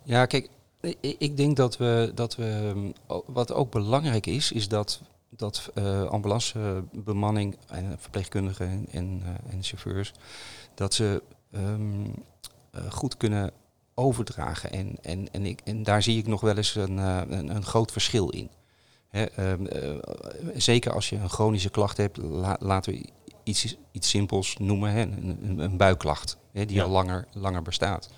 Ja, 0.02 0.26
kijk, 0.26 0.48
ik 1.00 1.36
denk 1.36 1.56
dat 1.56 1.76
we, 1.76 2.12
dat 2.14 2.36
we 2.36 2.74
o- 3.06 3.24
wat 3.26 3.52
ook 3.52 3.70
belangrijk 3.70 4.26
is, 4.26 4.52
is 4.52 4.68
dat, 4.68 5.00
dat 5.28 5.70
eh 5.74 6.04
ambulancebemanning 6.04 7.56
en 7.68 7.96
verpleegkundigen 7.98 8.68
en, 8.68 8.86
en, 8.90 9.22
eh, 9.50 9.56
chauffeurs, 9.60 10.12
dat 10.74 10.94
ze 10.94 11.22
ehm, 11.52 12.04
eh, 12.70 12.90
goed 12.90 13.16
kunnen 13.16 13.50
overdragen. 14.00 14.70
En, 14.72 14.96
en, 15.02 15.32
en, 15.32 15.46
ik, 15.46 15.60
en 15.64 15.82
daar 15.82 16.02
zie 16.02 16.18
ik 16.18 16.26
nog 16.26 16.40
wel 16.40 16.56
eens 16.56 16.74
een, 16.74 16.98
eh, 16.98 17.20
een, 17.28 17.54
een 17.54 17.64
groot 17.64 17.92
verschil 17.92 18.28
in. 18.28 18.50
Ehm, 19.10 19.66
eh, 19.66 19.94
zeker 20.56 20.92
als 20.92 21.08
je 21.08 21.16
een 21.16 21.28
chronische 21.28 21.70
klacht 21.70 21.96
hebt, 21.96 22.16
la- 22.16 22.56
laten 22.60 22.92
we 22.92 23.04
iets, 23.42 23.76
iets 23.92 24.08
simpels 24.08 24.56
noemen, 24.58 24.96
een, 24.96 25.58
een, 25.58 25.76
buikklacht, 25.76 26.36
die 26.52 26.72
Ja. 26.72 26.82
al 26.82 26.90
langer, 26.90 27.26
langer 27.32 27.62
bestaat. 27.62 28.10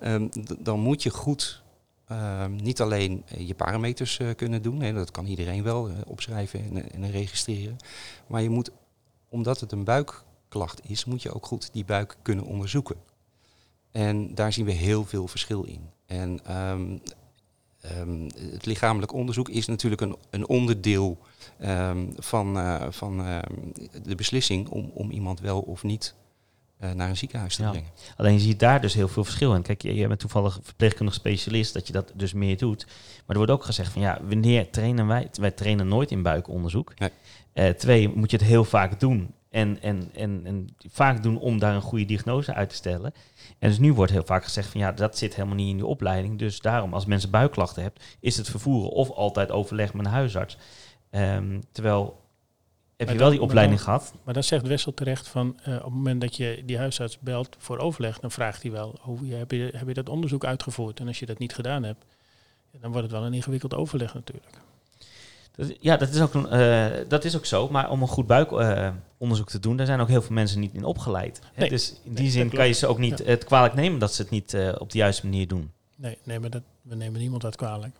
Ehm, 0.00 0.28
dan 0.58 0.80
moet 0.80 1.02
je 1.02 1.10
goed 1.10 1.62
ehm, 2.06 2.56
niet 2.56 2.80
alleen 2.80 3.22
eh, 3.28 3.46
je 3.48 3.54
parameters 3.54 4.20
kunnen 4.36 4.62
doen, 4.62 4.94
dat 4.94 5.10
kan 5.10 5.26
iedereen 5.26 5.62
wel 5.62 5.90
opschrijven 6.06 6.60
en, 6.60 6.92
en 6.92 7.10
registreren, 7.10 7.76
maar 8.26 8.42
je 8.42 8.50
moet, 8.50 8.70
omdat 9.28 9.60
het 9.60 9.72
een 9.72 9.84
buikklacht 9.84 10.80
is, 10.88 11.04
moet 11.04 11.22
je 11.22 11.34
ook 11.34 11.46
goed 11.46 11.70
die 11.72 11.84
buik 11.84 12.16
kunnen 12.22 12.44
onderzoeken. 12.44 12.96
En 13.92 14.34
daar 14.34 14.52
zien 14.52 14.64
we 14.64 14.72
heel 14.72 15.04
veel 15.04 15.28
verschil 15.28 15.62
in. 15.62 15.90
En 16.06 16.40
ehm, 16.44 16.98
ehm, 17.80 18.22
het 18.52 18.66
lichamelijk 18.66 19.12
onderzoek 19.12 19.48
is 19.48 19.66
natuurlijk 19.66 20.00
een, 20.00 20.16
een 20.30 20.48
onderdeel 20.48 21.18
ehm, 21.58 22.06
van, 22.16 22.58
eh, 22.58 22.86
van 22.90 23.16
de 24.02 24.14
beslissing 24.14 24.68
om, 24.68 24.90
om 24.94 25.10
iemand 25.10 25.40
wel 25.40 25.60
of 25.60 25.82
niet 25.82 26.14
eh, 26.82 26.90
naar 26.92 27.08
een 27.08 27.16
ziekenhuis 27.16 27.56
te 27.56 27.62
Ja. 27.62 27.70
brengen. 27.70 27.90
Alleen 28.16 28.32
je 28.32 28.38
ziet 28.40 28.58
daar 28.60 28.80
dus 28.80 28.94
heel 28.94 29.08
veel 29.08 29.24
verschil 29.24 29.54
in. 29.54 29.62
Kijk, 29.62 29.82
je, 29.82 30.06
bent 30.06 30.20
toevallig 30.20 30.58
verpleegkundig 30.62 31.14
specialist, 31.14 31.74
dat 31.74 31.86
je 31.86 31.92
dat 31.92 32.12
dus 32.14 32.32
meer 32.32 32.56
doet. 32.56 32.84
Maar 32.86 33.24
er 33.26 33.36
wordt 33.36 33.50
ook 33.52 33.64
gezegd 33.64 33.92
van 33.92 34.02
ja, 34.02 34.18
wanneer 34.22 34.70
trainen 34.70 35.06
wij? 35.06 35.28
Wij 35.32 35.50
trainen 35.50 35.88
nooit 35.88 36.10
in 36.10 36.22
buikonderzoek. 36.22 36.98
Nee. 36.98 37.10
Eh, 37.52 37.68
twee, 37.68 38.08
moet 38.08 38.30
je 38.30 38.36
het 38.36 38.46
heel 38.46 38.64
vaak 38.64 39.00
doen. 39.00 39.34
En, 39.52 39.82
en, 39.82 40.10
en, 40.14 40.40
en 40.44 40.68
vaak 40.90 41.22
doen 41.22 41.38
om 41.38 41.58
daar 41.58 41.74
een 41.74 41.80
goede 41.80 42.04
diagnose 42.04 42.54
uit 42.54 42.68
te 42.68 42.74
stellen. 42.74 43.12
En 43.58 43.68
dus 43.68 43.78
nu 43.78 43.92
wordt 43.92 44.12
heel 44.12 44.24
vaak 44.24 44.44
gezegd 44.44 44.68
van 44.68 44.80
ja, 44.80 44.92
dat 44.92 45.18
zit 45.18 45.34
helemaal 45.34 45.56
niet 45.56 45.68
in 45.70 45.76
die 45.76 45.86
opleiding. 45.86 46.38
Dus 46.38 46.60
daarom, 46.60 46.94
als 46.94 47.06
mensen 47.06 47.30
buikklachten 47.30 47.82
hebben, 47.82 48.02
is 48.20 48.36
het 48.36 48.48
vervoeren 48.50 48.90
of 48.90 49.10
altijd 49.10 49.50
overleg 49.50 49.94
met 49.94 50.06
een 50.06 50.12
huisarts. 50.12 50.56
Ehm, 51.10 51.60
terwijl, 51.72 52.20
heb 52.96 53.06
Maar 53.06 53.16
je 53.16 53.22
wel 53.22 53.30
die 53.30 53.38
maar 53.38 53.48
opleiding 53.48 53.80
dan- 53.80 53.86
gehad? 53.86 54.14
Maar 54.24 54.34
dan 54.34 54.42
zegt 54.42 54.66
Wessel 54.66 54.94
terecht 54.94 55.28
van 55.28 55.58
eh, 55.62 55.74
op 55.74 55.82
het 55.82 55.92
moment 55.92 56.20
dat 56.20 56.36
je 56.36 56.62
die 56.66 56.78
huisarts 56.78 57.18
belt 57.18 57.56
voor 57.58 57.78
overleg, 57.78 58.20
dan 58.20 58.30
vraagt 58.30 58.62
hij 58.62 58.70
wel, 58.70 58.98
hoe, 59.00 59.26
heb, 59.34 59.50
je, 59.50 59.72
heb 59.76 59.88
je 59.88 59.94
dat 59.94 60.08
onderzoek 60.08 60.44
uitgevoerd? 60.44 61.00
En 61.00 61.06
als 61.06 61.18
je 61.18 61.26
dat 61.26 61.38
niet 61.38 61.54
gedaan 61.54 61.82
hebt, 61.82 62.04
dan 62.80 62.90
wordt 62.90 63.06
het 63.06 63.16
wel 63.16 63.26
een 63.26 63.34
ingewikkeld 63.34 63.74
overleg 63.74 64.14
natuurlijk. 64.14 64.58
Dat- 65.56 65.76
Ja, 65.80 65.96
dat 65.96 66.08
is, 66.08 66.20
ook 66.20 66.34
een, 66.34 66.48
eh, 66.48 66.86
dat 67.08 67.24
is 67.24 67.36
ook 67.36 67.44
zo. 67.46 67.68
Maar 67.68 67.90
om 67.90 68.02
een 68.02 68.08
goed 68.08 68.26
buikonderzoek 68.26 69.48
te 69.50 69.58
doen, 69.58 69.76
daar 69.76 69.86
zijn 69.86 70.00
ook 70.00 70.08
heel 70.08 70.22
veel 70.22 70.34
mensen 70.34 70.60
niet 70.60 70.74
in 70.74 70.84
opgeleid. 70.84 71.40
Nee. 71.56 71.68
Dus 71.68 71.90
in 72.04 72.12
die 72.14 72.22
Nee, 72.22 72.30
zin 72.32 72.50
kan 72.50 72.66
je 72.66 72.72
ze 72.72 72.86
ook 72.86 72.98
niet 72.98 73.18
Ja. 73.18 73.24
het 73.24 73.44
kwalijk 73.44 73.74
nemen 73.74 73.98
dat 73.98 74.14
ze 74.14 74.22
het 74.22 74.30
niet 74.30 74.54
eh, 74.54 74.72
op 74.78 74.90
de 74.92 74.98
juiste 74.98 75.26
manier 75.26 75.48
doen. 75.48 75.70
Nee, 75.96 76.18
nee 76.24 76.40
maar 76.40 76.50
dat, 76.50 76.62
we 76.82 76.94
nemen 76.94 77.20
niemand 77.20 77.42
dat 77.42 77.56
kwalijk. 77.56 77.96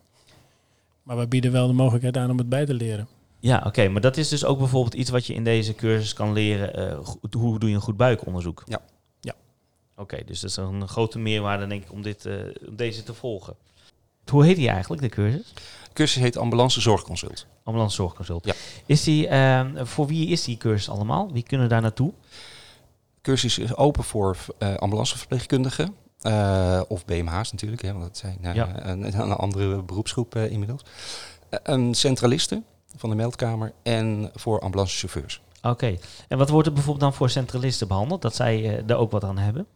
Maar 1.02 1.18
we 1.18 1.26
bieden 1.26 1.52
wel 1.52 1.66
de 1.66 1.72
mogelijkheid 1.72 2.16
aan 2.16 2.30
om 2.30 2.38
het 2.38 2.48
bij 2.48 2.66
te 2.66 2.74
leren. 2.74 3.08
Ja, 3.40 3.62
oké. 3.66 3.88
maar 3.88 4.00
dat 4.00 4.16
is 4.16 4.28
dus 4.28 4.44
ook 4.44 4.58
bijvoorbeeld 4.58 4.94
iets 4.94 5.10
wat 5.10 5.26
je 5.26 5.34
in 5.34 5.44
deze 5.44 5.74
cursus 5.74 6.12
kan 6.12 6.32
leren. 6.32 6.74
eh, 6.74 6.98
hoe 7.38 7.58
doe 7.58 7.68
je 7.68 7.74
een 7.74 7.80
goed 7.80 7.96
buikonderzoek? 7.96 8.62
Ja. 8.66 8.80
Ja. 9.20 9.34
Oké, 9.96 10.24
dus 10.26 10.40
dat 10.40 10.50
is 10.50 10.56
een 10.56 10.88
grote 10.88 11.18
meerwaarde 11.18 11.66
denk 11.66 11.82
ik 11.84 11.92
om, 11.92 12.02
dit, 12.02 12.26
eh, 12.26 12.34
om 12.68 12.76
deze 12.76 13.02
te 13.02 13.14
volgen. 13.14 13.54
Hoe 14.30 14.44
heet 14.44 14.56
die 14.56 14.68
eigenlijk, 14.68 15.02
de 15.02 15.08
cursus? 15.08 15.52
De 15.84 15.92
cursus 15.92 16.22
heet 16.22 16.36
Ambulance 16.36 16.80
Zorgconsult. 16.80 17.46
Ambulance 17.64 17.94
Zorgconsult. 17.96 18.44
Ja. 18.44 18.52
Is 18.86 19.04
die, 19.04 19.28
eh, 19.28 19.66
voor 19.76 20.06
wie 20.06 20.28
is 20.28 20.44
die 20.44 20.56
cursus 20.56 20.88
allemaal? 20.88 21.32
Wie 21.32 21.42
kunnen 21.42 21.68
daar 21.68 21.80
naartoe? 21.80 22.12
De 23.14 23.20
cursus 23.22 23.58
is 23.58 23.76
open 23.76 24.04
voor 24.04 24.36
eh, 24.58 24.74
ambulanceverpleegkundigen. 24.74 25.94
eh, 26.20 26.80
of 26.88 27.04
BMH's 27.04 27.52
natuurlijk, 27.52 27.82
hè, 27.82 27.92
want 27.92 28.04
dat 28.04 28.16
zijn 28.16 28.38
eh, 28.42 28.54
Ja. 28.54 28.86
een, 28.86 29.20
een 29.20 29.32
andere 29.32 29.82
beroepsgroep 29.82 30.36
inmiddels. 30.36 30.80
Een 31.62 31.94
centralisten 31.94 32.64
van 32.96 33.10
de 33.10 33.16
meldkamer 33.16 33.72
en 33.82 34.30
voor 34.34 34.60
ambulancechauffeurs. 34.60 35.40
Oké. 35.62 35.96
En 36.28 36.38
wat 36.38 36.48
wordt 36.48 36.66
er 36.66 36.72
bijvoorbeeld 36.72 37.04
dan 37.04 37.14
voor 37.14 37.30
centralisten 37.30 37.88
behandeld? 37.88 38.22
Dat 38.22 38.34
zij 38.34 38.82
daar 38.86 38.98
ook 38.98 39.10
wat 39.10 39.24
aan 39.24 39.38
hebben? 39.38 39.66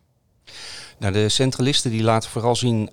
Nou, 0.98 1.12
de 1.12 1.28
centralisten 1.28 1.90
die 1.90 2.02
laten 2.02 2.30
vooral 2.30 2.56
zien 2.56 2.90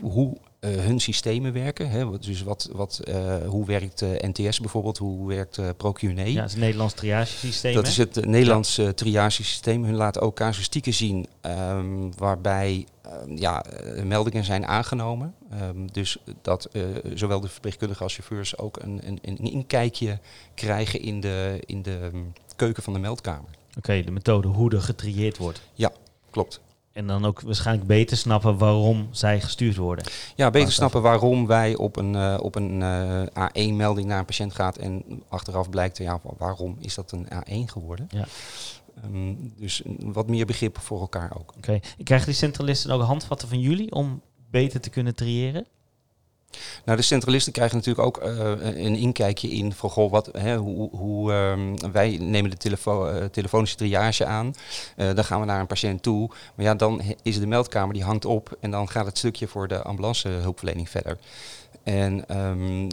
hoe 0.00 0.36
hun 0.68 1.00
systemen 1.00 1.52
werken. 1.52 1.90
Hè. 1.90 2.18
Dus 2.18 2.42
wat, 2.42 2.68
wat, 2.72 2.98
eh, 2.98 3.36
hoe 3.46 3.66
werkt 3.66 4.02
eh, 4.02 4.10
NTS 4.10 4.60
bijvoorbeeld, 4.60 4.98
hoe 4.98 5.28
werkt 5.28 5.58
eh 5.58 5.68
ProQNE. 5.76 6.32
Ja, 6.32 6.40
het 6.40 6.48
is 6.48 6.54
een 6.54 6.60
Nederlands 6.60 6.94
triagesysteem. 6.94 7.74
Dat 7.74 7.84
hè? 7.84 7.90
is 7.90 7.96
het 7.96 8.16
eh, 8.16 8.24
Nederlandse 8.24 8.94
triagesysteem. 8.94 9.84
Hun 9.84 9.94
laten 9.94 10.22
ook 10.22 10.36
casuïstieken 10.36 10.94
zien 10.94 11.26
ehm, 11.40 12.10
waarbij 12.16 12.86
ehm, 13.02 13.36
ja, 13.36 13.64
eh, 13.64 14.02
meldingen 14.02 14.44
zijn 14.44 14.66
aangenomen. 14.66 15.34
Ehm, 15.50 15.86
dus 15.92 16.16
dat 16.42 16.64
eh, 16.64 16.82
zowel 17.14 17.40
de 17.40 17.48
verpleegkundigen 17.48 18.02
als 18.02 18.14
chauffeurs 18.14 18.58
ook 18.58 18.82
een, 18.82 19.00
een, 19.04 19.18
een 19.22 19.52
inkijkje 19.52 20.18
krijgen 20.54 21.00
in 21.00 21.20
de, 21.20 21.62
in 21.66 21.82
de 21.82 21.98
ehm, 22.02 22.22
keuken 22.56 22.82
van 22.82 22.92
de 22.92 22.98
meldkamer. 22.98 23.50
Oké, 23.76 24.02
de 24.02 24.10
methode 24.10 24.48
hoe 24.48 24.70
er 24.70 24.82
getrieerd 24.82 25.36
wordt. 25.36 25.62
Klopt. 26.30 26.60
En 26.92 27.06
dan 27.06 27.24
ook 27.24 27.40
waarschijnlijk 27.40 27.86
beter 27.86 28.16
snappen 28.16 28.58
waarom 28.58 29.08
zij 29.10 29.40
gestuurd 29.40 29.76
worden. 29.76 30.04
Ja, 30.36 30.50
beter 30.50 30.72
snappen 30.72 31.02
waarom 31.02 31.46
wij 31.46 31.76
op 31.76 31.96
een, 31.96 32.14
eh, 32.14 32.36
op 32.40 32.54
een 32.54 32.82
eh, 32.82 33.22
A1-melding 33.48 34.06
naar 34.06 34.18
een 34.18 34.24
patiënt 34.24 34.54
gaat 34.54 34.76
en 34.76 35.02
achteraf 35.28 35.70
blijkt, 35.70 35.98
ja, 35.98 36.18
wa- 36.22 36.30
waarom 36.38 36.76
is 36.80 36.94
dat 36.94 37.12
een 37.12 37.26
A1 37.26 37.68
geworden? 37.72 38.06
Ja. 38.10 38.26
Ehm, 39.02 39.34
dus 39.56 39.82
wat 39.98 40.28
meer 40.28 40.46
begrip 40.46 40.78
voor 40.78 41.00
elkaar 41.00 41.32
ook. 41.38 41.52
Oké. 41.56 41.80
Krijgen 42.04 42.26
die 42.26 42.36
centralisten 42.36 42.90
ook 42.90 43.02
handvatten 43.02 43.48
van 43.48 43.60
jullie 43.60 43.92
om 43.92 44.20
beter 44.50 44.80
te 44.80 44.90
kunnen 44.90 45.14
triëren? 45.14 45.66
Nou, 46.84 46.96
de 46.96 47.04
centralisten 47.04 47.52
krijgen 47.52 47.76
natuurlijk 47.76 48.06
ook 48.06 48.18
eh, 48.18 48.36
een 48.84 48.96
inkijkje 48.96 49.48
in 49.48 49.72
van 49.72 49.90
goh, 49.90 50.10
wat, 50.10 50.28
hè, 50.38 50.56
hoe, 50.56 50.90
hoe 50.96 51.32
ehm, 51.32 51.92
wij 51.92 52.16
nemen 52.20 52.50
de 52.50 52.56
telefo 52.56 53.06
eh, 53.06 53.24
telefonische 53.24 53.76
triage 53.76 54.24
aan. 54.26 54.54
Eh, 54.96 55.14
dan 55.14 55.24
gaan 55.24 55.40
we 55.40 55.46
naar 55.46 55.60
een 55.60 55.66
patiënt 55.66 56.02
toe. 56.02 56.28
Maar 56.54 56.66
ja, 56.66 56.74
dan 56.74 57.02
is 57.22 57.38
de 57.40 57.46
meldkamer 57.46 57.94
die 57.94 58.04
hangt 58.04 58.24
op 58.24 58.56
en 58.60 58.70
dan 58.70 58.88
gaat 58.88 59.06
het 59.06 59.18
stukje 59.18 59.46
voor 59.48 59.68
de 59.68 59.82
ambulancehulpverlening 59.82 60.90
verder. 60.90 61.18
En 61.82 62.28
ehm, 62.28 62.88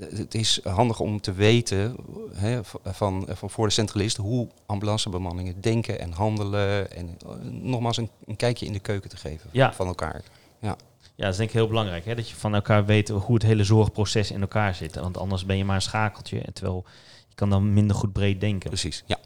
het 0.00 0.34
is 0.34 0.60
handig 0.64 1.00
om 1.00 1.20
te 1.20 1.32
weten 1.32 1.96
hè, 2.34 2.60
van, 2.84 3.28
van 3.32 3.50
voor 3.50 3.66
de 3.66 3.72
centralist 3.72 4.16
hoe 4.16 4.48
ambulancebemanningen 4.66 5.60
denken 5.60 6.00
en 6.00 6.12
handelen. 6.12 6.92
En 6.92 7.16
nogmaals 7.42 7.96
een, 7.96 8.10
een 8.26 8.36
kijkje 8.36 8.66
in 8.66 8.72
de 8.72 8.78
keuken 8.78 9.10
te 9.10 9.16
geven 9.16 9.50
Ja. 9.52 9.72
van 9.72 9.86
elkaar. 9.86 10.22
Ja, 10.60 10.76
dat 11.24 11.30
is 11.30 11.36
denk 11.36 11.48
ik 11.48 11.56
heel 11.56 11.68
belangrijk. 11.68 12.04
Hè? 12.04 12.14
Dat 12.14 12.28
je 12.28 12.36
van 12.36 12.54
elkaar 12.54 12.84
weet 12.86 13.08
hoe 13.08 13.34
het 13.34 13.42
hele 13.42 13.64
zorgproces 13.64 14.30
in 14.30 14.40
elkaar 14.40 14.74
zit. 14.74 14.94
Want 14.94 15.16
anders 15.16 15.46
ben 15.46 15.56
je 15.56 15.64
maar 15.64 15.74
een 15.74 15.82
schakeltje. 15.82 16.40
En 16.40 16.52
terwijl 16.52 16.84
je 17.28 17.34
kan 17.34 17.50
dan 17.50 17.72
minder 17.72 17.96
goed 17.96 18.12
breed 18.12 18.40
denken. 18.40 18.70
Precies, 18.70 19.02
ja. 19.06 19.18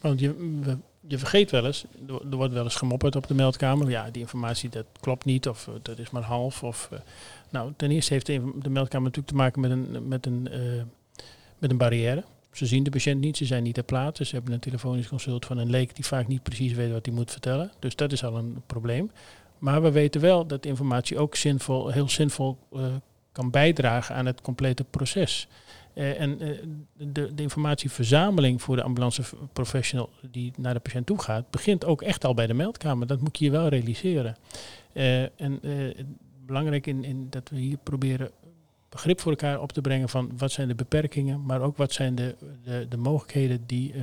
Want 0.00 0.20
je, 0.20 0.34
je 1.08 1.18
vergeet 1.18 1.50
wel 1.50 1.66
eens, 1.66 1.84
er 2.30 2.36
wordt 2.36 2.52
wel 2.52 2.64
eens 2.64 2.74
gemopperd 2.74 3.16
op 3.16 3.26
de 3.26 3.34
meldkamer. 3.34 3.90
Ja, 3.90 4.10
die 4.10 4.22
informatie 4.22 4.68
dat 4.68 4.86
klopt 5.00 5.24
niet 5.24 5.48
of 5.48 5.68
eh, 5.68 5.74
dat 5.82 5.98
is 5.98 6.10
maar 6.10 6.22
half. 6.22 6.62
Of, 6.62 6.88
eh, 6.92 6.98
nou, 7.50 7.72
ten 7.76 7.90
eerste 7.90 8.12
heeft 8.12 8.26
de 8.26 8.70
meldkamer 8.70 9.06
natuurlijk 9.06 9.26
te 9.26 9.34
maken 9.34 9.60
met 9.60 9.70
een, 9.70 10.08
met, 10.08 10.26
een, 10.26 10.48
eh, 10.48 10.82
met 11.58 11.70
een 11.70 11.76
barrière. 11.76 12.24
Ze 12.52 12.66
zien 12.66 12.82
de 12.82 12.90
patiënt 12.90 13.20
niet, 13.20 13.36
ze 13.36 13.44
zijn 13.44 13.62
niet 13.62 13.74
ter 13.74 13.82
plaatse. 13.82 14.24
Ze 14.24 14.34
hebben 14.34 14.52
een 14.52 14.60
telefonisch 14.60 15.08
consult 15.08 15.46
van 15.46 15.58
een 15.58 15.70
leek 15.70 15.94
die 15.94 16.04
vaak 16.04 16.26
niet 16.26 16.42
precies 16.42 16.72
weet 16.72 16.92
wat 16.92 17.06
hij 17.06 17.14
moet 17.14 17.30
vertellen. 17.30 17.70
Dus 17.78 17.96
dat 17.96 18.12
is 18.12 18.24
al 18.24 18.36
een 18.36 18.62
probleem. 18.66 19.10
Maar 19.60 19.82
we 19.82 19.90
weten 19.90 20.20
wel 20.20 20.46
dat 20.46 20.66
informatie 20.66 21.18
ook 21.18 21.36
zinvol, 21.36 21.88
heel 21.88 22.08
zinvol 22.08 22.58
eh, 22.72 22.82
kan 23.32 23.50
bijdragen 23.50 24.14
aan 24.14 24.26
het 24.26 24.40
complete 24.40 24.84
proces. 24.84 25.48
Eh, 25.94 26.20
en 26.20 26.40
eh, 26.40 26.58
de, 26.96 27.34
de 27.34 27.42
informatieverzameling 27.42 28.62
voor 28.62 28.76
de 28.76 28.82
ambulanceprofessional 28.82 30.10
die 30.30 30.52
naar 30.56 30.74
de 30.74 30.80
patiënt 30.80 31.06
toe 31.06 31.18
gaat, 31.20 31.50
begint 31.50 31.84
ook 31.84 32.02
echt 32.02 32.24
al 32.24 32.34
bij 32.34 32.46
de 32.46 32.54
meldkamer. 32.54 33.06
Dat 33.06 33.20
moet 33.20 33.38
je 33.38 33.50
wel 33.50 33.68
realiseren. 33.68 34.36
En 35.36 35.60
belangrijk 36.46 36.86
in, 36.86 37.04
in 37.04 37.26
dat 37.30 37.48
we 37.48 37.56
hier 37.58 37.78
proberen 37.82 38.30
begrip 38.88 39.20
voor 39.20 39.30
elkaar 39.30 39.60
op 39.60 39.72
te 39.72 39.80
brengen 39.80 40.08
van 40.08 40.30
wat 40.36 40.52
zijn 40.52 40.68
de 40.68 40.74
beperkingen, 40.74 41.44
maar 41.46 41.60
ook 41.60 41.76
wat 41.76 41.92
zijn 41.92 42.14
de, 42.14 42.34
de, 42.64 42.86
de 42.88 42.96
mogelijkheden 42.96 43.62
die, 43.66 43.94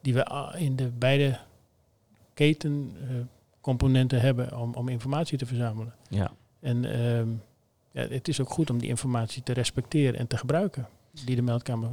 die 0.00 0.14
we 0.14 0.32
a- 0.32 0.54
in 0.56 0.76
de 0.76 0.90
beide 0.98 1.38
ketencomponenten 3.60 4.20
hebben 4.20 4.58
om, 4.58 4.74
om 4.74 4.88
informatie 4.88 5.38
te 5.38 5.46
verzamelen. 5.46 5.94
Ja. 6.08 6.30
En 6.60 6.84
ehm, 6.84 7.28
ja, 7.92 8.08
het 8.14 8.28
is 8.28 8.40
ook 8.40 8.50
goed 8.50 8.70
om 8.70 8.78
die 8.78 8.88
informatie 8.88 9.42
te 9.42 9.52
respecteren 9.52 10.18
en 10.18 10.26
te 10.26 10.36
gebruiken 10.36 10.88
die 11.24 11.36
de 11.36 11.42
meldkamer 11.42 11.90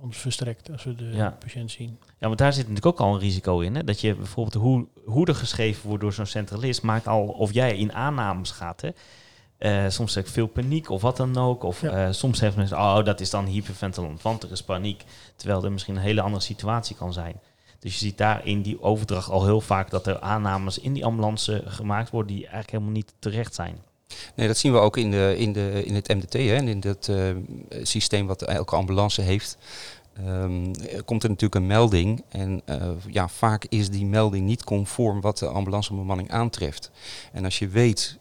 ons 0.00 0.16
verstrekt 0.16 0.70
als 0.70 0.84
we 0.84 0.94
de 0.94 1.04
Ja. 1.12 1.36
patiënt 1.38 1.70
zien. 1.70 1.98
ja, 2.18 2.26
want 2.26 2.38
daar 2.38 2.52
zit 2.52 2.68
natuurlijk 2.68 2.86
ook 2.86 3.06
al 3.06 3.14
een 3.14 3.20
risico 3.20 3.60
in. 3.60 3.74
Hè? 3.74 3.84
Dat 3.84 4.00
je 4.00 4.14
bijvoorbeeld 4.14 4.62
hoe, 4.62 4.86
hoe 5.04 5.26
er 5.26 5.34
geschreven 5.34 5.86
wordt 5.88 6.02
door 6.02 6.12
zo'n 6.12 6.26
centralist 6.26 6.82
maakt 6.82 7.06
al 7.08 7.26
of 7.26 7.52
jij 7.52 7.76
in 7.76 7.92
aannames 7.92 8.50
gaat. 8.50 8.80
Hè? 8.80 8.90
Eh, 9.58 9.88
soms 9.88 10.14
heb 10.14 10.24
ik 10.26 10.30
veel 10.30 10.46
paniek 10.46 10.90
of 10.90 11.02
wat 11.02 11.16
dan 11.16 11.36
ook. 11.36 11.62
Of 11.62 11.80
Ja. 11.80 12.06
eh, 12.06 12.12
soms 12.12 12.40
hebben 12.40 12.58
mensen, 12.58 12.76
oh 12.78 13.04
dat 13.04 13.20
is 13.20 13.30
dan 13.30 13.46
hyperventilant, 13.46 14.22
want 14.22 14.42
er 14.42 14.50
is 14.50 14.62
paniek. 14.62 15.04
Terwijl 15.36 15.64
er 15.64 15.72
misschien 15.72 15.96
een 15.96 16.02
hele 16.02 16.20
andere 16.22 16.42
situatie 16.42 16.96
kan 16.96 17.12
zijn. 17.12 17.40
Dus 17.82 17.92
je 17.92 17.98
ziet 17.98 18.18
daar 18.18 18.46
in 18.46 18.62
die 18.62 18.82
overdracht 18.82 19.30
al 19.30 19.44
heel 19.44 19.60
vaak 19.60 19.90
dat 19.90 20.06
er 20.06 20.20
aannames 20.20 20.78
in 20.78 20.92
die 20.92 21.04
ambulance 21.04 21.62
gemaakt 21.66 22.10
worden 22.10 22.34
die 22.34 22.42
eigenlijk 22.42 22.70
helemaal 22.70 22.92
niet 22.92 23.12
terecht 23.18 23.54
zijn. 23.54 23.78
Nee, 24.36 24.46
dat 24.46 24.56
zien 24.56 24.72
we 24.72 24.78
ook 24.78 24.96
in, 24.96 25.10
de, 25.10 25.34
in, 25.38 25.52
de, 25.52 25.82
in 25.84 25.94
het 25.94 26.08
MDT, 26.08 26.34
en 26.34 26.68
in 26.68 26.80
dat 26.80 27.08
eh, 27.08 27.36
systeem 27.82 28.26
wat 28.26 28.42
elke 28.42 28.76
ambulance 28.76 29.22
heeft. 29.22 29.58
Ehm, 30.12 30.72
komt 31.04 31.22
er 31.22 31.28
natuurlijk 31.28 31.54
een 31.54 31.66
melding 31.66 32.24
en 32.28 32.62
eh, 32.64 32.90
ja, 33.08 33.28
vaak 33.28 33.64
is 33.68 33.90
die 33.90 34.06
melding 34.06 34.46
niet 34.46 34.64
conform 34.64 35.20
wat 35.20 35.38
de 35.38 35.46
ambulancebemanning 35.46 36.30
aantreft. 36.30 36.90
En 37.32 37.44
als 37.44 37.58
je 37.58 37.68
weet 37.68 38.18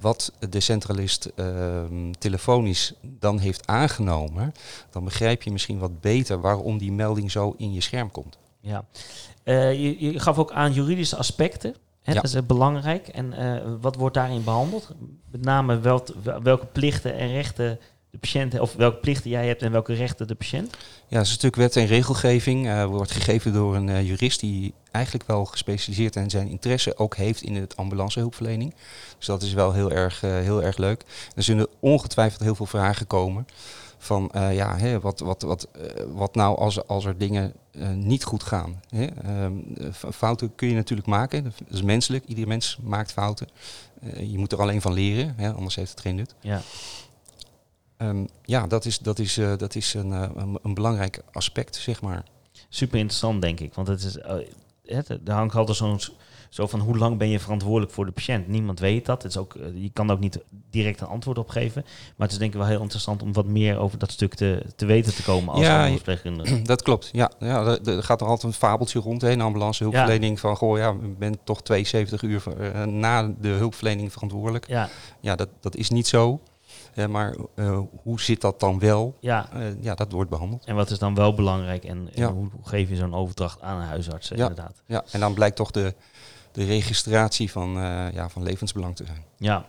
wat 0.00 0.32
de 0.48 0.60
centralist 0.60 1.24
ehm, 1.24 2.12
telefonisch 2.18 2.94
dan 3.02 3.38
heeft 3.38 3.66
aangenomen, 3.66 4.52
dan 4.90 5.04
begrijp 5.04 5.42
je 5.42 5.52
misschien 5.52 5.78
wat 5.78 6.00
beter 6.00 6.40
waarom 6.40 6.78
die 6.78 6.92
melding 6.92 7.30
zo 7.30 7.54
in 7.56 7.72
je 7.72 7.80
scherm 7.80 8.10
komt. 8.10 8.38
Ja. 8.62 8.84
Eh, 9.42 9.72
je, 9.72 10.12
je 10.12 10.18
gaf 10.20 10.38
ook 10.38 10.52
aan 10.52 10.72
juridische 10.72 11.16
aspecten. 11.16 11.74
Hè, 12.02 12.12
Ja. 12.12 12.20
Dat 12.20 12.24
is 12.30 12.34
eh, 12.34 12.42
belangrijk. 12.46 13.08
En 13.08 13.32
eh, 13.32 13.72
wat 13.80 13.96
wordt 13.96 14.14
daarin 14.14 14.44
behandeld? 14.44 14.90
Met 15.30 15.44
name 15.44 15.80
wel, 15.80 16.04
welke 16.42 16.66
plichten 16.66 17.14
en 17.14 17.28
rechten 17.32 17.78
de 18.10 18.18
patiënt, 18.18 18.60
of 18.60 18.74
welke 18.74 18.96
plichten 18.96 19.30
jij 19.30 19.46
hebt 19.46 19.62
en 19.62 19.72
welke 19.72 19.92
rechten 19.94 20.26
de 20.26 20.34
patiënt. 20.34 20.76
Ja, 21.08 21.16
dat 21.16 21.26
is 21.26 21.30
natuurlijk 21.30 21.56
wet 21.56 21.76
en 21.76 21.86
regelgeving. 21.86 22.66
eh, 22.68 22.84
wordt 22.84 23.10
gegeven 23.10 23.52
door 23.52 23.76
een 23.76 24.04
jurist 24.04 24.40
die 24.40 24.74
eigenlijk 24.90 25.26
wel 25.26 25.44
gespecialiseerd 25.44 26.16
en 26.16 26.30
zijn 26.30 26.48
interesse 26.48 26.96
ook 26.96 27.16
heeft 27.16 27.42
in 27.42 27.54
het 27.56 27.76
ambulancehulpverlening. 27.76 28.74
Dus 29.18 29.26
dat 29.26 29.42
is 29.42 29.52
wel 29.52 29.72
heel 29.72 29.90
erg, 29.90 30.20
heel 30.20 30.62
erg 30.62 30.76
leuk. 30.76 31.04
Er 31.34 31.42
zullen 31.42 31.66
ongetwijfeld 31.80 32.40
heel 32.42 32.54
veel 32.54 32.66
vragen 32.66 33.06
komen. 33.06 33.46
Van 34.02 34.30
eh, 34.30 34.54
ja, 34.54 34.76
hè, 34.76 35.00
wat, 35.00 35.20
wat, 35.20 35.42
wat, 35.42 35.68
eh, 35.72 36.04
wat 36.14 36.34
nou 36.34 36.58
als, 36.58 36.86
als 36.86 37.04
er 37.04 37.18
dingen 37.18 37.52
eh, 37.70 37.90
niet 37.90 38.24
goed 38.24 38.42
gaan? 38.42 38.80
Hè? 38.88 39.04
Ehm, 39.04 39.52
fouten 40.12 40.54
kun 40.54 40.68
je 40.68 40.74
natuurlijk 40.74 41.08
maken. 41.08 41.44
Dat 41.44 41.54
is 41.68 41.82
menselijk. 41.82 42.24
Ieder 42.26 42.48
mens 42.48 42.78
maakt 42.82 43.12
fouten. 43.12 43.48
Je 44.16 44.38
moet 44.38 44.52
er 44.52 44.60
alleen 44.60 44.80
van 44.80 44.92
leren, 44.92 45.34
hè? 45.36 45.52
anders 45.52 45.74
heeft 45.74 45.90
het 45.90 46.00
geen 46.00 46.14
nut. 46.14 46.34
Ja. 46.40 46.62
Ehm, 47.96 48.24
ja, 48.44 48.66
dat 48.66 48.84
is, 48.84 48.98
dat 48.98 49.18
is, 49.18 49.34
dat 49.34 49.74
is 49.74 49.94
een, 49.94 50.10
een, 50.10 50.58
een 50.62 50.74
belangrijk 50.74 51.22
aspect, 51.32 51.76
zeg 51.76 52.00
maar. 52.00 52.24
Super 52.68 52.98
interessant, 52.98 53.42
denk 53.42 53.60
ik. 53.60 53.74
Want 53.74 53.88
het 53.88 54.02
is, 54.02 54.14
het, 54.84 55.08
er 55.08 55.34
hangt 55.34 55.54
altijd 55.54 55.76
zo'n 55.76 56.00
zo 56.52 56.66
van 56.66 56.80
hoe 56.80 56.98
lang 56.98 57.18
ben 57.18 57.28
je 57.28 57.38
verantwoordelijk 57.40 57.92
voor 57.92 58.04
de 58.06 58.12
patiënt. 58.12 58.48
Niemand 58.48 58.78
weet 58.80 59.06
dat. 59.06 59.22
Het 59.22 59.32
is 59.32 59.38
ook, 59.38 59.54
eh, 59.54 59.66
je 59.74 59.90
kan 59.92 60.10
ook 60.10 60.18
niet 60.20 60.38
direct 60.70 61.00
een 61.00 61.06
antwoord 61.06 61.38
op 61.38 61.48
geven. 61.48 61.82
Maar 61.84 62.26
het 62.26 62.30
is 62.32 62.38
denk 62.38 62.52
ik 62.52 62.58
wel 62.58 62.68
heel 62.68 62.80
interessant 62.80 63.22
om 63.22 63.32
wat 63.32 63.46
meer 63.46 63.78
over 63.78 63.98
dat 63.98 64.10
stuk 64.10 64.34
te, 64.34 64.62
te 64.76 64.86
weten 64.86 65.14
te 65.14 65.22
komen 65.22 65.54
als 65.54 65.62
Ja, 65.66 65.88
verpleegkundige. 65.90 66.62
Dat 66.72 66.82
klopt, 66.82 67.08
ja. 67.12 67.30
ja 67.38 67.78
er, 67.84 68.02
gaat 68.02 68.20
er 68.20 68.26
altijd 68.26 68.52
een 68.52 68.58
fabeltje 68.58 68.98
rond, 69.00 69.22
hè, 69.22 69.30
in 69.30 69.40
ambulancehulpverlening. 69.40 70.40
Van, 70.40 70.56
goh, 70.56 70.78
ja, 70.78 70.88
je 71.02 71.14
bent 71.18 71.38
toch 71.44 71.62
72 71.62 72.22
uur 72.22 72.42
eh, 72.58 72.84
na 72.84 73.34
de 73.40 73.48
hulpverlening 73.48 74.12
verantwoordelijk. 74.12 74.68
Ja, 74.68 74.88
Ja, 75.20 75.36
dat, 75.36 75.48
dat 75.60 75.76
is 75.76 75.90
niet 75.90 76.06
zo. 76.06 76.40
Eh, 76.94 77.06
maar 77.06 77.34
hoe 78.02 78.20
zit 78.20 78.40
dat 78.40 78.60
dan 78.60 78.78
wel? 78.78 79.16
Ja, 79.20 79.48
ja, 79.80 79.94
dat 79.94 80.12
wordt 80.12 80.30
behandeld. 80.30 80.64
en 80.64 80.74
wat 80.74 80.90
is 80.90 80.98
dan 80.98 81.14
wel 81.14 81.34
belangrijk 81.34 81.84
en, 81.84 81.98
en 82.14 82.22
Ja. 82.22 82.32
hoe, 82.32 82.48
hoe 82.52 82.68
geef 82.68 82.88
je 82.88 82.96
zo'n 82.96 83.14
overdracht 83.14 83.62
aan 83.62 83.80
een 83.80 83.86
huisarts, 83.86 84.28
Ja. 84.28 84.34
inderdaad. 84.36 84.82
Ja, 84.86 85.04
en 85.12 85.20
dan 85.20 85.34
blijkt 85.34 85.56
toch 85.56 85.70
de, 85.70 85.94
de 86.52 86.64
registratie 86.64 87.50
van, 87.50 87.76
eh, 87.76 88.12
ja, 88.12 88.28
van 88.28 88.42
levensbelang 88.42 88.96
te 88.96 89.04
zijn. 89.04 89.24
Ja. 89.36 89.64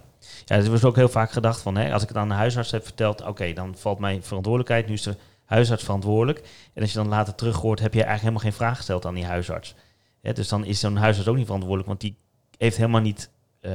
Ja, 0.45 0.55
er 0.55 0.67
wordt 0.67 0.83
ook 0.83 0.95
heel 0.95 1.09
vaak 1.09 1.31
gedacht 1.31 1.61
van, 1.61 1.75
hè, 1.75 1.93
als 1.93 2.01
ik 2.01 2.07
het 2.07 2.17
aan 2.17 2.27
de 2.27 2.33
huisarts 2.33 2.71
heb 2.71 2.83
verteld, 2.83 3.25
oké, 3.25 3.53
dan 3.53 3.75
valt 3.77 3.99
mijn 3.99 4.23
verantwoordelijkheid, 4.23 4.87
nu 4.87 4.93
is 4.93 5.01
de 5.01 5.17
huisarts 5.45 5.83
verantwoordelijk. 5.83 6.41
En 6.73 6.81
als 6.81 6.91
je 6.91 6.97
dan 6.97 7.07
later 7.07 7.35
terug 7.35 7.55
hoort, 7.55 7.79
heb 7.79 7.93
je 7.93 8.03
eigenlijk 8.03 8.21
helemaal 8.21 8.51
geen 8.51 8.67
vraag 8.67 8.77
gesteld 8.77 9.05
aan 9.05 9.13
die 9.13 9.25
huisarts. 9.25 9.75
Hè, 10.21 10.33
dus 10.33 10.47
dan 10.47 10.65
is 10.65 10.79
zo'n 10.79 10.95
huisarts 10.95 11.29
ook 11.29 11.35
niet 11.35 11.45
verantwoordelijk, 11.45 11.87
want 11.87 12.01
die 12.01 12.15
heeft 12.57 12.77
helemaal 12.77 13.01
niet 13.01 13.29
eh, 13.59 13.71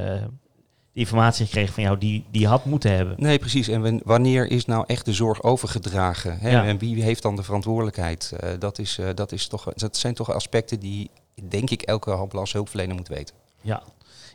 de 0.93 0.99
informatie 0.99 1.45
gekregen 1.45 1.73
van 1.73 1.83
jou 1.83 1.97
die 1.97 2.25
die 2.31 2.47
had 2.47 2.65
moeten 2.65 2.95
hebben. 2.95 3.15
Nee, 3.17 3.39
precies. 3.39 3.67
En 3.67 4.01
wanneer 4.03 4.51
is 4.51 4.65
nou 4.65 4.83
echt 4.87 5.05
de 5.05 5.13
zorg 5.13 5.43
overgedragen? 5.43 6.39
Hè? 6.39 6.49
Ja. 6.49 6.65
En 6.65 6.77
wie 6.77 7.03
heeft 7.03 7.21
dan 7.21 7.35
de 7.35 7.43
verantwoordelijkheid? 7.43 8.33
Eh, 8.39 8.49
dat, 8.59 8.79
is, 8.79 8.99
dat, 9.15 9.31
is 9.31 9.47
toch, 9.47 9.73
dat 9.73 9.97
zijn 9.97 10.13
toch 10.13 10.31
aspecten 10.31 10.79
die, 10.79 11.09
denk 11.47 11.69
ik, 11.69 11.81
elke 11.81 12.11
ambulance 12.11 12.55
hulpverlener 12.55 12.95
moet 12.95 13.07
weten. 13.07 13.35
Ja, 13.61 13.83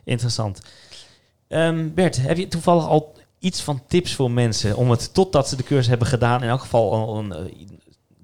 interessant. 0.03 0.61
Ehm, 1.47 1.93
Bert, 1.93 2.21
heb 2.21 2.37
je 2.37 2.47
toevallig 2.47 2.87
al 2.87 3.13
iets 3.39 3.61
van 3.61 3.81
tips 3.87 4.15
voor 4.15 4.31
mensen 4.31 4.75
om 4.75 4.91
het 4.91 5.13
totdat 5.13 5.49
ze 5.49 5.55
de 5.55 5.63
cursus 5.63 5.87
hebben 5.87 6.07
gedaan, 6.07 6.43
in 6.43 6.49
elk 6.49 6.61
geval 6.61 6.91
al 6.93 7.17
een, 7.17 7.31
eh, 7.31 7.39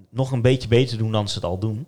nog 0.09 0.31
een 0.31 0.41
beetje 0.41 0.67
beter 0.67 0.97
doen 0.97 1.11
dan 1.11 1.27
ze 1.27 1.35
het 1.35 1.43
al 1.43 1.57
doen? 1.57 1.85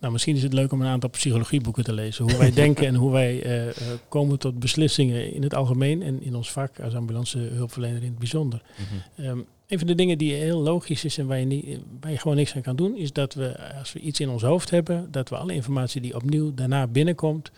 Nou, 0.00 0.12
misschien 0.12 0.36
is 0.36 0.42
het 0.42 0.52
leuk 0.52 0.72
om 0.72 0.80
een 0.80 0.86
aantal 0.86 1.10
psychologieboeken 1.10 1.84
te 1.84 1.92
lezen. 1.92 2.24
Hoe 2.24 2.36
wij 2.36 2.52
denken 2.64 2.86
en 2.86 2.94
hoe 2.94 3.12
wij 3.12 3.42
eh, 3.42 3.68
eh, 3.68 3.74
komen 4.08 4.38
tot 4.38 4.58
beslissingen 4.58 5.32
in 5.32 5.42
het 5.42 5.54
algemeen 5.54 6.02
en 6.02 6.22
in 6.22 6.34
ons 6.34 6.52
vak 6.52 6.80
als 6.80 6.94
ambulance 6.94 7.38
hulpverlener 7.38 8.02
in 8.02 8.08
het 8.08 8.18
bijzonder. 8.18 8.62
Ehm, 9.16 9.38
een 9.68 9.78
van 9.78 9.86
de 9.86 9.94
dingen 9.94 10.18
die 10.18 10.34
heel 10.34 10.60
logisch 10.60 11.04
is 11.04 11.18
en 11.18 11.26
waar 11.26 11.38
je, 11.38 11.44
niet, 11.44 11.80
gewoon 12.00 12.36
niks 12.36 12.54
aan 12.54 12.62
kan 12.62 12.76
doen, 12.76 12.96
is 12.96 13.12
dat 13.12 13.34
we, 13.34 13.74
als 13.78 13.92
we 13.92 14.00
iets 14.00 14.20
in 14.20 14.28
ons 14.28 14.42
hoofd 14.42 14.70
hebben, 14.70 15.08
dat 15.10 15.28
we 15.28 15.36
alle 15.36 15.54
informatie 15.54 16.00
die 16.00 16.14
opnieuw 16.14 16.54
daarna 16.54 16.86
binnenkomt, 16.86 17.50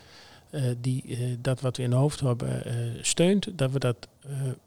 eh, 0.51 0.63
die 0.81 1.05
eh, 1.09 1.19
dat 1.41 1.61
wat 1.61 1.77
we 1.77 1.83
in 1.83 1.91
het 1.91 1.99
hoofd 1.99 2.21
hebben 2.21 2.65
eh, 2.65 2.75
steunt, 3.01 3.59
dat 3.59 3.71
we 3.71 3.79
dat 3.79 4.09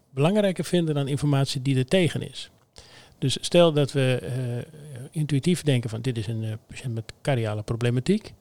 belangrijker 0.10 0.64
vinden 0.64 0.96
dan 0.96 1.08
informatie 1.08 1.62
die 1.62 1.78
er 1.78 1.86
tegen 1.86 2.30
is. 2.30 2.50
Dus 3.18 3.38
stel 3.42 3.74
dat 3.74 3.92
we 3.92 4.30
intuïtief 5.12 5.62
denken 5.64 5.90
van 5.90 6.02
dit 6.02 6.18
is 6.18 6.28
een 6.28 6.58
patiënt 6.68 6.94
met 6.94 7.14
cardiale 7.22 7.64
problematiek, 7.64 8.34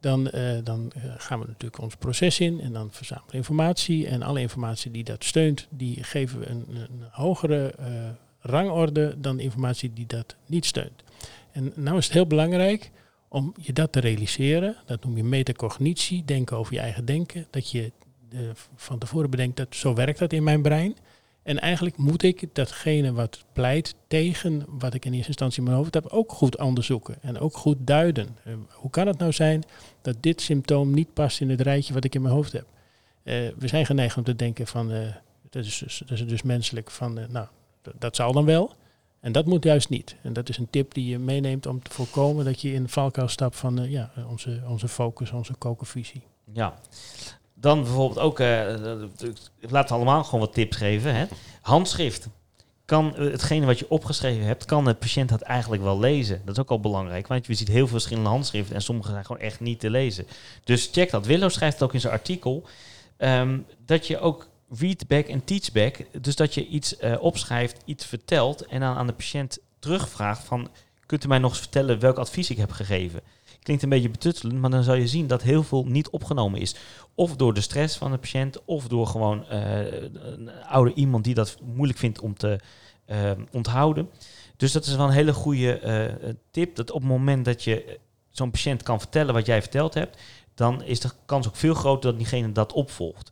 dan, 0.00 0.30
dan 0.64 0.92
gaan 1.16 1.40
we 1.40 1.46
natuurlijk 1.46 1.82
ons 1.82 1.96
proces 1.96 2.40
in 2.40 2.60
en 2.60 2.72
dan 2.72 2.88
verzamelen 2.90 3.34
informatie. 3.34 4.06
En 4.06 4.22
alle 4.22 4.40
informatie 4.40 4.90
die 4.90 5.04
dat 5.04 5.24
steunt, 5.24 5.66
die 5.70 6.04
geven 6.04 6.38
we 6.38 6.48
een, 6.48 6.66
een 6.68 7.02
hogere 7.10 7.74
rangorde 8.40 9.14
dan 9.18 9.40
informatie 9.40 9.92
die 9.92 10.06
dat 10.06 10.36
niet 10.46 10.66
steunt. 10.66 11.02
En 11.52 11.72
nou 11.74 11.98
is 11.98 12.04
het 12.04 12.14
heel 12.14 12.26
belangrijk 12.26 12.90
om 13.28 13.54
je 13.60 13.72
dat 13.72 13.92
te 13.92 14.00
realiseren. 14.00 14.76
Dat 14.86 15.04
noem 15.04 15.16
je 15.16 15.24
metacognitie, 15.24 16.24
denken 16.24 16.56
over 16.56 16.74
je 16.74 16.80
eigen 16.80 17.04
denken. 17.04 17.46
Dat 17.50 17.70
je 17.70 17.92
eh, 18.30 18.40
van 18.76 18.98
tevoren 18.98 19.30
bedenkt 19.30 19.56
dat 19.56 19.74
zo 19.74 19.94
werkt 19.94 20.18
dat 20.18 20.32
in 20.32 20.42
mijn 20.42 20.62
brein. 20.62 20.96
En 21.42 21.60
eigenlijk 21.60 21.96
moet 21.96 22.22
ik 22.22 22.46
datgene 22.52 23.12
wat 23.12 23.44
pleit 23.52 23.94
tegen 24.06 24.64
wat 24.66 24.94
ik 24.94 25.04
in 25.04 25.12
eerste 25.12 25.28
instantie 25.28 25.58
in 25.58 25.64
mijn 25.64 25.76
hoofd 25.76 25.94
heb 25.94 26.06
ook 26.06 26.32
goed 26.32 26.58
onderzoeken 26.58 27.16
en 27.22 27.38
ook 27.38 27.56
goed 27.56 27.76
duiden. 27.80 28.36
Eh, 28.44 28.52
hoe 28.70 28.90
kan 28.90 29.06
het 29.06 29.18
nou 29.18 29.32
zijn 29.32 29.62
dat 30.02 30.16
dit 30.20 30.40
symptoom 30.40 30.94
niet 30.94 31.12
past 31.14 31.40
in 31.40 31.50
het 31.50 31.60
rijtje 31.60 31.94
wat 31.94 32.04
ik 32.04 32.14
in 32.14 32.22
mijn 32.22 32.34
hoofd 32.34 32.52
heb? 32.52 32.66
Eh, 33.22 33.34
we 33.58 33.68
zijn 33.68 33.86
geneigd 33.86 34.16
om 34.16 34.24
te 34.24 34.36
denken 34.36 34.66
van, 34.66 34.88
dat, 35.50 35.64
is 35.64 35.78
dus, 35.78 36.02
dat 36.06 36.18
is 36.18 36.26
dus 36.26 36.42
menselijk, 36.42 36.90
van 36.90 37.14
nou, 37.30 37.46
dat 37.98 38.16
zal 38.16 38.32
dan 38.32 38.44
wel. 38.44 38.76
En 39.20 39.32
dat 39.32 39.46
moet 39.46 39.64
juist 39.64 39.88
niet. 39.88 40.16
En 40.22 40.32
dat 40.32 40.48
is 40.48 40.58
een 40.58 40.70
tip 40.70 40.94
die 40.94 41.08
je 41.08 41.18
meeneemt 41.18 41.66
om 41.66 41.82
te 41.82 41.90
voorkomen 41.90 42.44
dat 42.44 42.60
je 42.60 42.72
in 42.72 42.82
de 42.82 42.88
valkuil 42.88 43.28
stapt 43.28 43.56
van 43.56 43.80
eh, 43.80 43.90
ja, 43.90 44.10
onze, 44.30 44.62
onze 44.68 44.88
focus, 44.88 45.30
onze 45.30 45.54
kokervisie. 45.54 46.22
Ja. 46.52 46.74
Dan 47.54 47.82
bijvoorbeeld 47.82 48.18
ook, 48.18 48.40
eh, 48.40 48.46
laten 49.60 49.88
we 49.88 49.94
allemaal 49.94 50.24
gewoon 50.24 50.40
wat 50.40 50.54
tips 50.54 50.76
geven. 50.76 51.14
Hè? 51.14 51.26
Handschrift. 51.60 52.28
Kan 52.84 53.16
eh, 53.16 53.30
hetgene 53.30 53.66
wat 53.66 53.78
je 53.78 53.90
opgeschreven 53.90 54.44
hebt, 54.44 54.64
kan 54.64 54.84
de 54.84 54.94
patiënt 54.94 55.28
dat 55.28 55.40
eigenlijk 55.40 55.82
wel 55.82 55.98
lezen? 55.98 56.42
Dat 56.44 56.54
is 56.54 56.62
ook 56.62 56.70
al 56.70 56.80
belangrijk, 56.80 57.26
want 57.26 57.46
je 57.46 57.54
ziet 57.54 57.68
heel 57.68 57.76
veel 57.76 57.88
verschillende 57.88 58.28
handschriften 58.28 58.74
en 58.74 58.82
sommige 58.82 59.10
zijn 59.10 59.24
gewoon 59.24 59.42
echt 59.42 59.60
niet 59.60 59.80
te 59.80 59.90
lezen. 59.90 60.26
Dus 60.64 60.88
check 60.92 61.10
dat. 61.10 61.26
Willow 61.26 61.50
schrijft 61.50 61.82
ook 61.82 61.94
in 61.94 62.00
zijn 62.00 62.12
artikel, 62.12 62.64
ehm, 63.16 63.58
dat 63.84 64.06
je 64.06 64.18
ook 64.18 64.48
read 64.68 65.06
back 65.06 65.26
en 65.26 65.44
teach 65.44 65.72
back, 65.72 65.96
dus 66.22 66.36
dat 66.36 66.54
je 66.54 66.66
iets 66.66 66.96
eh, 66.96 67.16
opschrijft, 67.20 67.82
iets 67.84 68.06
vertelt 68.06 68.66
en 68.66 68.80
dan 68.80 68.96
aan 68.96 69.06
de 69.06 69.12
patiënt 69.12 69.58
terugvraagt 69.78 70.44
van, 70.44 70.68
kunt 71.06 71.24
u 71.24 71.28
mij 71.28 71.38
nog 71.38 71.50
eens 71.50 71.60
vertellen 71.60 71.98
welk 71.98 72.16
advies 72.16 72.50
ik 72.50 72.56
heb 72.56 72.70
gegeven? 72.70 73.20
Klinkt 73.62 73.82
een 73.82 73.88
beetje 73.88 74.10
betuttelend, 74.10 74.60
maar 74.60 74.70
dan 74.70 74.82
zal 74.82 74.94
je 74.94 75.06
zien 75.06 75.26
dat 75.26 75.42
heel 75.42 75.62
veel 75.62 75.84
niet 75.84 76.08
opgenomen 76.08 76.60
is. 76.60 76.74
Of 77.14 77.36
door 77.36 77.54
de 77.54 77.60
stress 77.60 77.96
van 77.96 78.10
de 78.10 78.18
patiënt, 78.18 78.64
of 78.64 78.88
door 78.88 79.06
gewoon 79.06 79.46
eh, 79.48 80.02
een 80.12 80.50
oude 80.68 80.94
iemand 80.94 81.24
die 81.24 81.34
dat 81.34 81.56
moeilijk 81.74 81.98
vindt 81.98 82.20
om 82.20 82.36
te 82.36 82.60
eh, 83.04 83.30
onthouden. 83.52 84.10
Dus 84.56 84.72
dat 84.72 84.86
is 84.86 84.96
wel 84.96 85.06
een 85.06 85.12
hele 85.12 85.32
goede 85.32 86.36
tip. 86.50 86.76
Dat 86.76 86.90
op 86.90 87.00
het 87.00 87.08
moment 87.08 87.44
dat 87.44 87.64
je 87.64 87.98
zo'n 88.30 88.50
patiënt 88.50 88.82
kan 88.82 89.00
vertellen 89.00 89.34
wat 89.34 89.46
jij 89.46 89.60
verteld 89.60 89.94
hebt, 89.94 90.18
dan 90.54 90.82
is 90.82 91.00
de 91.00 91.10
kans 91.26 91.48
ook 91.48 91.56
veel 91.56 91.74
groter 91.74 92.10
dat 92.10 92.18
diegene 92.18 92.52
dat 92.52 92.72
opvolgt. 92.72 93.30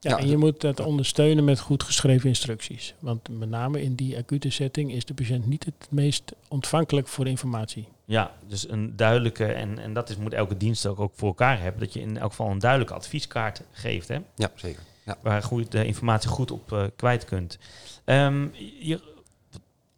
Ja, 0.00 0.10
Ja, 0.10 0.18
en 0.18 0.28
je 0.28 0.36
moet 0.36 0.60
dat 0.60 0.80
ondersteunen 0.80 1.44
met 1.44 1.60
goed 1.60 1.82
geschreven 1.82 2.28
instructies. 2.28 2.94
Want 2.98 3.28
met 3.28 3.48
name 3.48 3.82
in 3.82 3.94
die 3.94 4.16
acute 4.16 4.50
setting 4.50 4.92
is 4.92 5.04
de 5.04 5.14
patiënt 5.14 5.46
niet 5.46 5.64
het 5.64 5.88
meest 5.90 6.32
ontvankelijk 6.48 7.08
voor 7.08 7.26
informatie. 7.26 7.88
Ja, 8.04 8.32
dus 8.46 8.68
een 8.68 8.96
duidelijke, 8.96 9.44
en, 9.44 9.78
en 9.78 9.92
dat 9.92 10.08
is, 10.10 10.16
moet 10.16 10.32
elke 10.32 10.56
dienst 10.56 10.86
ook, 10.86 11.00
ook 11.00 11.12
voor 11.14 11.28
elkaar 11.28 11.60
hebben, 11.60 11.80
dat 11.80 11.92
je 11.92 12.00
in 12.00 12.18
elk 12.18 12.30
geval 12.30 12.50
een 12.50 12.58
duidelijke 12.58 12.94
advieskaart 12.94 13.62
geeft. 13.72 14.08
Hè? 14.08 14.18
Ja, 14.34 14.50
zeker. 14.54 14.82
Ja. 15.04 15.16
waar 15.22 15.42
goed, 15.42 15.72
de 15.72 15.86
informatie 15.86 16.28
goed 16.28 16.50
op 16.50 16.72
eh, 16.72 16.84
kwijt 16.96 17.24
kunt. 17.24 17.58
Ehm, 18.04 18.48
hier, 18.78 19.02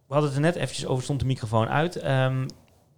we 0.07 0.14
hadden 0.14 0.28
het 0.28 0.38
er 0.38 0.44
net 0.44 0.57
eventjes 0.57 0.86
over, 0.86 1.03
stond 1.05 1.20
de 1.20 1.26
microfoon 1.26 1.68
uit. 1.68 1.96
Ehm, 1.96 2.49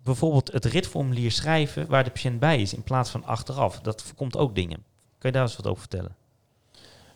bijvoorbeeld 0.02 0.52
het 0.52 0.64
ritformulier 0.64 1.30
schrijven 1.32 1.86
waar 1.86 2.04
de 2.04 2.10
patiënt 2.10 2.40
bij 2.40 2.60
is 2.60 2.74
in 2.74 2.82
plaats 2.82 3.10
van 3.10 3.24
achteraf. 3.24 3.80
Dat 3.80 4.02
voorkomt 4.02 4.36
ook 4.36 4.54
dingen. 4.54 4.84
Kun 5.18 5.28
je 5.28 5.32
daar 5.32 5.42
eens 5.42 5.56
wat 5.56 5.66
over 5.66 5.80
vertellen? 5.80 6.16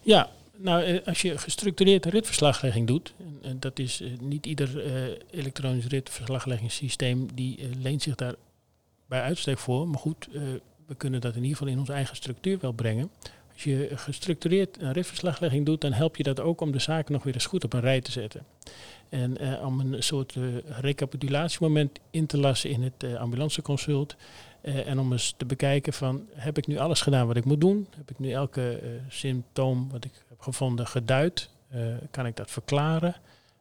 Ja, 0.04 0.30
nou, 0.56 0.82
eh, 0.82 1.06
als 1.06 1.22
je 1.22 1.38
gestructureerd 1.38 2.04
ritverslaglegging 2.04 2.86
doet, 2.86 3.14
en, 3.42 3.60
dat 3.60 3.78
is 3.78 4.00
eh, 4.00 4.08
niet 4.20 4.46
ieder 4.46 4.84
eh, 4.84 5.18
elektronisch 5.30 5.86
ritverslagleggingssysteem 5.86 7.28
die 7.34 7.68
leent 7.82 8.02
zich 8.02 8.14
daar 8.14 8.34
bij 9.06 9.20
uitstek 9.20 9.58
voor. 9.58 9.88
Maar 9.88 9.98
goed, 9.98 10.28
we 10.86 10.94
kunnen 10.96 11.20
dat 11.20 11.34
in 11.34 11.42
ieder 11.42 11.56
geval 11.56 11.72
in 11.72 11.78
onze 11.78 11.92
eigen 11.92 12.16
structuur 12.16 12.58
wel 12.60 12.72
brengen. 12.72 13.10
Als 13.52 13.64
je 13.64 13.90
gestructureerd 13.94 14.80
een 14.80 14.92
ritverslaglegging 14.92 15.66
doet, 15.66 15.80
dan 15.80 15.92
help 15.92 16.16
je 16.16 16.22
dat 16.22 16.40
ook 16.40 16.60
om 16.60 16.72
de 16.72 16.78
zaken 16.78 17.12
nog 17.12 17.22
weer 17.22 17.34
eens 17.34 17.46
goed 17.46 17.64
op 17.64 17.72
een 17.72 17.80
rij 17.80 18.00
te 18.00 18.10
zetten. 18.10 18.46
En 19.08 19.60
om 19.60 19.80
een 19.80 20.02
soort 20.02 20.36
recapitulatiemoment 20.66 21.98
in 22.10 22.26
te 22.26 22.38
lassen 22.38 22.70
in 22.70 22.82
het 22.82 23.02
eh, 23.02 23.20
Eh, 24.64 24.86
en 24.86 24.98
om 24.98 25.12
eens 25.12 25.34
te 25.36 25.44
bekijken 25.44 25.92
van, 25.92 26.26
heb 26.34 26.58
ik 26.58 26.66
nu 26.66 26.78
alles 26.78 27.00
gedaan 27.00 27.26
wat 27.26 27.36
ik 27.36 27.44
moet 27.44 27.60
doen? 27.60 27.86
Heb 27.96 28.10
ik 28.10 28.18
nu 28.18 28.30
elke 28.30 28.78
eh, 28.78 28.88
symptoom 29.08 29.90
wat 29.90 30.04
ik 30.04 30.12
heb 30.28 30.40
gevonden 30.40 30.86
geduid? 30.86 31.50
Eh, 31.68 31.80
kan 32.10 32.26
ik 32.26 32.36
dat 32.36 32.50
verklaren? 32.50 33.14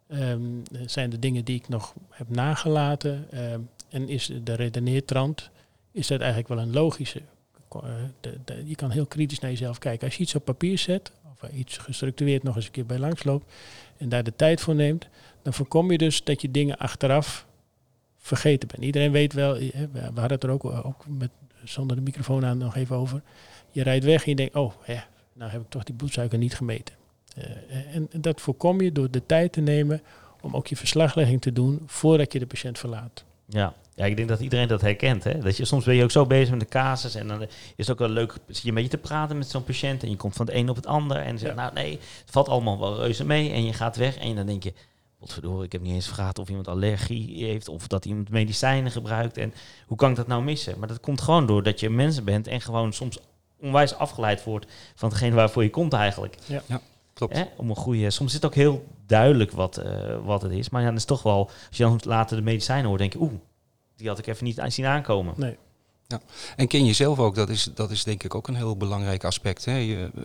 Ehm, 0.07 0.41
zijn 0.85 1.11
er 1.11 1.19
dingen 1.19 1.45
die 1.45 1.55
ik 1.55 1.69
nog 1.69 1.93
heb 2.09 2.29
nagelaten? 2.29 3.27
Ehm, 3.31 3.59
en 3.89 4.09
is 4.09 4.31
de 4.43 4.53
redeneertrand, 4.53 5.49
is 5.91 6.07
dat 6.07 6.19
eigenlijk 6.19 6.49
wel 6.49 6.59
een 6.59 6.73
logische? 6.73 7.21
Je 8.65 8.75
kan 8.75 8.91
heel 8.91 9.05
kritisch 9.05 9.39
naar 9.39 9.51
jezelf 9.51 9.77
kijken. 9.77 10.07
Als 10.07 10.15
je 10.15 10.23
iets 10.23 10.35
op 10.35 10.45
papier 10.45 10.77
zet, 10.77 11.11
of 11.31 11.49
iets 11.49 11.77
gestructureerd 11.77 12.43
nog 12.43 12.55
eens 12.55 12.65
een 12.65 12.71
keer 12.71 12.85
bij 12.85 12.99
langsloopt, 12.99 13.51
en 13.97 14.09
daar 14.09 14.23
de 14.23 14.35
tijd 14.35 14.61
voor 14.61 14.75
neemt, 14.75 15.07
dan 15.41 15.53
voorkom 15.53 15.91
je 15.91 15.97
dus 15.97 16.23
dat 16.23 16.41
je 16.41 16.51
dingen 16.51 16.77
achteraf 16.77 17.45
vergeten 18.23 18.67
bent. 18.67 18.83
Iedereen 18.83 19.11
weet 19.11 19.33
wel, 19.33 19.55
eh, 19.55 19.69
we 19.91 19.99
hadden 20.03 20.31
het 20.31 20.43
er 20.43 20.49
ook, 20.49 20.65
ook 20.65 21.05
met, 21.07 21.29
zonder 21.63 21.95
de 21.95 22.01
microfoon 22.01 22.45
aan 22.45 22.57
nog 22.57 22.75
even 22.75 22.95
over. 22.95 23.21
Je 23.71 23.83
rijdt 23.83 24.05
weg 24.05 24.23
en 24.23 24.29
je 24.29 24.35
denkt, 24.35 24.55
oh, 24.55 24.73
nou 25.33 25.51
heb 25.51 25.61
ik 25.61 25.69
toch 25.69 25.83
die 25.83 25.95
bloedsuiker 25.95 26.37
niet 26.37 26.55
gemeten. 26.55 26.95
Eh, 27.35 27.95
en, 27.95 28.09
dat 28.11 28.41
voorkom 28.41 28.81
je 28.81 28.91
door 28.91 29.11
de 29.11 29.25
tijd 29.25 29.51
te 29.51 29.61
nemen 29.61 30.01
om 30.41 30.55
ook 30.55 30.67
je 30.67 30.75
verslaglegging 30.75 31.41
te 31.41 31.53
doen 31.53 31.81
voordat 31.85 32.33
je 32.33 32.39
de 32.39 32.45
patiënt 32.45 32.79
verlaat. 32.79 33.23
Ja. 33.45 33.73
ja, 33.95 34.05
ik 34.05 34.15
denk 34.15 34.27
dat 34.27 34.39
iedereen 34.39 34.67
dat 34.67 34.81
herkent. 34.81 35.23
Hè? 35.23 35.39
Dat 35.39 35.57
je, 35.57 35.65
soms 35.65 35.85
ben 35.85 35.95
je 35.95 36.03
ook 36.03 36.11
zo 36.11 36.25
bezig 36.25 36.49
met 36.49 36.59
de 36.59 36.65
casus 36.65 37.15
en 37.15 37.27
dan 37.27 37.41
is 37.41 37.49
het 37.75 37.91
ook 37.91 37.99
wel 37.99 38.09
leuk 38.09 38.35
zit 38.47 38.61
je 38.61 38.67
een 38.67 38.73
beetje 38.73 38.89
te 38.89 38.97
praten 38.97 39.37
met 39.37 39.49
zo'n 39.49 39.63
patiënt 39.63 40.03
en 40.03 40.09
je 40.09 40.15
komt 40.15 40.35
van 40.35 40.45
het 40.45 40.55
een 40.55 40.69
op 40.69 40.75
het 40.75 40.87
ander 40.87 41.17
en 41.17 41.37
zegt, 41.37 41.55
Ja. 41.55 41.61
nou 41.61 41.73
nee, 41.73 41.91
het 41.91 42.31
valt 42.31 42.49
allemaal 42.49 42.79
wel 42.79 42.97
reuze 42.97 43.25
mee 43.25 43.51
en 43.51 43.65
je 43.65 43.73
gaat 43.73 43.95
weg 43.95 44.17
en 44.17 44.35
dan 44.35 44.45
denk 44.45 44.63
je, 44.63 44.73
Godverdorie, 45.23 45.65
ik 45.65 45.71
heb 45.71 45.81
niet 45.81 45.93
eens 45.93 46.07
gevraagd 46.07 46.39
of 46.39 46.49
iemand 46.49 46.67
allergie 46.67 47.45
heeft 47.45 47.67
of 47.67 47.87
dat 47.87 48.05
iemand 48.05 48.29
medicijnen 48.29 48.91
gebruikt. 48.91 49.37
En 49.37 49.53
hoe 49.87 49.97
kan 49.97 50.09
ik 50.09 50.15
dat 50.15 50.27
nou 50.27 50.43
missen? 50.43 50.79
Maar 50.79 50.87
dat 50.87 50.99
komt 50.99 51.21
gewoon 51.21 51.45
doordat 51.45 51.79
je 51.79 51.89
mensen 51.89 52.23
bent 52.23 52.47
en 52.47 52.61
gewoon 52.61 52.93
soms 52.93 53.19
onwijs 53.59 53.95
afgeleid 53.95 54.43
wordt 54.43 54.65
van 54.95 55.09
hetgeen 55.09 55.33
waarvoor 55.33 55.63
je 55.63 55.69
komt 55.69 55.93
eigenlijk. 55.93 56.35
Ja. 56.45 56.61
Ja. 56.65 56.81
Klopt. 57.13 57.33
Hè? 57.33 57.43
Om 57.55 57.69
een 57.69 57.75
goede, 57.75 58.09
soms 58.09 58.29
is 58.29 58.35
het 58.35 58.45
ook 58.45 58.55
heel 58.55 58.85
duidelijk 59.05 59.51
wat, 59.51 59.77
eh, 59.77 60.25
wat 60.25 60.41
het 60.41 60.51
is. 60.51 60.69
Maar 60.69 60.81
ja, 60.81 60.87
dan 60.87 60.95
is 60.95 61.05
toch 61.05 61.23
wel, 61.23 61.49
als 61.67 61.77
je 61.77 61.83
dan 61.83 61.99
later 62.03 62.37
de 62.37 62.43
medicijnen 62.43 62.85
hoort, 62.85 62.99
denk 62.99 63.13
je, 63.13 63.21
oeh, 63.21 63.33
die 63.95 64.07
had 64.07 64.19
ik 64.19 64.27
even 64.27 64.45
niet 64.45 64.61
zien 64.67 64.85
aankomen. 64.85 65.33
Nee. 65.37 65.57
En 66.55 66.67
ken 66.67 66.85
jezelf 66.85 67.19
ook, 67.19 67.35
dat 67.35 67.49
is, 67.49 67.69
dat 67.75 67.91
is 67.91 68.03
denk 68.03 68.23
ik 68.23 68.35
ook 68.35 68.47
een 68.47 68.55
heel 68.55 68.77
belangrijk 68.77 69.23
aspect. 69.23 69.65
Hè? 69.65 69.77
Je, 69.77 70.09
eh, 70.15 70.23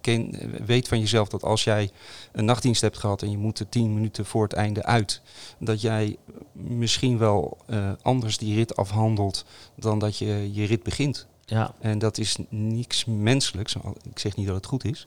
ken, 0.00 0.34
weet 0.66 0.88
van 0.88 1.00
jezelf 1.00 1.28
dat 1.28 1.42
als 1.42 1.64
jij 1.64 1.90
een 2.32 2.44
nachtdienst 2.44 2.80
hebt 2.80 2.98
gehad 2.98 3.22
en 3.22 3.30
je 3.30 3.38
moet 3.38 3.58
er 3.58 3.68
tien 3.68 3.94
minuten 3.94 4.26
voor 4.26 4.42
het 4.42 4.52
einde 4.52 4.84
uit, 4.84 5.20
dat 5.58 5.80
jij 5.80 6.16
misschien 6.52 7.18
wel 7.18 7.56
eh, 7.66 7.92
anders 8.02 8.38
die 8.38 8.54
rit 8.54 8.76
afhandelt 8.76 9.44
dan 9.74 9.98
dat 9.98 10.18
je 10.18 10.50
je 10.52 10.64
rit 10.64 10.82
begint. 10.82 11.26
Ja, 11.44 11.74
En 11.80 11.98
dat 11.98 12.18
is 12.18 12.36
niks 12.48 13.04
menselijks. 13.04 13.74
Ik 14.10 14.18
zeg 14.18 14.36
niet 14.36 14.46
dat 14.46 14.56
het 14.56 14.66
goed 14.66 14.84
is. 14.84 15.06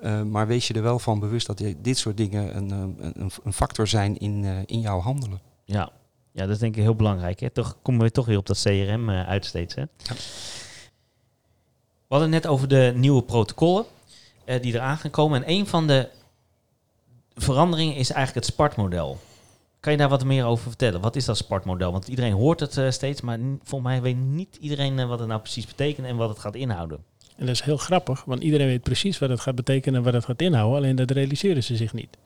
Eh, 0.00 0.22
maar 0.22 0.46
wees 0.46 0.66
je 0.66 0.74
er 0.74 0.82
wel 0.82 0.98
van 0.98 1.18
bewust 1.20 1.46
dat 1.46 1.62
dit 1.82 1.98
soort 1.98 2.16
dingen 2.16 2.56
een, 2.56 2.70
eh, 2.70 3.12
een, 3.12 3.30
een 3.44 3.52
factor 3.52 3.86
zijn 3.86 4.18
in, 4.18 4.44
in 4.66 4.80
jouw 4.80 5.00
handelen. 5.00 5.40
ja. 5.64 5.92
ja, 6.34 6.42
dat 6.42 6.50
is 6.50 6.58
denk 6.58 6.76
ik 6.76 6.82
heel 6.82 6.94
belangrijk. 6.94 7.40
Hè? 7.40 7.50
Toch 7.50 7.76
komen 7.82 8.02
we 8.02 8.10
toch 8.10 8.26
weer 8.26 8.38
op 8.38 8.46
dat 8.46 8.60
CRM 8.62 9.08
eh, 9.10 9.26
uit 9.28 9.44
steeds. 9.44 9.74
Hè? 9.74 9.80
Ja. 9.80 10.14
We 12.08 12.20
hadden 12.20 12.30
net 12.30 12.46
over 12.46 12.68
de 12.68 12.92
nieuwe 12.96 13.22
protocollen 13.22 13.84
eh, 14.44 14.62
die 14.62 14.74
eraan 14.74 14.96
gaan 14.96 15.10
komen. 15.10 15.44
En 15.44 15.50
een 15.50 15.66
van 15.66 15.86
de 15.86 16.08
veranderingen 17.34 17.94
is 17.94 18.10
eigenlijk 18.10 18.46
het 18.46 18.54
Spartmodel. 18.54 19.18
Kan 19.80 19.92
je 19.92 19.98
daar 19.98 20.08
wat 20.08 20.24
meer 20.24 20.44
over 20.44 20.68
vertellen? 20.68 21.00
Wat 21.00 21.16
is 21.16 21.24
dat 21.24 21.36
Spartmodel? 21.36 21.92
Want 21.92 22.08
iedereen 22.08 22.32
hoort 22.32 22.60
het 22.60 22.76
eh, 22.76 22.90
steeds, 22.90 23.20
maar 23.20 23.38
volgens 23.62 23.90
mij 23.90 24.02
weet 24.02 24.16
niet 24.16 24.56
iedereen 24.60 24.98
eh, 24.98 25.08
wat 25.08 25.18
het 25.18 25.28
nou 25.28 25.40
precies 25.40 25.66
betekent 25.66 26.06
en 26.06 26.16
wat 26.16 26.28
het 26.28 26.38
gaat 26.38 26.54
inhouden. 26.54 26.98
En 27.36 27.46
dat 27.46 27.54
is 27.54 27.62
heel 27.62 27.76
grappig, 27.76 28.24
want 28.24 28.42
iedereen 28.42 28.66
weet 28.66 28.82
precies 28.82 29.18
wat 29.18 29.28
het 29.28 29.40
gaat 29.40 29.54
betekenen 29.54 29.98
en 29.98 30.04
wat 30.04 30.12
het 30.14 30.24
gaat 30.24 30.42
inhouden, 30.42 30.76
alleen 30.76 30.96
dat 30.96 31.10
realiseren 31.10 31.62
ze 31.64 31.76
zich 31.76 31.92
niet. 31.92 32.16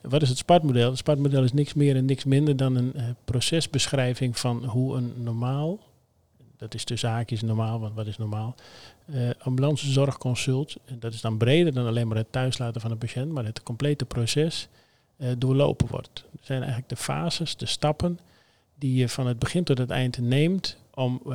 Wat 0.00 0.22
is 0.22 0.28
het 0.28 0.38
Spartmodel? 0.38 0.88
Het 0.88 0.98
Spartmodel 0.98 1.44
is 1.44 1.52
niks 1.52 1.74
meer 1.74 1.96
en 1.96 2.04
niks 2.04 2.24
minder 2.24 2.56
dan 2.56 2.76
een 2.76 3.16
procesbeschrijving 3.24 4.38
van 4.38 4.64
hoe 4.64 4.96
een 4.96 5.12
normaal, 5.16 5.78
dat 6.56 6.74
is 6.74 6.84
tussen 6.84 7.10
haakjes 7.10 7.42
normaal, 7.42 7.80
want 7.80 7.94
wat 7.94 8.06
is 8.06 8.18
normaal, 8.18 8.54
eh 9.12 9.30
ambulancezorgconsult, 9.38 10.76
en 10.84 10.98
dat 10.98 11.12
is 11.12 11.20
dan 11.20 11.38
breder 11.38 11.72
dan 11.72 11.86
alleen 11.86 12.08
maar 12.08 12.16
het 12.16 12.32
thuislaten 12.32 12.80
van 12.80 12.90
een 12.90 12.98
patiënt, 12.98 13.32
maar 13.32 13.44
het 13.44 13.62
complete 13.62 14.04
proces 14.04 14.68
eh, 15.16 15.28
doorlopen 15.38 15.86
wordt. 15.86 16.24
Er 16.32 16.38
zijn 16.40 16.58
eigenlijk 16.58 16.88
de 16.88 16.96
fases, 16.96 17.56
de 17.56 17.66
stappen 17.66 18.18
die 18.74 18.94
je 18.94 19.08
van 19.08 19.26
het 19.26 19.38
begin 19.38 19.64
tot 19.64 19.78
het 19.78 19.90
eind 19.90 20.18
neemt 20.18 20.76
om 20.94 21.20
eh, 21.24 21.32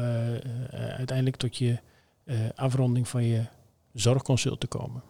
uiteindelijk 0.72 1.36
tot 1.36 1.58
je 1.58 1.78
afronding 2.56 3.08
van 3.08 3.24
je 3.24 3.44
zorgconsult 3.94 4.60
te 4.60 4.68
komen. 4.68 5.02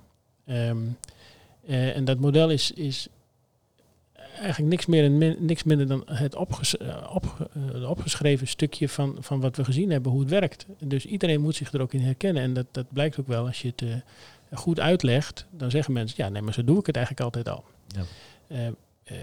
Ehm, 0.46 0.78
eh, 1.66 1.96
en 1.96 2.06
dat 2.06 2.20
model 2.20 2.50
is, 2.50 2.72
is 2.72 3.08
eigenlijk 4.38 4.70
niks 4.70 4.86
meer 4.86 5.04
en 5.04 5.18
min- 5.18 5.38
niks 5.40 5.64
minder 5.64 5.88
dan 5.88 6.04
het 6.06 6.36
opges- 6.36 6.78
eh, 6.78 7.10
op, 7.14 7.50
eh, 7.54 7.90
opgeschreven 7.90 8.48
stukje 8.48 8.90
van, 8.90 9.18
van 9.20 9.40
wat 9.40 9.56
we 9.56 9.64
gezien 9.64 9.92
hebben, 9.92 10.12
hoe 10.12 10.22
het 10.22 10.30
werkt. 10.30 10.66
Dus 10.80 11.06
iedereen 11.06 11.42
moet 11.42 11.56
zich 11.56 11.74
er 11.74 11.82
ook 11.82 11.94
in 11.94 12.02
herkennen. 12.02 12.44
En 12.44 12.54
dat, 12.54 12.66
dat 12.72 12.86
blijkt 12.94 13.20
ook 13.20 13.28
wel 13.28 13.46
als 13.46 13.62
je 13.62 13.68
het 13.68 13.82
eh, 13.82 14.58
goed 14.58 14.80
uitlegt. 14.80 15.46
Dan 15.52 15.72
zeggen 15.72 15.94
mensen, 15.94 16.24
ja, 16.24 16.30
nee, 16.30 16.42
maar 16.42 16.54
zo 16.54 16.64
doe 16.64 16.80
ik 16.80 16.86
het 16.86 16.96
eigenlijk 16.96 17.26
altijd 17.26 17.50
al. 17.50 17.64
Ja. 17.88 18.04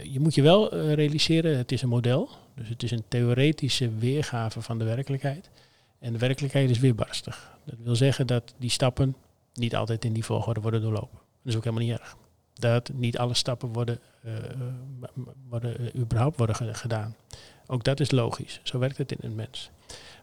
Je 0.02 0.20
moet 0.20 0.34
je 0.34 0.42
wel 0.42 0.74
realiseren, 0.74 1.56
het 1.56 1.72
is 1.72 1.82
een 1.82 1.88
model. 1.88 2.28
Dus 2.54 2.68
het 2.68 2.82
is 2.82 2.90
een 2.90 3.02
theoretische 3.08 3.90
weergave 3.98 4.60
van 4.62 4.78
de 4.78 4.84
werkelijkheid. 4.84 5.50
En 5.98 6.12
de 6.12 6.18
werkelijkheid 6.18 6.70
is 6.70 6.78
weerbarstig. 6.78 7.50
Dat 7.64 7.76
wil 7.82 7.96
zeggen 7.96 8.26
dat 8.26 8.54
die 8.58 8.70
stappen 8.70 9.14
niet 9.54 9.76
altijd 9.76 10.04
in 10.04 10.12
die 10.12 10.24
volgorde 10.24 10.60
worden 10.60 10.80
doorlopen. 10.80 11.18
Dat 11.18 11.52
is 11.52 11.56
ook 11.56 11.64
helemaal 11.64 11.84
niet 11.84 11.98
erg. 11.98 12.16
Dat 12.54 12.90
niet 12.94 13.18
alle 13.18 13.34
stappen 13.34 13.72
worden, 13.72 13.98
eh, 14.22 14.32
worden 15.48 15.78
eh, 15.78 16.00
überhaupt 16.00 16.36
worden 16.36 16.56
ge- 16.56 16.74
gedaan. 16.74 17.14
Ook 17.66 17.84
dat 17.84 18.00
is 18.00 18.10
logisch. 18.10 18.60
Zo 18.62 18.78
werkt 18.78 18.96
het 18.98 19.12
in 19.12 19.18
een 19.20 19.34
mens. 19.34 19.70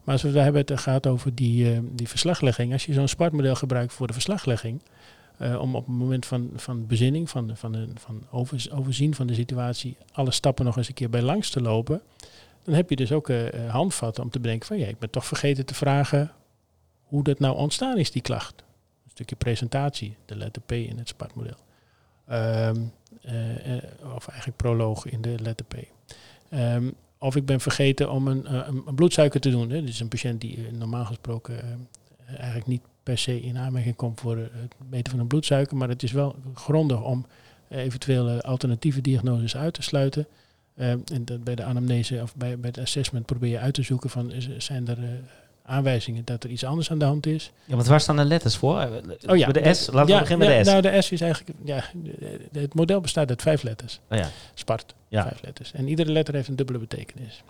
Maar 0.03 0.13
als 0.13 0.21
we 0.21 0.39
hebben 0.39 0.61
het 0.67 0.80
gaat 0.80 1.07
over 1.07 1.36
die, 1.36 1.73
eh, 1.73 1.80
die 1.91 2.07
verslaglegging. 2.09 2.73
Als 2.73 2.86
je 2.86 2.93
zo'n 2.93 3.07
spartmodel 3.07 3.55
gebruikt 3.55 3.93
voor 3.93 4.07
de 4.07 4.13
verslaglegging. 4.13 4.82
om 5.59 5.75
op 5.75 5.86
het 5.88 5.95
moment 5.95 6.25
van, 6.25 6.49
van 6.55 6.88
bezinning, 6.88 7.30
van, 7.30 7.51
van, 7.57 7.71
de, 7.71 7.88
van 7.95 8.23
over, 8.32 8.67
overzien 8.73 9.15
van 9.15 9.28
de 9.28 9.34
situatie, 9.34 9.97
alle 10.11 10.32
stappen 10.32 10.65
nog 10.65 10.78
eens 10.78 10.88
een 10.88 10.93
keer 10.93 11.09
bij 11.09 11.21
langs 11.21 11.49
te 11.49 11.61
lopen. 11.61 12.01
Dan 12.63 12.73
heb 12.73 12.89
je 12.89 12.95
dus 12.95 13.11
ook 13.11 13.32
handvatten 13.67 14.23
om 14.23 14.30
te 14.30 14.39
bedenken 14.39 14.67
van 14.67 14.78
ja, 14.78 14.88
ik 14.88 14.99
ben 14.99 15.09
toch 15.09 15.25
vergeten 15.25 15.65
te 15.65 15.73
vragen 15.73 16.32
hoe 17.03 17.23
dat 17.23 17.39
nou 17.39 17.55
ontstaan 17.57 17.97
is, 17.97 18.11
die 18.11 18.21
klacht. 18.21 18.63
Een 19.03 19.09
stukje 19.11 19.36
presentatie, 19.36 20.15
de 20.25 20.36
letter 20.36 20.61
P 20.65 20.71
in 20.71 20.97
het 20.97 21.07
spartmodel. 21.07 21.57
Ehm, 22.28 22.82
eh, 23.21 23.75
eh, 23.75 23.84
of 24.15 24.28
eigenlijk 24.28 24.57
proloog 24.57 25.05
in 25.05 25.21
de 25.21 25.36
letter 25.39 25.65
P. 25.65 25.75
Ehm, 26.49 26.89
of 27.17 27.36
ik 27.36 27.45
ben 27.45 27.59
vergeten 27.59 28.11
om 28.11 28.28
een, 28.28 28.45
eh, 28.45 28.53
een, 28.53 28.82
een 28.86 28.95
bloedsuiker 28.95 29.39
te 29.39 29.49
doen. 29.49 29.69
Hè. 29.69 29.84
Dus 29.84 29.99
een 29.99 30.07
patiënt 30.07 30.41
die 30.41 30.71
normaal 30.71 31.05
gesproken 31.05 31.59
eh, 31.59 32.36
eigenlijk 32.36 32.67
niet 32.67 32.82
per 33.03 33.17
se 33.17 33.41
in 33.41 33.57
aanmerking 33.57 33.95
komt 33.95 34.19
voor 34.19 34.38
het 34.38 34.73
meten 34.89 35.11
van 35.11 35.19
een 35.19 35.28
bloedsuiker. 35.28 35.78
Maar 35.78 35.89
het 35.89 36.03
is 36.03 36.11
wel 36.11 36.36
grondig 36.53 37.03
om 37.03 37.25
eventuele 37.69 38.41
alternatieve 38.41 39.01
diagnoses 39.01 39.55
uit 39.55 39.73
te 39.73 39.82
sluiten. 39.82 40.28
Ehm, 40.75 40.99
en 41.13 41.25
dat 41.25 41.43
bij 41.43 41.55
de 41.55 41.63
anamnese 41.63 42.21
of 42.21 42.36
bij, 42.36 42.59
bij 42.59 42.69
het 42.69 42.80
assessment 42.80 43.25
probeer 43.25 43.49
je 43.49 43.59
uit 43.59 43.73
te 43.73 43.82
zoeken 43.82 44.09
van 44.09 44.34
zijn 44.57 44.88
er 44.88 44.97
aanwijzingen 45.68 46.26
dat 46.26 46.43
er 46.43 46.49
iets 46.49 46.63
anders 46.63 46.91
aan 46.91 46.99
de 46.99 47.05
hand 47.05 47.26
is. 47.26 47.51
Ja, 47.65 47.76
want 47.76 47.88
waar 47.88 47.99
staan 48.01 48.15
de 48.15 48.26
letters 48.26 48.55
voor? 48.55 48.80
Eh, 48.80 48.91
Oh 49.30 49.38
ja, 49.38 49.47
de 49.51 49.74
S, 49.74 49.88
laten 49.88 50.05
we 50.05 50.11
ja, 50.11 50.20
beginnen 50.20 50.47
met 50.47 50.57
de 50.57 50.63
S. 50.63 50.68
Nou, 50.68 50.82
de 50.82 51.01
S 51.01 51.11
is 51.11 51.22
eigenlijk, 51.22 51.57
ja, 51.63 51.84
het 52.51 52.74
model 52.74 53.01
bestaat 53.01 53.30
uit 53.30 53.41
vijf 53.41 53.63
letters. 53.63 53.99
Oh 54.09 54.18
ja. 54.18 54.30
Spart, 54.53 54.93
Ja. 55.07 55.22
vijf 55.24 55.41
letters. 55.41 55.72
En 55.72 55.88
iedere 55.88 56.11
letter 56.11 56.34
heeft 56.34 56.47
een 56.47 56.55
dubbele 56.55 56.80
betekenis. 56.80 57.43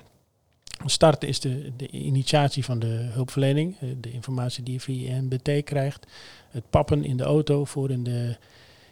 Start 0.85 1.23
is 1.23 1.39
de, 1.39 1.71
de 1.77 1.87
initiatie 1.89 2.65
van 2.65 2.79
de 2.79 3.09
hulpverlening, 3.11 3.75
eh, 3.79 3.89
de 4.01 4.11
informatie 4.11 4.63
die 4.63 4.73
je 4.73 4.79
via 4.79 5.21
NBT 5.21 5.63
krijgt. 5.63 6.05
Het 6.49 6.63
pappen 6.69 7.03
in 7.03 7.17
de 7.17 7.23
auto, 7.23 7.65
voor 7.65 7.91
in 7.91 8.03
de, 8.03 8.37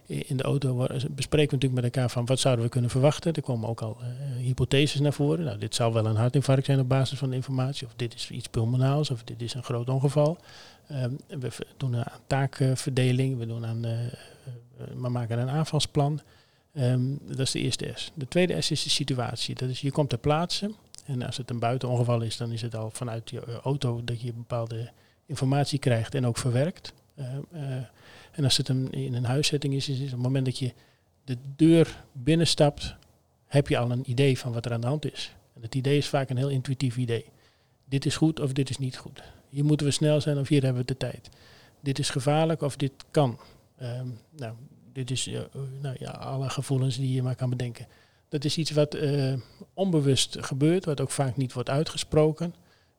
in 0.08 0.38
de 0.38 0.44
auto 0.44 0.76
bespreken 1.10 1.50
we 1.50 1.56
natuurlijk 1.56 1.74
met 1.74 1.84
elkaar 1.84 2.10
van 2.10 2.26
wat 2.26 2.40
zouden 2.40 2.66
we 2.66 2.72
kunnen 2.72 2.90
verwachten. 2.90 3.34
Er 3.34 3.42
komen 3.42 3.70
ook 3.70 3.82
al 3.82 3.98
eh, 4.00 4.08
hypotheses 4.38 5.00
naar 5.00 5.14
voren. 5.14 5.46
Nou, 5.46 5.58
dit 5.58 5.76
zou 5.76 5.94
wel 5.94 6.06
een 6.06 6.16
hartinfarct 6.16 6.66
zijn 6.66 6.80
op 6.80 6.90
basis 6.90 7.18
van 7.18 7.30
de 7.30 7.36
informatie, 7.36 7.88
of 7.88 7.94
dit 7.96 8.14
is 8.14 8.32
iets 8.32 8.48
pulmonaals, 8.48 9.12
of 9.12 9.24
dit 9.24 9.42
is 9.42 9.54
een 9.54 9.64
groot 9.64 9.90
ongeval. 9.90 10.38
Ehm, 10.88 11.12
we 11.28 11.50
doen 11.78 11.96
aan 11.96 12.20
taakverdeling, 12.28 13.38
we, 13.38 13.46
doen 13.46 13.66
aan, 13.66 13.86
eh, 13.86 14.06
eh, 14.06 14.12
we 14.96 15.10
maken 15.10 15.40
een 15.40 15.50
aanvalsplan. 15.50 16.22
Ehm, 16.74 17.02
dat 17.28 17.40
is 17.40 17.52
de 17.52 17.60
eerste 17.60 17.92
S. 17.94 18.12
De 18.14 18.28
tweede 18.28 18.62
S 18.62 18.72
is 18.72 18.84
de 18.84 18.90
situatie. 18.90 19.56
Dat 19.56 19.70
is, 19.70 19.82
je 19.82 19.92
komt 19.92 20.10
ter 20.10 20.18
plaatse. 20.18 20.72
En 21.06 21.22
als 21.22 21.38
het 21.38 21.50
een 21.50 21.60
buitenongeval 21.60 22.22
is, 22.22 22.38
dan 22.38 22.52
is 22.52 22.62
het 22.62 22.76
al 22.76 22.90
vanuit 22.92 23.30
je 23.30 23.60
auto 23.64 24.02
dat 24.04 24.22
je 24.22 24.34
bepaalde 24.34 24.92
informatie 25.26 25.80
krijgt 25.80 26.16
en 26.16 26.26
ook 26.26 26.38
verwerkt. 26.38 26.94
Ehm, 27.16 27.42
eh, 27.52 27.62
en 28.36 28.44
als 28.44 28.58
het 28.58 28.70
een, 28.70 28.92
in 28.92 29.14
een 29.14 29.26
huiszetting 29.26 29.74
is, 29.74 29.90
is 29.90 30.00
op 30.00 30.10
het 30.10 30.22
moment 30.22 30.46
dat 30.46 30.60
je 30.60 30.74
de 31.24 31.38
deur 31.56 32.04
binnenstapt, 32.12 32.96
heb 33.46 33.68
je 33.68 33.78
al 33.78 33.92
een 33.92 34.10
idee 34.10 34.40
van 34.40 34.54
wat 34.54 34.66
er 34.66 34.74
aan 34.74 34.82
de 34.82 34.88
hand 34.88 35.12
is. 35.12 35.36
En 35.54 35.62
het 35.62 35.76
idee 35.76 35.98
is 35.98 36.08
vaak 36.08 36.30
een 36.30 36.38
heel 36.38 36.50
intuïtief 36.50 36.98
idee. 36.98 37.26
Dit 37.86 38.06
is 38.06 38.16
goed 38.16 38.40
of 38.40 38.54
dit 38.54 38.70
is 38.70 38.78
niet 38.78 38.98
goed. 38.98 39.22
Hier 39.50 39.66
moeten 39.66 39.86
we 39.86 39.92
snel 39.92 40.22
zijn 40.22 40.38
of 40.38 40.48
hier 40.48 40.64
hebben 40.64 40.82
we 40.82 40.88
de 40.88 40.98
tijd. 40.98 41.30
Dit 41.80 42.00
is 42.00 42.10
gevaarlijk 42.10 42.62
of 42.62 42.76
dit 42.76 42.92
kan. 43.12 43.40
Ehm, 43.78 44.08
nou, 44.38 44.54
dit 44.94 45.12
is 45.12 45.28
eh, 45.28 45.42
nou 45.82 45.96
ja, 46.00 46.12
alle 46.12 46.50
gevoelens 46.50 46.98
die 46.98 47.14
je 47.14 47.24
maar 47.24 47.36
kan 47.36 47.50
bedenken. 47.50 47.88
Dat 48.30 48.46
is 48.46 48.58
iets 48.58 48.72
wat 48.72 48.94
eh, 48.94 49.34
onbewust 49.74 50.38
gebeurt, 50.40 50.86
wat 50.86 51.02
ook 51.02 51.12
vaak 51.12 51.38
niet 51.38 51.54
wordt 51.54 51.70
uitgesproken. 51.70 52.54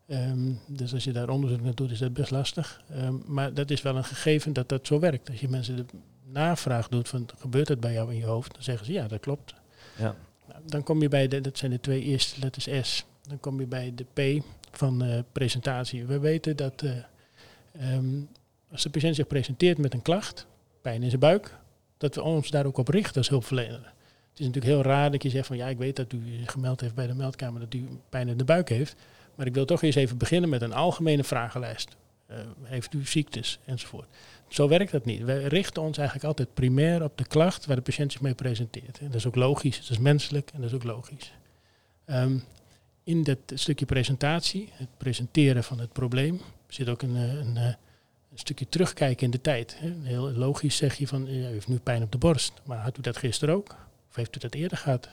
Ehm, 0.06 0.52
dus 0.66 0.94
als 0.94 1.04
je 1.04 1.12
daar 1.12 1.28
onderzoek 1.28 1.60
naar 1.60 1.74
doet, 1.74 1.90
is 1.90 1.98
dat 1.98 2.12
best 2.12 2.30
lastig. 2.30 2.82
Ehm, 2.90 3.14
maar 3.24 3.54
dat 3.54 3.70
is 3.70 3.82
wel 3.82 3.96
een 3.96 4.04
gegeven 4.04 4.52
dat 4.52 4.68
dat 4.68 4.86
zo 4.86 4.98
werkt. 4.98 5.30
Als 5.30 5.40
je 5.40 5.48
mensen 5.48 5.76
de 5.76 5.84
navraag 6.24 6.88
doet 6.88 7.08
van 7.08 7.28
gebeurt 7.38 7.68
het 7.68 7.80
bij 7.80 7.92
jou 7.92 8.10
in 8.10 8.18
je 8.18 8.24
hoofd, 8.24 8.52
dan 8.54 8.62
zeggen 8.62 8.86
ze 8.86 8.92
ja, 8.92 9.08
dat 9.08 9.20
klopt. 9.20 9.54
Ja. 9.98 10.16
Nou, 10.48 10.60
dan 10.66 10.82
kom 10.82 11.02
je 11.02 11.08
bij 11.08 11.28
de, 11.28 11.40
dat 11.40 11.58
zijn 11.58 11.70
de 11.70 11.80
twee 11.80 12.02
eerste 12.02 12.40
letters 12.40 12.68
S. 12.82 13.04
Dan 13.22 13.40
kom 13.40 13.60
je 13.60 13.66
bij 13.66 13.92
de 13.94 14.38
P 14.38 14.44
van 14.70 15.02
eh, 15.02 15.18
presentatie. 15.32 16.06
We 16.06 16.18
weten 16.18 16.56
dat 16.56 16.82
eh, 16.82 16.90
ehm, 17.72 18.20
als 18.70 18.82
de 18.82 18.90
patiënt 18.90 19.14
zich 19.16 19.26
presenteert 19.26 19.78
met 19.78 19.94
een 19.94 20.02
klacht, 20.02 20.46
pijn 20.82 21.02
in 21.02 21.08
zijn 21.08 21.20
buik, 21.20 21.58
dat 21.96 22.14
we 22.14 22.22
ons 22.22 22.50
daar 22.50 22.66
ook 22.66 22.78
op 22.78 22.88
richten 22.88 23.16
als 23.16 23.28
hulpverlener. 23.28 23.94
Het 24.30 24.44
is 24.44 24.46
natuurlijk 24.46 24.74
heel 24.74 24.92
raar 24.92 25.10
dat 25.10 25.22
je 25.22 25.30
zegt 25.30 25.46
van 25.46 25.56
ja, 25.56 25.66
ik 25.66 25.78
weet 25.78 25.96
dat 25.96 26.12
u 26.12 26.22
gemeld 26.46 26.80
heeft 26.80 26.94
bij 26.94 27.06
de 27.06 27.14
meldkamer 27.14 27.60
dat 27.60 27.74
u 27.74 27.88
pijn 28.08 28.28
in 28.28 28.36
de 28.36 28.44
buik 28.44 28.68
heeft. 28.68 28.96
Maar 29.36 29.46
ik 29.46 29.54
wil 29.54 29.64
toch 29.64 29.82
eens 29.82 29.94
even 29.94 30.18
beginnen 30.18 30.50
met 30.50 30.62
een 30.62 30.72
algemene 30.72 31.24
vragenlijst. 31.24 31.96
Eh, 32.26 32.38
heeft 32.62 32.94
u 32.94 33.06
ziektes 33.06 33.58
enzovoort. 33.64 34.06
Zo 34.48 34.68
werkt 34.68 34.92
dat 34.92 35.04
niet. 35.04 35.22
Wij 35.22 35.42
richten 35.42 35.82
ons 35.82 35.98
eigenlijk 35.98 36.28
altijd 36.28 36.54
primair 36.54 37.02
op 37.02 37.18
de 37.18 37.26
klacht 37.26 37.66
waar 37.66 37.76
de 37.76 37.82
patiënt 37.82 38.12
zich 38.12 38.20
mee 38.20 38.34
presenteert. 38.34 38.98
En 38.98 39.06
dat 39.06 39.14
is 39.14 39.26
ook 39.26 39.34
logisch, 39.34 39.80
dat 39.80 39.90
is 39.90 39.98
menselijk 39.98 40.50
en 40.54 40.60
dat 40.60 40.70
is 40.70 40.76
ook 40.76 40.84
logisch. 40.84 41.32
Ehm, 42.04 42.38
in 43.04 43.22
dat 43.22 43.38
stukje 43.54 43.86
presentatie, 43.86 44.68
het 44.72 44.88
presenteren 44.96 45.64
van 45.64 45.78
het 45.78 45.92
probleem, 45.92 46.40
zit 46.68 46.88
ook 46.88 47.02
een, 47.02 47.16
eh, 47.16 47.34
een, 47.34 47.56
eh, 47.56 47.64
een 47.64 48.38
stukje 48.38 48.68
terugkijken 48.68 49.24
in 49.24 49.30
de 49.30 49.40
tijd. 49.40 49.76
Heel 50.02 50.32
logisch 50.32 50.76
zeg 50.76 50.94
je 50.94 51.06
van, 51.06 51.28
u 51.28 51.44
heeft 51.44 51.68
nu 51.68 51.78
pijn 51.78 52.02
op 52.02 52.12
de 52.12 52.18
borst. 52.18 52.52
Maar 52.64 52.78
had 52.78 52.98
u 52.98 53.00
dat 53.00 53.16
gisteren 53.16 53.54
ook? 53.54 53.76
Of 54.08 54.16
heeft 54.16 54.36
u 54.36 54.38
dat 54.38 54.54
eerder 54.54 54.78
gehad? 54.78 55.08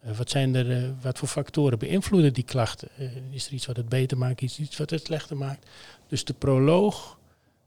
Eh, 0.00 0.16
wat, 0.16 0.30
zijn 0.30 0.54
er, 0.54 0.70
eh, 0.70 0.90
wat 1.00 1.18
voor 1.18 1.28
factoren 1.28 1.78
beïnvloeden 1.78 2.32
die 2.32 2.44
klachten? 2.44 2.88
Eh, 2.96 3.16
is 3.30 3.46
er 3.46 3.52
iets 3.52 3.66
wat 3.66 3.76
het 3.76 3.88
beter 3.88 4.18
maakt, 4.18 4.42
is 4.42 4.56
er 4.56 4.62
iets 4.62 4.76
wat 4.76 4.90
het 4.90 5.04
slechter 5.04 5.36
maakt? 5.36 5.66
Dus 6.06 6.24
de 6.24 6.34
proloog 6.34 7.18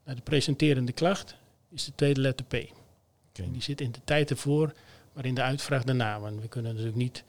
naar 0.04 0.16
de 0.16 0.22
presenterende 0.22 0.92
klacht 0.92 1.36
is 1.70 1.86
de 1.86 1.92
tweede 1.96 2.22
letter 2.22 2.46
P. 2.46 2.54
En 3.34 3.52
die 3.52 3.62
zit 3.62 3.82
in 3.82 3.92
de 3.92 4.00
tijd 4.04 4.30
ervoor, 4.30 4.74
maar 5.14 5.26
in 5.26 5.36
de 5.36 5.42
uitvraag 5.42 5.84
daarna. 5.84 6.20
Want 6.20 6.42
we 6.42 6.48
kunnen 6.48 6.72
natuurlijk 6.72 6.98
niet 6.98 7.24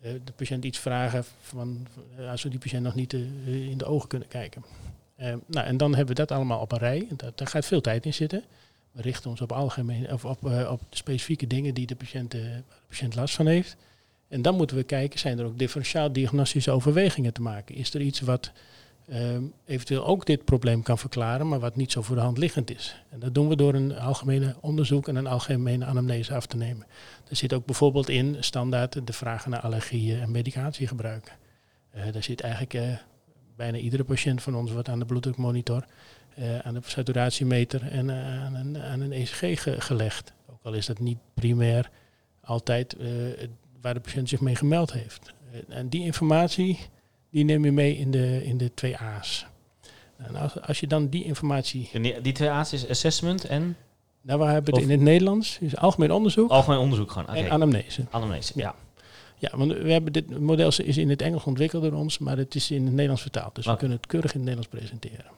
de 0.00 0.32
patiënt 0.36 0.64
iets 0.64 0.78
vragen 0.78 1.24
van, 1.40 1.86
als 2.30 2.42
we 2.42 2.48
die 2.48 2.58
patiënt 2.58 2.82
nog 2.82 2.94
niet 2.94 3.12
in 3.12 3.78
de 3.78 3.84
ogen 3.84 4.08
kunnen 4.08 4.28
kijken. 4.28 4.64
Nou, 5.46 5.66
en 5.66 5.76
dan 5.76 5.90
hebben 5.90 6.16
we 6.16 6.20
dat 6.20 6.30
allemaal 6.30 6.60
op 6.60 6.72
een 6.72 6.78
rij. 6.78 7.06
En 7.10 7.16
dat, 7.16 7.38
daar 7.38 7.48
gaat 7.48 7.66
veel 7.66 7.80
tijd 7.80 8.06
in 8.06 8.14
zitten. 8.14 8.44
We 8.92 9.02
richten 9.02 9.30
ons 9.30 9.40
op, 9.40 9.52
algemeen, 9.52 10.12
of 10.12 10.24
op, 10.24 10.44
op 10.68 10.80
specifieke 10.90 11.46
dingen 11.46 11.74
die 11.74 11.86
de 11.86 11.96
patiënt, 11.96 12.30
de 12.30 12.62
patiënt 12.88 13.14
last 13.14 13.34
van 13.34 13.46
heeft. 13.46 13.76
En 14.28 14.42
dan 14.42 14.54
moeten 14.56 14.76
we 14.76 14.82
kijken, 14.82 15.18
zijn 15.18 15.38
er 15.38 15.44
ook 15.44 15.58
differentiaal 15.58 16.12
diagnostische 16.12 16.70
overwegingen 16.70 17.32
te 17.32 17.42
maken? 17.42 17.74
Is 17.74 17.94
er 17.94 18.00
iets 18.00 18.20
wat 18.20 18.52
ehm, 19.08 19.42
eventueel 19.64 20.06
ook 20.06 20.26
dit 20.26 20.44
probleem 20.44 20.82
kan 20.82 20.98
verklaren, 20.98 21.48
maar 21.48 21.58
wat 21.60 21.76
niet 21.76 21.92
zo 21.92 22.02
voor 22.02 22.16
de 22.16 22.22
hand 22.22 22.38
liggend 22.38 22.70
is? 22.70 23.02
En 23.08 23.18
dat 23.18 23.34
doen 23.34 23.48
we 23.48 23.56
door 23.56 23.74
een 23.74 23.98
algemene 23.98 24.56
onderzoek 24.60 25.08
en 25.08 25.16
een 25.16 25.26
algemene 25.26 25.84
anamnese 25.84 26.34
af 26.34 26.46
te 26.46 26.56
nemen. 26.56 26.86
Er 27.28 27.36
zit 27.36 27.52
ook 27.52 27.64
bijvoorbeeld 27.66 28.08
in 28.08 28.36
standaard 28.40 29.06
de 29.06 29.12
vragen 29.12 29.50
naar 29.50 29.60
allergieën 29.60 30.20
en 30.20 30.30
medicatiegebruik. 30.30 31.36
Eh 31.90 32.12
daar 32.12 32.22
zit 32.22 32.40
eigenlijk 32.40 32.74
eh, 32.74 32.82
bijna 33.56 33.76
iedere 33.78 34.04
patiënt 34.04 34.42
van 34.42 34.54
ons 34.54 34.72
wordt 34.72 34.88
aan 34.88 34.98
de 34.98 35.04
bloeddrukmonitor, 35.04 35.84
eh, 36.34 36.58
aan 36.58 36.74
de 36.74 36.80
saturatiemeter 36.84 37.82
en 37.90 38.10
aan, 38.10 38.54
een, 38.54 39.00
een 39.00 39.12
ECG 39.12 39.62
ge- 39.62 39.80
gelegd. 39.80 40.32
Ook 40.50 40.58
al 40.62 40.72
is 40.72 40.86
dat 40.86 40.98
niet 40.98 41.18
primair 41.34 41.90
altijd 42.40 42.96
waar 43.80 43.94
de 43.94 44.00
patiënt 44.00 44.28
zich 44.28 44.40
mee 44.40 44.54
gemeld 44.56 44.92
heeft. 44.92 45.32
En 45.68 45.88
die 45.88 46.04
informatie 46.04 46.78
die 47.30 47.44
neem 47.44 47.64
je 47.64 47.72
mee 47.72 47.96
in 47.96 48.10
de, 48.10 48.44
in 48.44 48.58
de 48.58 48.74
twee 48.74 48.96
A's. 48.96 49.46
En 50.16 50.36
als, 50.36 50.60
als 50.60 50.80
je 50.80 50.86
dan 50.86 51.08
die 51.08 51.24
informatie... 51.24 51.88
Die, 51.92 52.20
die 52.20 52.32
twee 52.32 52.50
A's 52.50 52.72
is 52.72 52.88
assessment 52.88 53.44
en 53.44 53.76
Nou, 54.20 54.40
we 54.40 54.46
hebben 54.46 54.74
het 54.74 54.82
in 54.82 54.90
het 54.90 55.00
Nederlands, 55.00 55.58
is 55.60 55.76
algemeen 55.76 56.10
onderzoek 56.12 56.50
algemeen 56.50 56.78
onderzoek 56.78 57.10
gewoon. 57.10 57.28
Oké, 57.28 57.38
en 57.38 57.50
anamnese. 57.50 58.04
anamnese. 58.10 58.52
Ja. 58.56 58.74
Ja, 59.40 59.56
want 59.56 59.72
we 59.72 59.92
hebben 59.92 60.12
dit 60.12 60.40
model 60.40 60.72
is 60.82 60.96
in 60.96 61.10
het 61.10 61.22
Engels 61.22 61.44
ontwikkeld 61.44 61.82
door 61.82 61.92
ons, 61.92 62.18
maar 62.18 62.36
het 62.36 62.54
is 62.54 62.70
in 62.70 62.82
het 62.82 62.90
Nederlands 62.92 63.22
vertaald. 63.22 63.54
Dus 63.54 63.66
we 63.66 63.76
kunnen 63.76 63.96
het 63.96 64.06
keurig 64.06 64.34
in 64.34 64.40
het 64.40 64.48
Nederlands 64.48 64.76
presenteren. 64.76 65.30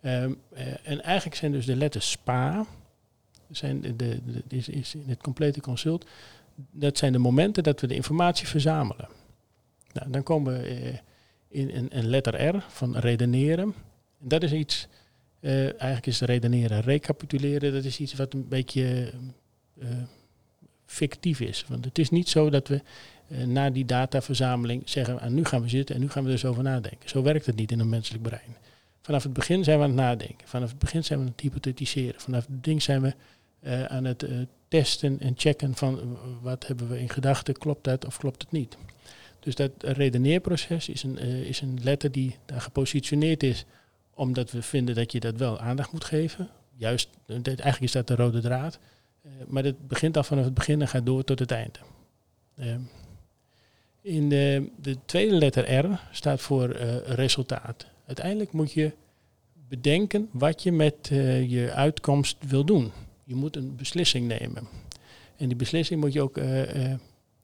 Ehm, 0.00 0.32
eh, 0.54 0.66
en 0.82 1.02
eigenlijk 1.02 1.36
zijn 1.36 1.52
dus 1.52 1.66
de 1.66 1.76
letters 1.76 2.10
SPA, 2.10 2.66
zijn 3.50 3.80
de, 3.80 3.96
de, 3.96 4.20
de- 4.24 4.56
is, 4.56 4.68
is 4.68 4.94
in 4.94 5.04
het 5.06 5.20
complete 5.22 5.60
consult, 5.60 6.06
dat 6.70 6.98
zijn 6.98 7.12
de 7.12 7.18
momenten 7.18 7.62
dat 7.62 7.80
we 7.80 7.86
de 7.86 7.94
informatie 7.94 8.46
verzamelen. 8.46 9.08
Nou, 9.92 10.10
dan 10.10 10.22
komen 10.22 10.62
we 10.62 10.68
eh, 10.68 10.98
in 11.48 11.88
een, 11.90 12.06
letter 12.06 12.56
R 12.56 12.64
van 12.68 12.96
redeneren. 12.96 13.74
En 14.20 14.28
dat 14.28 14.42
is 14.42 14.52
iets, 14.52 14.88
eh, 15.40 15.62
eigenlijk 15.64 16.06
is 16.06 16.20
redeneren 16.20 16.80
recapituleren, 16.80 17.72
dat 17.72 17.84
is 17.84 18.00
iets 18.00 18.14
wat 18.14 18.34
een 18.34 18.48
beetje 18.48 19.12
eh, 19.80 19.88
fictief 20.86 21.40
is. 21.40 21.64
Want 21.68 21.84
het 21.84 21.98
is 21.98 22.10
niet 22.10 22.28
zo 22.28 22.50
dat 22.50 22.68
we 22.68 22.80
na 23.46 23.70
die 23.70 23.84
dataverzameling 23.84 24.82
zeggen, 24.84 25.20
ah, 25.20 25.30
nu 25.30 25.44
gaan 25.44 25.62
we 25.62 25.68
zitten 25.68 25.94
en 25.94 26.00
nu 26.00 26.08
gaan 26.08 26.24
we 26.24 26.30
eens 26.30 26.44
over 26.44 26.62
nadenken. 26.62 27.08
Zo 27.08 27.22
werkt 27.22 27.46
het 27.46 27.56
niet 27.56 27.72
in 27.72 27.80
een 27.80 27.88
menselijk 27.88 28.22
brein. 28.22 28.56
Vanaf 29.02 29.22
het 29.22 29.32
begin 29.32 29.64
zijn 29.64 29.78
we 29.78 29.84
aan 29.84 29.90
het 29.90 29.98
nadenken. 29.98 30.48
Vanaf 30.48 30.68
het 30.68 30.78
begin 30.78 31.04
zijn 31.04 31.18
we 31.18 31.24
aan 31.24 31.30
het 31.30 31.40
hypothetiseren. 31.40 32.20
Vanaf 32.20 32.46
het 32.46 32.64
ding 32.64 32.82
zijn 32.82 33.02
we 33.02 33.14
eh, 33.62 33.84
aan 33.84 34.04
het 34.04 34.22
eh, 34.22 34.38
testen 34.68 35.20
en 35.20 35.34
checken 35.36 35.74
van 35.74 35.98
eh, 35.98 36.04
wat 36.40 36.66
hebben 36.66 36.88
we 36.88 37.00
in 37.00 37.08
gedachten, 37.08 37.54
klopt 37.54 37.84
dat 37.84 38.04
of 38.06 38.16
klopt 38.16 38.42
het 38.42 38.52
niet. 38.52 38.76
Dus 39.40 39.54
dat 39.54 39.70
redeneerproces 39.78 40.88
is 40.88 41.02
een, 41.02 41.18
is 41.18 41.60
een 41.60 41.78
letter 41.82 42.12
die 42.12 42.36
daar 42.44 42.60
gepositioneerd 42.60 43.42
is 43.42 43.64
omdat 44.14 44.50
we 44.50 44.62
vinden 44.62 44.94
dat 44.94 45.12
je 45.12 45.20
dat 45.20 45.36
wel 45.36 45.60
aandacht 45.60 45.92
moet 45.92 46.04
geven. 46.04 46.48
Juist, 46.76 47.08
eigenlijk 47.26 47.80
is 47.80 47.92
dat 47.92 48.06
de 48.06 48.14
rode 48.14 48.40
draad. 48.40 48.78
Maar 49.46 49.64
het 49.64 49.88
begint 49.88 50.16
al 50.16 50.24
vanaf 50.24 50.44
het 50.44 50.54
begin 50.54 50.80
en 50.80 50.88
gaat 50.88 51.06
door 51.06 51.24
tot 51.24 51.38
het 51.38 51.50
einde. 51.50 51.78
Ehm, 52.56 52.80
in 54.00 54.28
de, 54.28 54.70
de 54.80 54.96
tweede 55.04 55.34
letter 55.34 55.86
R 55.86 56.00
staat 56.10 56.40
voor 56.40 56.72
resultaat. 57.06 57.86
Uiteindelijk 58.06 58.52
moet 58.52 58.72
je 58.72 58.92
bedenken 59.68 60.28
wat 60.32 60.62
je 60.62 60.72
met 60.72 61.08
je 61.48 61.70
uitkomst 61.74 62.36
wil 62.40 62.64
doen. 62.64 62.92
Je 63.24 63.34
moet 63.34 63.56
een 63.56 63.76
beslissing 63.76 64.26
nemen. 64.26 64.68
En 65.36 65.48
die 65.48 65.56
beslissing 65.56 66.00
moet 66.00 66.12
je 66.12 66.22
ook 66.22 66.36
eh, 66.36 66.62
eh, 66.62 66.92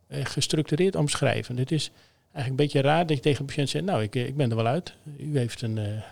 eh, 0.07 0.25
gestructureerd 0.25 0.97
omschrijven. 0.97 1.57
Het 1.57 1.73
is 1.73 1.91
eigenlijk 2.33 2.49
een 2.49 2.57
beetje 2.57 2.81
raar 2.81 3.07
dat 3.07 3.17
je 3.17 3.23
tegen 3.23 3.41
een 3.41 3.47
patiënt 3.47 3.69
zegt, 3.69 3.85
nou, 3.85 4.03
ik, 4.03 4.15
ik 4.15 4.37
ben 4.37 4.51
er 4.51 4.57
wel 4.57 4.67
uit. 4.67 4.95
U 5.19 5.39
heeft 5.39 5.63
een... 5.63 5.79
eh, 5.79 6.03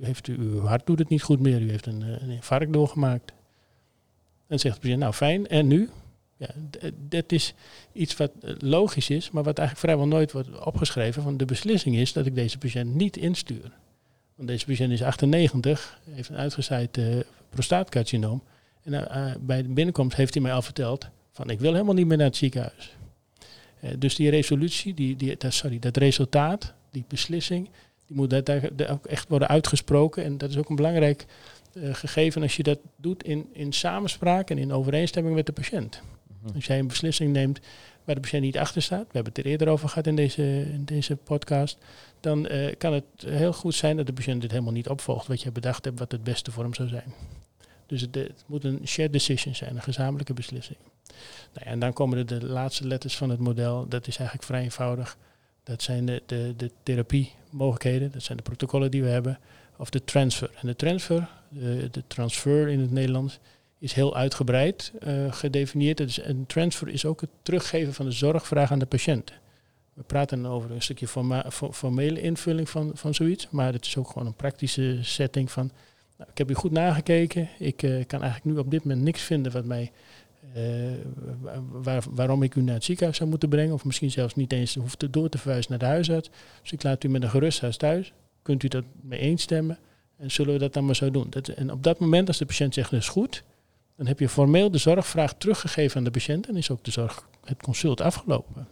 u 0.00 0.04
heeft, 0.04 0.26
uw 0.26 0.60
hart 0.60 0.86
doet 0.86 0.98
het 0.98 1.08
niet 1.08 1.22
goed 1.22 1.40
meer. 1.40 1.60
U 1.60 1.70
heeft 1.70 1.86
een, 1.86 2.00
een 2.00 2.30
infarct 2.30 2.72
doorgemaakt. 2.72 3.32
Dan 4.46 4.58
zegt 4.58 4.74
de 4.74 4.80
patiënt, 4.80 5.00
nou 5.00 5.12
fijn, 5.12 5.46
en 5.48 5.66
nu? 5.66 5.90
Ja, 6.36 6.48
dat 7.08 7.32
is 7.32 7.54
iets 7.92 8.16
wat 8.16 8.30
logisch 8.58 9.10
is, 9.10 9.30
maar 9.30 9.42
wat 9.42 9.58
eigenlijk 9.58 9.88
vrijwel 9.88 10.16
nooit 10.16 10.32
wordt 10.32 10.64
opgeschreven. 10.64 11.22
Van 11.22 11.36
de 11.36 11.44
beslissing 11.44 11.96
is 11.96 12.12
dat 12.12 12.26
ik 12.26 12.34
deze 12.34 12.58
patiënt 12.58 12.94
niet 12.94 13.16
instuur. 13.16 13.72
Want 14.34 14.48
deze 14.48 14.66
patiënt 14.66 14.92
is 14.92 15.02
98, 15.02 15.98
heeft 16.10 16.28
een 16.28 16.36
uitgezaaid 16.36 16.98
eh, 16.98 17.04
prostaatcarcinoom. 17.50 18.42
En 18.82 19.10
eh, 19.10 19.30
eh, 19.30 19.36
bij 19.40 19.62
de 19.62 19.68
binnenkomst 19.68 20.16
heeft 20.16 20.34
hij 20.34 20.42
mij 20.42 20.52
al 20.52 20.62
verteld 20.62 21.08
van 21.32 21.50
ik 21.50 21.60
wil 21.60 21.72
helemaal 21.72 21.94
niet 21.94 22.06
meer 22.06 22.16
naar 22.16 22.26
het 22.26 22.36
ziekenhuis. 22.36 22.96
Eh, 23.80 23.90
dus 23.98 24.14
die 24.14 24.30
resolutie, 24.30 24.94
die, 24.94 25.16
die, 25.16 25.36
dat, 25.36 25.52
sorry, 25.52 25.78
dat 25.78 25.96
resultaat, 25.96 26.72
die 26.90 27.04
beslissing, 27.08 27.68
die 28.06 28.16
moet 28.16 28.30
dat, 28.30 28.50
ook 28.90 29.06
echt 29.06 29.28
worden 29.28 29.48
uitgesproken. 29.48 30.24
En 30.24 30.38
dat 30.38 30.50
is 30.50 30.56
ook 30.56 30.68
een 30.68 30.76
belangrijk 30.76 31.26
gegeven 31.74 32.42
als 32.42 32.56
je 32.56 32.62
dat 32.62 32.78
doet 32.96 33.24
in, 33.24 33.48
in 33.52 33.72
samenspraak 33.72 34.50
en 34.50 34.58
in 34.58 34.72
overeenstemming 34.72 35.34
met 35.34 35.46
de 35.46 35.52
patiënt. 35.52 36.02
Als 36.54 36.66
jij 36.66 36.78
een 36.78 36.86
beslissing 36.86 37.32
neemt 37.32 37.60
waar 38.04 38.14
de 38.14 38.20
patiënt 38.20 38.42
niet 38.42 38.58
achter 38.58 38.82
staat, 38.82 39.06
we 39.06 39.12
hebben 39.12 39.32
het 39.32 39.44
er 39.44 39.50
eerder 39.50 39.68
over 39.68 39.88
gehad 39.88 40.06
in 40.06 40.16
deze, 40.16 40.42
in 40.72 40.84
deze 40.84 41.16
podcast, 41.16 41.78
dan 42.20 42.48
kan 42.78 42.92
het 42.92 43.04
heel 43.26 43.52
goed 43.52 43.74
zijn 43.74 43.96
dat 43.96 44.06
de 44.06 44.12
patiënt 44.12 44.40
dit 44.40 44.50
helemaal 44.50 44.72
niet 44.72 44.88
opvolgt 44.88 45.26
wat 45.26 45.42
je 45.42 45.52
bedacht 45.52 45.84
hebt 45.84 45.98
wat 45.98 46.12
het 46.12 46.24
beste 46.24 46.50
voor 46.50 46.62
hem 46.62 46.74
zou 46.74 46.88
zijn. 46.88 47.12
Dus 47.92 48.00
het, 48.00 48.44
moet 48.46 48.64
een 48.64 48.80
shared 48.84 49.12
decision 49.12 49.54
zijn, 49.54 49.76
een 49.76 49.82
gezamenlijke 49.82 50.32
beslissing. 50.32 50.78
Nou 51.52 51.64
ja, 51.64 51.70
en 51.70 51.78
dan 51.78 51.92
komen 51.92 52.18
er 52.18 52.26
de 52.26 52.44
laatste 52.46 52.86
letters 52.86 53.16
van 53.16 53.30
het 53.30 53.38
model, 53.38 53.88
dat 53.88 54.06
is 54.06 54.16
eigenlijk 54.16 54.46
vrij 54.48 54.62
eenvoudig. 54.62 55.16
Dat 55.62 55.82
zijn 55.82 56.06
de, 56.06 56.22
de, 56.26 56.54
de 56.56 56.70
therapiemogelijkheden, 56.82 58.12
dat 58.12 58.22
zijn 58.22 58.36
de 58.36 58.42
protocollen 58.42 58.90
die 58.90 59.02
we 59.02 59.08
hebben, 59.08 59.38
of 59.76 59.90
de 59.90 60.04
transfer. 60.04 60.50
En 60.60 60.66
de 60.66 60.76
transfer, 60.76 61.28
de, 61.48 61.88
de 61.90 62.02
transfer 62.06 62.68
in 62.68 62.80
het 62.80 62.90
Nederlands, 62.90 63.38
is 63.78 63.92
heel 63.92 64.16
uitgebreid 64.16 64.92
eh, 65.00 65.32
gedefinieerd. 65.32 65.96
Dus 65.96 66.24
een 66.24 66.46
transfer 66.46 66.88
is 66.88 67.04
ook 67.04 67.20
het 67.20 67.30
teruggeven 67.42 67.94
van 67.94 68.04
de 68.04 68.12
zorgvraag 68.12 68.72
aan 68.72 68.78
de 68.78 68.86
patiënt. 68.86 69.32
We 69.92 70.02
praten 70.02 70.46
over 70.46 70.70
een 70.70 70.82
stukje 70.82 71.08
formele 71.70 72.20
invulling 72.20 72.68
van, 72.68 72.90
van 72.94 73.14
zoiets, 73.14 73.48
maar 73.50 73.72
het 73.72 73.86
is 73.86 73.96
ook 73.96 74.08
gewoon 74.08 74.26
een 74.26 74.34
praktische 74.34 74.98
setting 75.02 75.50
van, 75.50 75.70
nou, 76.22 76.30
ik 76.30 76.38
heb 76.38 76.50
u 76.50 76.54
goed 76.54 76.70
nagekeken, 76.70 77.48
ik 77.58 77.82
eh, 77.82 78.06
kan 78.06 78.22
eigenlijk 78.22 78.54
nu 78.54 78.60
op 78.60 78.70
dit 78.70 78.84
moment 78.84 79.02
niks 79.02 79.22
vinden 79.22 79.52
wat 79.52 79.64
mij, 79.64 79.92
eh, 80.54 80.62
wa- 81.40 81.62
waar, 81.70 82.02
waarom 82.10 82.42
ik 82.42 82.54
u 82.54 82.60
naar 82.60 82.74
het 82.74 82.84
ziekenhuis 82.84 83.16
zou 83.16 83.28
moeten 83.30 83.48
brengen, 83.48 83.74
of 83.74 83.84
misschien 83.84 84.10
zelfs 84.10 84.34
niet 84.34 84.52
eens 84.52 84.74
hoeft 84.74 85.12
door 85.12 85.28
te 85.28 85.38
verwijzen 85.38 85.70
naar 85.70 85.78
de 85.78 85.84
huisarts. 85.84 86.30
Dus 86.62 86.72
ik 86.72 86.82
laat 86.82 87.04
u 87.04 87.08
met 87.08 87.22
een 87.22 87.30
gerust 87.30 87.60
huis 87.60 87.76
thuis. 87.76 88.12
Kunt 88.42 88.62
u 88.62 88.68
dat 88.68 88.84
mee 89.00 89.18
eens 89.18 89.42
stemmen? 89.42 89.78
En 90.16 90.30
zullen 90.30 90.52
we 90.52 90.58
dat 90.58 90.72
dan 90.72 90.84
maar 90.86 90.96
zo 90.96 91.10
doen? 91.10 91.26
Dat, 91.30 91.48
en 91.48 91.72
op 91.72 91.82
dat 91.82 91.98
moment, 91.98 92.28
als 92.28 92.38
de 92.38 92.46
patiënt 92.46 92.74
zegt, 92.74 92.90
dat 92.90 93.00
is 93.00 93.08
goed, 93.08 93.42
dan 93.96 94.06
heb 94.06 94.18
je 94.18 94.28
formeel 94.28 94.70
de 94.70 94.78
zorgvraag 94.78 95.34
teruggegeven 95.34 95.96
aan 95.96 96.04
de 96.04 96.10
patiënt 96.10 96.48
en 96.48 96.56
is 96.56 96.70
ook 96.70 96.84
de 96.84 96.90
zorg, 96.90 97.28
het 97.44 97.62
consult 97.62 98.00
afgelopen. 98.00 98.68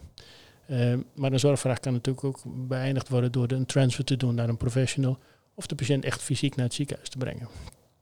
Eh, 0.65 0.93
maar 1.15 1.31
een 1.31 1.39
zorgvraag 1.39 1.79
kan 1.79 1.93
natuurlijk 1.93 2.25
ook 2.25 2.39
beëindigd 2.45 3.09
worden 3.09 3.31
door 3.31 3.51
een 3.51 3.65
transfer 3.65 4.03
te 4.03 4.17
doen 4.17 4.35
naar 4.35 4.49
een 4.49 4.57
professional 4.57 5.17
of 5.55 5.65
de 5.67 5.75
patiënt 5.75 6.05
echt 6.05 6.21
fysiek 6.21 6.55
naar 6.55 6.65
het 6.65 6.73
ziekenhuis 6.73 7.09
te 7.09 7.17
brengen. 7.17 7.47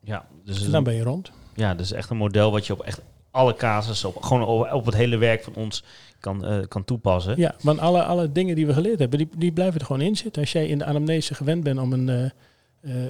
Ja, 0.03 0.25
dus, 0.43 0.65
En 0.65 0.71
dan 0.71 0.83
ben 0.83 0.93
je 0.95 1.03
rond. 1.03 1.31
ja, 1.55 1.75
dus 1.75 1.91
echt 1.91 2.09
een 2.09 2.17
model 2.17 2.51
wat 2.51 2.67
je 2.67 2.73
op 2.73 2.81
echt 2.81 3.01
alle 3.31 3.55
casussen, 3.55 4.09
op, 4.15 4.21
gewoon 4.23 4.43
op, 4.43 4.71
op 4.73 4.85
het 4.85 4.95
hele 4.95 5.17
werk 5.17 5.43
van 5.43 5.53
ons 5.55 5.83
kan, 6.19 6.45
eh, 6.45 6.59
kan 6.67 6.83
toepassen. 6.83 7.37
Ja, 7.37 7.55
want 7.61 7.79
alle, 7.79 8.03
alle 8.03 8.31
dingen 8.31 8.55
die 8.55 8.65
we 8.67 8.73
geleerd 8.73 8.99
hebben, 8.99 9.17
die, 9.19 9.29
die 9.37 9.51
blijven 9.51 9.79
er 9.79 9.85
gewoon 9.85 10.01
in 10.01 10.15
zitten. 10.15 10.41
Als 10.41 10.51
jij 10.51 10.67
in 10.67 10.77
de 10.77 10.85
anamnese 10.85 11.33
gewend 11.33 11.63
bent 11.63 11.79
om 11.79 11.93
een, 11.93 12.09
eh 12.09 12.29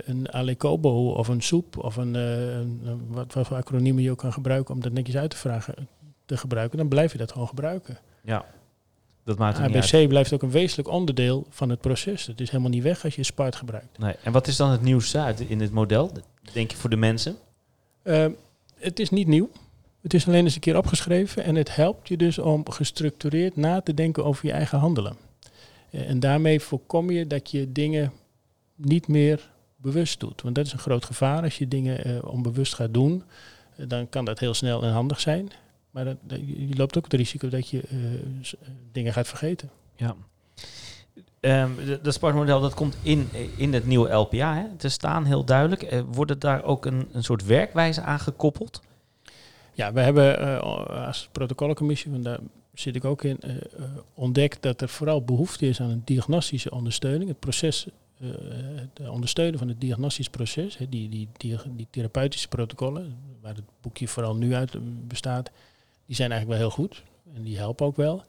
een 0.06 0.34
alecobo 0.34 1.10
of 1.12 1.28
een 1.28 1.42
soep 1.42 1.78
of 1.78 1.96
een- 1.96 3.02
wat, 3.08 3.34
wat 3.34 3.48
voor 3.48 3.58
acroniemen 3.58 4.04
je 4.04 4.12
ook 4.12 4.18
kan 4.18 4.34
gebruiken 4.34 4.74
om 4.74 4.82
dat 4.82 4.92
netjes 4.92 5.18
uit 5.18 5.30
te 5.30 5.38
vragen 5.38 5.88
te 6.26 6.38
gebruiken, 6.38 6.78
dan 6.78 6.88
blijf 6.88 7.12
je 7.12 7.18
dat 7.18 7.32
gewoon 7.32 7.48
gebruiken. 7.48 7.98
Ja. 8.24 8.46
Dat 9.30 9.38
maakt 9.38 9.58
het 9.58 9.68
niet 9.68 9.76
uit. 9.76 9.94
ABC 9.94 10.08
blijft 10.08 10.34
ook 10.34 10.42
een 10.42 10.52
wezenlijk 10.52 10.90
onderdeel 10.90 11.48
van 11.50 11.70
het 11.70 11.82
proces. 11.82 12.26
Het 12.26 12.42
is 12.42 12.50
helemaal 12.50 12.72
niet 12.72 12.84
weg 12.84 13.04
als 13.04 13.16
je 13.16 13.24
Spart 13.24 13.56
gebruikt. 13.56 13.98
Nee. 13.98 14.16
En 14.24 14.32
wat 14.32 14.48
is 14.48 14.56
dan 14.56 14.70
het 14.72 14.82
nieuwste 14.82 15.20
uit 15.20 15.40
in 15.40 15.62
het 15.62 15.72
model? 15.72 16.12
Denk 16.54 16.72
je 16.72 16.78
voor 16.78 16.90
de 16.90 16.96
mensen? 16.96 17.36
Uh, 18.04 18.26
het 18.76 19.00
is 19.00 19.10
niet 19.10 19.28
nieuw. 19.28 19.50
Het 20.02 20.14
is 20.14 20.28
alleen 20.28 20.44
eens 20.44 20.56
een 20.56 20.62
keer 20.62 20.78
opgeschreven 20.78 21.44
en 21.44 21.56
het 21.56 21.76
helpt 21.76 22.08
je 22.08 22.18
dus 22.18 22.40
om 22.40 22.70
gestructureerd 22.70 23.56
na 23.56 23.82
te 23.82 23.94
denken 23.94 24.26
over 24.26 24.46
je 24.46 24.52
eigen 24.52 24.80
handelen. 24.80 25.16
Uh, 25.92 26.10
en 26.10 26.20
daarmee 26.20 26.60
voorkom 26.60 27.10
je 27.10 27.28
dat 27.28 27.52
je 27.52 27.72
dingen 27.72 28.12
niet 28.76 29.08
meer 29.08 29.50
bewust 29.76 30.20
doet. 30.20 30.42
Want 30.42 30.56
dat 30.56 30.66
is 30.66 30.74
een 30.74 30.80
groot 30.80 31.06
gevaar. 31.06 31.44
Als 31.44 31.58
je 31.58 31.68
dingen 31.68 32.08
uh, 32.08 32.24
onbewust 32.24 32.76
gaat 32.76 32.94
doen, 32.94 33.24
uh, 33.78 33.86
dan 33.88 34.10
kan 34.10 34.26
dat 34.26 34.40
heel 34.40 34.54
snel 34.54 34.84
en 34.84 34.92
handig 34.92 35.20
zijn. 35.20 35.52
Maar 35.92 36.06
dat, 36.06 36.18
je 36.46 36.76
loopt 36.76 36.98
ook 36.98 37.04
het 37.04 37.14
risico 37.14 37.50
dat 37.50 37.70
je 37.70 37.84
dingen 38.92 39.14
gaat 39.14 39.28
vergeten. 39.28 39.70
Ja. 39.96 40.16
Um, 41.42 41.76
dat 42.02 42.14
sportmodel 42.14 42.62
dat 42.62 42.74
komt 42.74 42.98
in, 43.02 43.30
in 43.56 43.74
het 43.74 43.86
nieuwe 43.86 44.10
LPA 44.10 44.56
hè, 44.56 44.76
te 44.78 44.90
staan, 44.90 45.26
heel 45.26 45.44
duidelijk. 45.44 45.94
Uh, 45.94 46.02
wordt 46.12 46.42
daar 46.42 46.64
ook 46.64 46.86
een, 46.86 47.08
een 47.12 47.24
soort 47.24 47.46
werkwijze 47.46 48.02
aan 48.02 48.20
gekoppeld? 48.20 48.82
Ja, 49.74 49.94
we 49.94 50.00
hebben 50.00 50.42
uh, 50.42 50.60
als 51.08 51.30
protocollencommissie, 51.32 52.12
want 52.12 52.24
daar 52.24 52.40
zit 52.74 52.96
ik 52.96 53.06
ook 53.06 53.24
in, 53.24 53.40
uh, 53.46 53.56
ontdekt 54.14 54.62
dat 54.62 54.82
er 54.82 54.90
vooral 54.90 55.24
behoefte 55.24 55.68
is 55.68 55.82
aan 55.82 55.90
een 55.90 56.02
diagnostische 56.06 56.72
ondersteuning. 56.72 57.30
Het 57.30 57.40
proces, 57.40 57.88
het 58.76 59.10
ondersteunen 59.10 59.60
van 59.60 59.68
het 59.68 59.82
diagnostisch 59.82 60.30
proces, 60.30 60.78
hè, 60.78 60.90
die, 60.90 61.10
die, 61.10 61.28
die, 61.38 61.58
die 61.76 61.88
therapeutische 61.90 62.48
protocollen, 62.48 63.18
waar 63.42 63.56
het 63.56 63.66
boekje 63.82 64.08
vooral 64.08 64.36
nu 64.36 64.54
uit 64.54 64.78
bestaat, 65.08 65.52
die 66.10 66.18
zijn 66.18 66.32
eigenlijk 66.32 66.60
wel 66.60 66.70
heel 66.70 66.78
goed 66.78 67.04
en 67.36 67.44
die 67.44 67.58
helpen 67.58 67.86
ook 67.86 67.96
wel. 67.96 68.24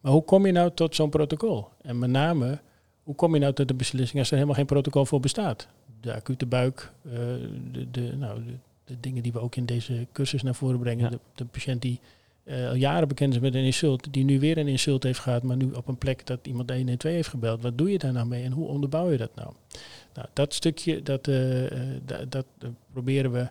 Maar 0.00 0.12
hoe 0.12 0.24
kom 0.24 0.46
je 0.46 0.52
nou 0.52 0.70
tot 0.74 0.94
zo'n 0.94 1.10
protocol? 1.10 1.68
En 1.82 1.98
met 1.98 2.10
name, 2.10 2.58
hoe 3.02 3.14
kom 3.14 3.34
je 3.34 3.40
nou 3.40 3.52
tot 3.52 3.68
de 3.68 3.74
beslissing 3.74 4.18
als 4.18 4.28
er 4.28 4.34
helemaal 4.34 4.56
geen 4.56 4.66
protocol 4.66 5.04
voor 5.04 5.20
bestaat? 5.20 5.68
De 6.00 6.14
acute 6.14 6.46
buik, 6.46 6.92
uh, 7.06 7.12
de, 7.72 7.90
de, 7.90 8.16
nou, 8.16 8.44
de, 8.44 8.52
de, 8.84 9.00
dingen 9.00 9.22
die 9.22 9.32
we 9.32 9.38
ook 9.38 9.56
in 9.56 9.66
deze 9.66 10.06
cursus 10.12 10.42
naar 10.42 10.54
voren 10.54 10.78
brengen. 10.78 11.04
Ja. 11.04 11.10
De, 11.10 11.18
de, 11.34 11.44
patiënt 11.44 11.82
die 11.82 12.00
uh, 12.44 12.68
al 12.68 12.74
jaren 12.74 13.08
bekend 13.08 13.34
is 13.34 13.40
met 13.40 13.54
een 13.54 13.64
insult, 13.64 14.12
die 14.12 14.24
nu 14.24 14.40
weer 14.40 14.58
een 14.58 14.68
insult 14.68 15.02
heeft 15.02 15.18
gehad, 15.18 15.42
maar 15.42 15.56
nu 15.56 15.70
op 15.72 15.88
een 15.88 15.98
plek 15.98 16.26
dat 16.26 16.46
iemand 16.46 16.70
112 16.70 17.14
heeft 17.14 17.28
gebeld. 17.28 17.62
Wat 17.62 17.78
doe 17.78 17.90
je 17.90 17.98
daar 17.98 18.12
nou 18.12 18.26
mee 18.26 18.44
en 18.44 18.52
hoe 18.52 18.68
onderbouw 18.68 19.10
je 19.10 19.16
dat 19.16 19.34
nou? 19.34 19.52
Nou, 20.14 20.28
dat 20.32 20.54
stukje, 20.54 21.02
dat, 21.02 21.28
uh, 21.28 21.70
dat, 22.04 22.46
dat 22.58 22.72
proberen 22.92 23.32
we 23.32 23.48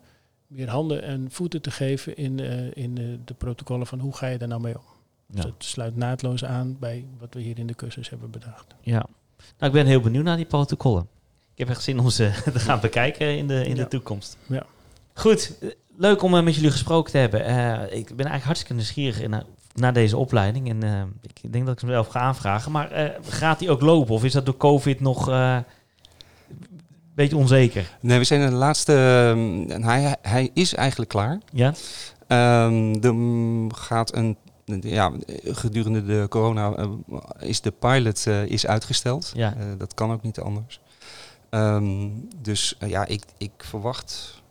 meer 0.56 0.70
handen 0.70 1.04
en 1.04 1.28
voeten 1.32 1.62
te 1.62 1.72
geven 1.72 2.18
in, 2.18 2.40
in 2.74 3.22
de 3.26 3.34
protocollen 3.34 3.88
van 3.88 4.00
hoe 4.00 4.16
ga 4.16 4.28
je 4.28 4.38
daar 4.38 4.48
nou 4.48 4.62
mee 4.62 4.76
om? 4.78 4.84
Dus 5.28 5.44
Ja. 5.44 5.50
het 5.50 5.64
sluit 5.64 5.96
naadloos 5.96 6.46
aan 6.46 6.78
bij 6.80 7.06
wat 7.20 7.34
we 7.34 7.40
hier 7.42 7.60
in 7.60 7.68
de 7.68 7.76
cursus 7.76 8.10
hebben 8.10 8.30
bedacht. 8.32 8.76
Ja. 8.82 9.06
Nou, 9.38 9.48
ik 9.60 9.72
ben 9.72 9.86
heel 9.86 10.02
benieuwd 10.02 10.24
naar 10.24 10.36
die 10.36 10.46
protocollen. 10.46 11.08
Ik 11.54 11.58
heb 11.60 11.70
echt 11.70 11.84
zin 11.84 12.00
om 12.00 12.10
ze 12.10 12.32
te 12.54 12.60
gaan 12.60 12.80
bekijken 12.80 13.38
in 13.38 13.48
de, 13.48 13.66
in 13.66 13.76
Ja. 13.76 13.84
de 13.84 13.88
toekomst. 13.90 14.38
Ja. 14.48 14.66
Goed, 15.14 15.58
eh, 15.62 15.70
leuk 15.98 16.22
om 16.22 16.36
eh, 16.36 16.44
met 16.44 16.56
jullie 16.56 16.72
gesproken 16.72 17.12
te 17.12 17.18
hebben. 17.18 17.46
Eh, 17.46 17.98
ik 17.98 18.06
ben 18.08 18.26
eigenlijk 18.26 18.44
hartstikke 18.44 18.74
nieuwsgierig 18.74 19.22
in, 19.22 19.34
eh, 19.34 19.40
naar 19.74 19.94
deze 19.94 20.18
opleiding. 20.18 20.70
En 20.70 20.84
eh, 20.84 21.02
ik 21.22 21.52
denk 21.54 21.66
dat 21.66 21.74
ik 21.76 21.82
hem 21.82 21.90
zelf 21.90 22.08
ga 22.08 22.20
aanvragen. 22.20 22.72
Maar 22.72 22.92
eh, 22.92 23.10
gaat 23.28 23.60
die 23.60 23.70
ook 23.72 23.82
lopen? 23.82 24.14
Of 24.14 24.24
is 24.24 24.34
dat 24.34 24.46
door 24.46 24.58
COVID 24.58 25.00
nog 25.00 25.30
eh, 25.30 25.58
beetje 27.16 27.38
onzeker? 27.38 27.98
Nee, 28.00 28.18
we 28.18 28.24
zijn 28.24 28.42
in 28.42 28.50
de 28.50 28.56
laatste... 28.56 28.94
ehm, 28.94 29.72
en 29.72 29.84
hij, 29.84 30.16
hij 30.22 30.50
is 30.54 30.74
eigenlijk 30.74 31.10
klaar. 31.10 31.40
Ja? 31.52 31.74
Er 32.28 33.14
mm, 33.14 33.74
gaat 33.74 34.16
een... 34.16 34.38
Ja, 34.82 35.12
gedurende 35.44 36.06
de 36.06 36.26
corona 36.30 36.74
eh, 36.74 36.90
is 37.40 37.62
de 37.62 37.72
pilot 37.72 38.28
eh, 38.28 38.46
is 38.46 38.68
uitgesteld. 38.68 39.32
Ja. 39.36 39.56
Eh, 39.58 39.66
dat 39.78 39.94
kan 39.94 40.12
ook 40.12 40.22
niet 40.22 40.40
anders. 40.40 40.80
Ehm, 41.50 42.10
dus 42.42 42.76
ja, 42.80 43.06
ik, 43.06 43.24
ik 43.38 43.52
verwacht 43.58 44.44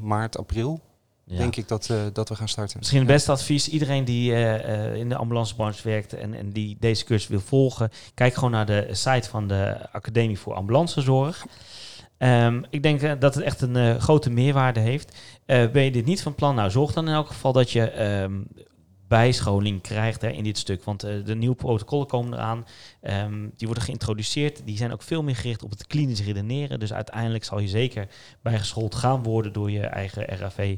maart, 0.00 0.38
april, 0.38 0.80
Ja. 1.24 1.38
denk 1.38 1.56
ik 1.56 1.68
dat, 1.68 1.90
eh, 1.90 1.96
dat 2.12 2.28
we 2.28 2.34
gaan 2.34 2.48
starten. 2.48 2.78
Misschien 2.78 2.98
het 2.98 3.08
beste 3.08 3.30
advies, 3.30 3.68
iedereen 3.68 4.04
die 4.04 4.32
eh, 4.32 4.86
eh, 4.88 4.94
in 4.94 5.08
de 5.08 5.16
ambulancebranche 5.16 5.88
werkt 5.88 6.12
en, 6.12 6.34
en 6.34 6.50
die 6.50 6.76
deze 6.80 7.04
cursus 7.04 7.28
wil 7.28 7.40
volgen, 7.40 7.90
kijk 8.14 8.34
gewoon 8.34 8.50
naar 8.50 8.66
de 8.66 8.88
site 8.90 9.28
van 9.28 9.46
de 9.46 9.90
Academie 9.92 10.38
voor 10.38 10.54
Ambulancezorg. 10.54 11.46
Ehm, 12.18 12.62
ik 12.70 12.82
denk 12.82 13.20
dat 13.20 13.34
het 13.34 13.44
echt 13.44 13.60
een 13.60 14.00
grote 14.00 14.30
meerwaarde 14.30 14.80
heeft. 14.80 15.16
Ben 15.46 15.82
je 15.82 15.90
dit 15.90 16.04
niet 16.04 16.22
van 16.22 16.34
plan? 16.34 16.54
Nou, 16.54 16.70
zorg 16.70 16.92
dan 16.92 17.08
in 17.08 17.14
elk 17.14 17.26
geval 17.26 17.52
dat 17.52 17.70
je 17.70 17.90
ehm, 17.90 18.40
bijscholing 19.12 19.80
krijgt 19.80 20.20
hè, 20.20 20.28
in 20.28 20.44
dit 20.44 20.58
stuk. 20.58 20.84
Want 20.84 21.02
eh, 21.02 21.24
de 21.24 21.34
nieuwe 21.34 21.54
protocollen 21.54 22.06
komen 22.06 22.32
eraan. 22.32 22.66
Ehm, 23.00 23.48
die 23.56 23.66
worden 23.66 23.84
geïntroduceerd. 23.84 24.62
Die 24.64 24.76
zijn 24.76 24.92
ook 24.92 25.02
veel 25.02 25.22
meer 25.22 25.36
gericht 25.36 25.62
op 25.62 25.70
het 25.70 25.86
klinisch 25.86 26.22
redeneren. 26.22 26.80
Dus 26.80 26.92
uiteindelijk 26.92 27.44
zal 27.44 27.58
je 27.58 27.68
zeker 27.68 28.08
bijgeschoold 28.42 28.94
gaan 28.94 29.22
worden 29.22 29.52
door 29.52 29.70
je 29.70 29.80
eigen 29.80 30.24
RAV. 30.24 30.76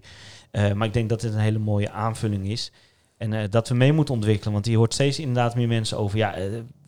Eh, 0.50 0.72
maar 0.72 0.86
ik 0.86 0.92
denk 0.92 1.08
dat 1.08 1.20
dit 1.20 1.32
een 1.32 1.38
hele 1.38 1.58
mooie 1.58 1.90
aanvulling 1.90 2.48
is. 2.48 2.72
En 3.16 3.32
eh, 3.32 3.50
dat 3.50 3.68
we 3.68 3.74
mee 3.74 3.92
moeten 3.92 4.14
ontwikkelen. 4.14 4.52
Want 4.52 4.66
je 4.66 4.76
hoort 4.76 4.94
steeds 4.94 5.18
inderdaad 5.18 5.54
meer 5.54 5.68
mensen 5.68 5.98
over. 5.98 6.18
Ja, 6.18 6.34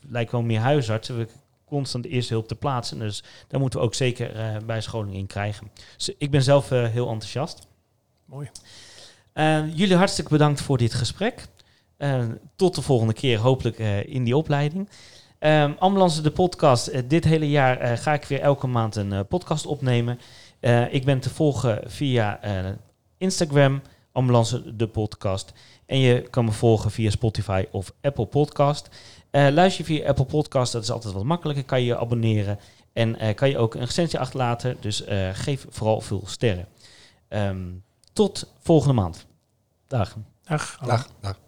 lijkt 0.09 0.33
wel 0.33 0.43
meer 0.43 0.61
huisartsen. 0.61 1.19
We 1.19 1.29
constant 1.65 2.05
eerste 2.05 2.33
hulp 2.33 2.49
te 2.49 2.55
plaatsen. 2.55 2.99
Dus 2.99 3.23
daar 3.49 3.61
moeten 3.61 3.79
we 3.79 3.85
ook 3.85 3.95
zeker 3.95 4.61
bijscholing 4.67 5.15
in 5.15 5.27
krijgen. 5.27 5.71
Dus 5.97 6.15
ik 6.19 6.31
ben 6.31 6.43
zelf 6.43 6.69
heel 6.69 7.09
enthousiast. 7.09 7.67
Mooi. 8.25 8.51
Eh, 9.37 9.77
jullie 9.77 9.97
hartstikke 9.97 10.31
bedankt 10.31 10.61
voor 10.61 10.79
dit 10.79 10.95
gesprek. 10.95 11.47
Eh, 11.97 12.25
tot 12.57 12.75
de 12.75 12.83
volgende 12.83 13.13
keer, 13.13 13.39
hopelijk 13.39 13.79
eh, 13.79 14.07
in 14.07 14.25
die 14.25 14.37
opleiding. 14.37 14.89
Ehm, 15.39 15.73
Ambulance 15.79 16.23
de 16.23 16.31
podcast. 16.31 16.87
Eh, 16.87 17.03
dit 17.09 17.25
hele 17.25 17.51
jaar 17.51 17.79
eh, 17.79 17.97
ga 17.97 18.13
ik 18.13 18.25
weer 18.25 18.41
elke 18.41 18.67
maand 18.67 18.97
een 18.97 19.27
podcast 19.27 19.67
opnemen. 19.67 20.19
Ik 20.91 21.05
ben 21.05 21.21
te 21.21 21.31
volgen 21.31 21.81
via 21.87 22.41
Instagram, 23.19 23.83
Ambulance 24.13 24.77
de 24.77 24.87
podcast. 24.87 25.53
En 25.87 25.99
je 25.99 26.21
kan 26.31 26.45
me 26.45 26.53
volgen 26.53 26.91
via 26.91 27.11
Spotify 27.11 27.65
of 27.71 27.93
Apple 28.01 28.27
Podcast. 28.27 28.89
Luister 29.31 29.87
je 29.87 29.95
via 29.95 30.09
Apple 30.09 30.25
Podcast, 30.25 30.73
dat 30.73 30.83
is 30.83 30.91
altijd 30.91 31.15
wat 31.15 31.25
makkelijker. 31.25 31.65
Kan 31.65 31.81
je 31.81 31.87
je 31.87 31.99
abonneren 31.99 32.59
en 32.93 33.35
kan 33.35 33.49
je 33.49 33.59
ook 33.59 33.75
een 33.75 33.85
recensie 33.85 34.19
achterlaten. 34.19 34.77
Dus 34.81 35.03
geef 35.33 35.67
vooral 35.69 36.01
veel 36.01 36.23
sterren. 36.27 36.67
Ehm, 37.29 37.59
tot 38.17 38.53
volgende 38.61 38.95
maand. 38.95 39.27
Dag. 39.87 40.17
Dag. 40.43 40.79
Dag, 40.85 41.09
dag. 41.21 41.46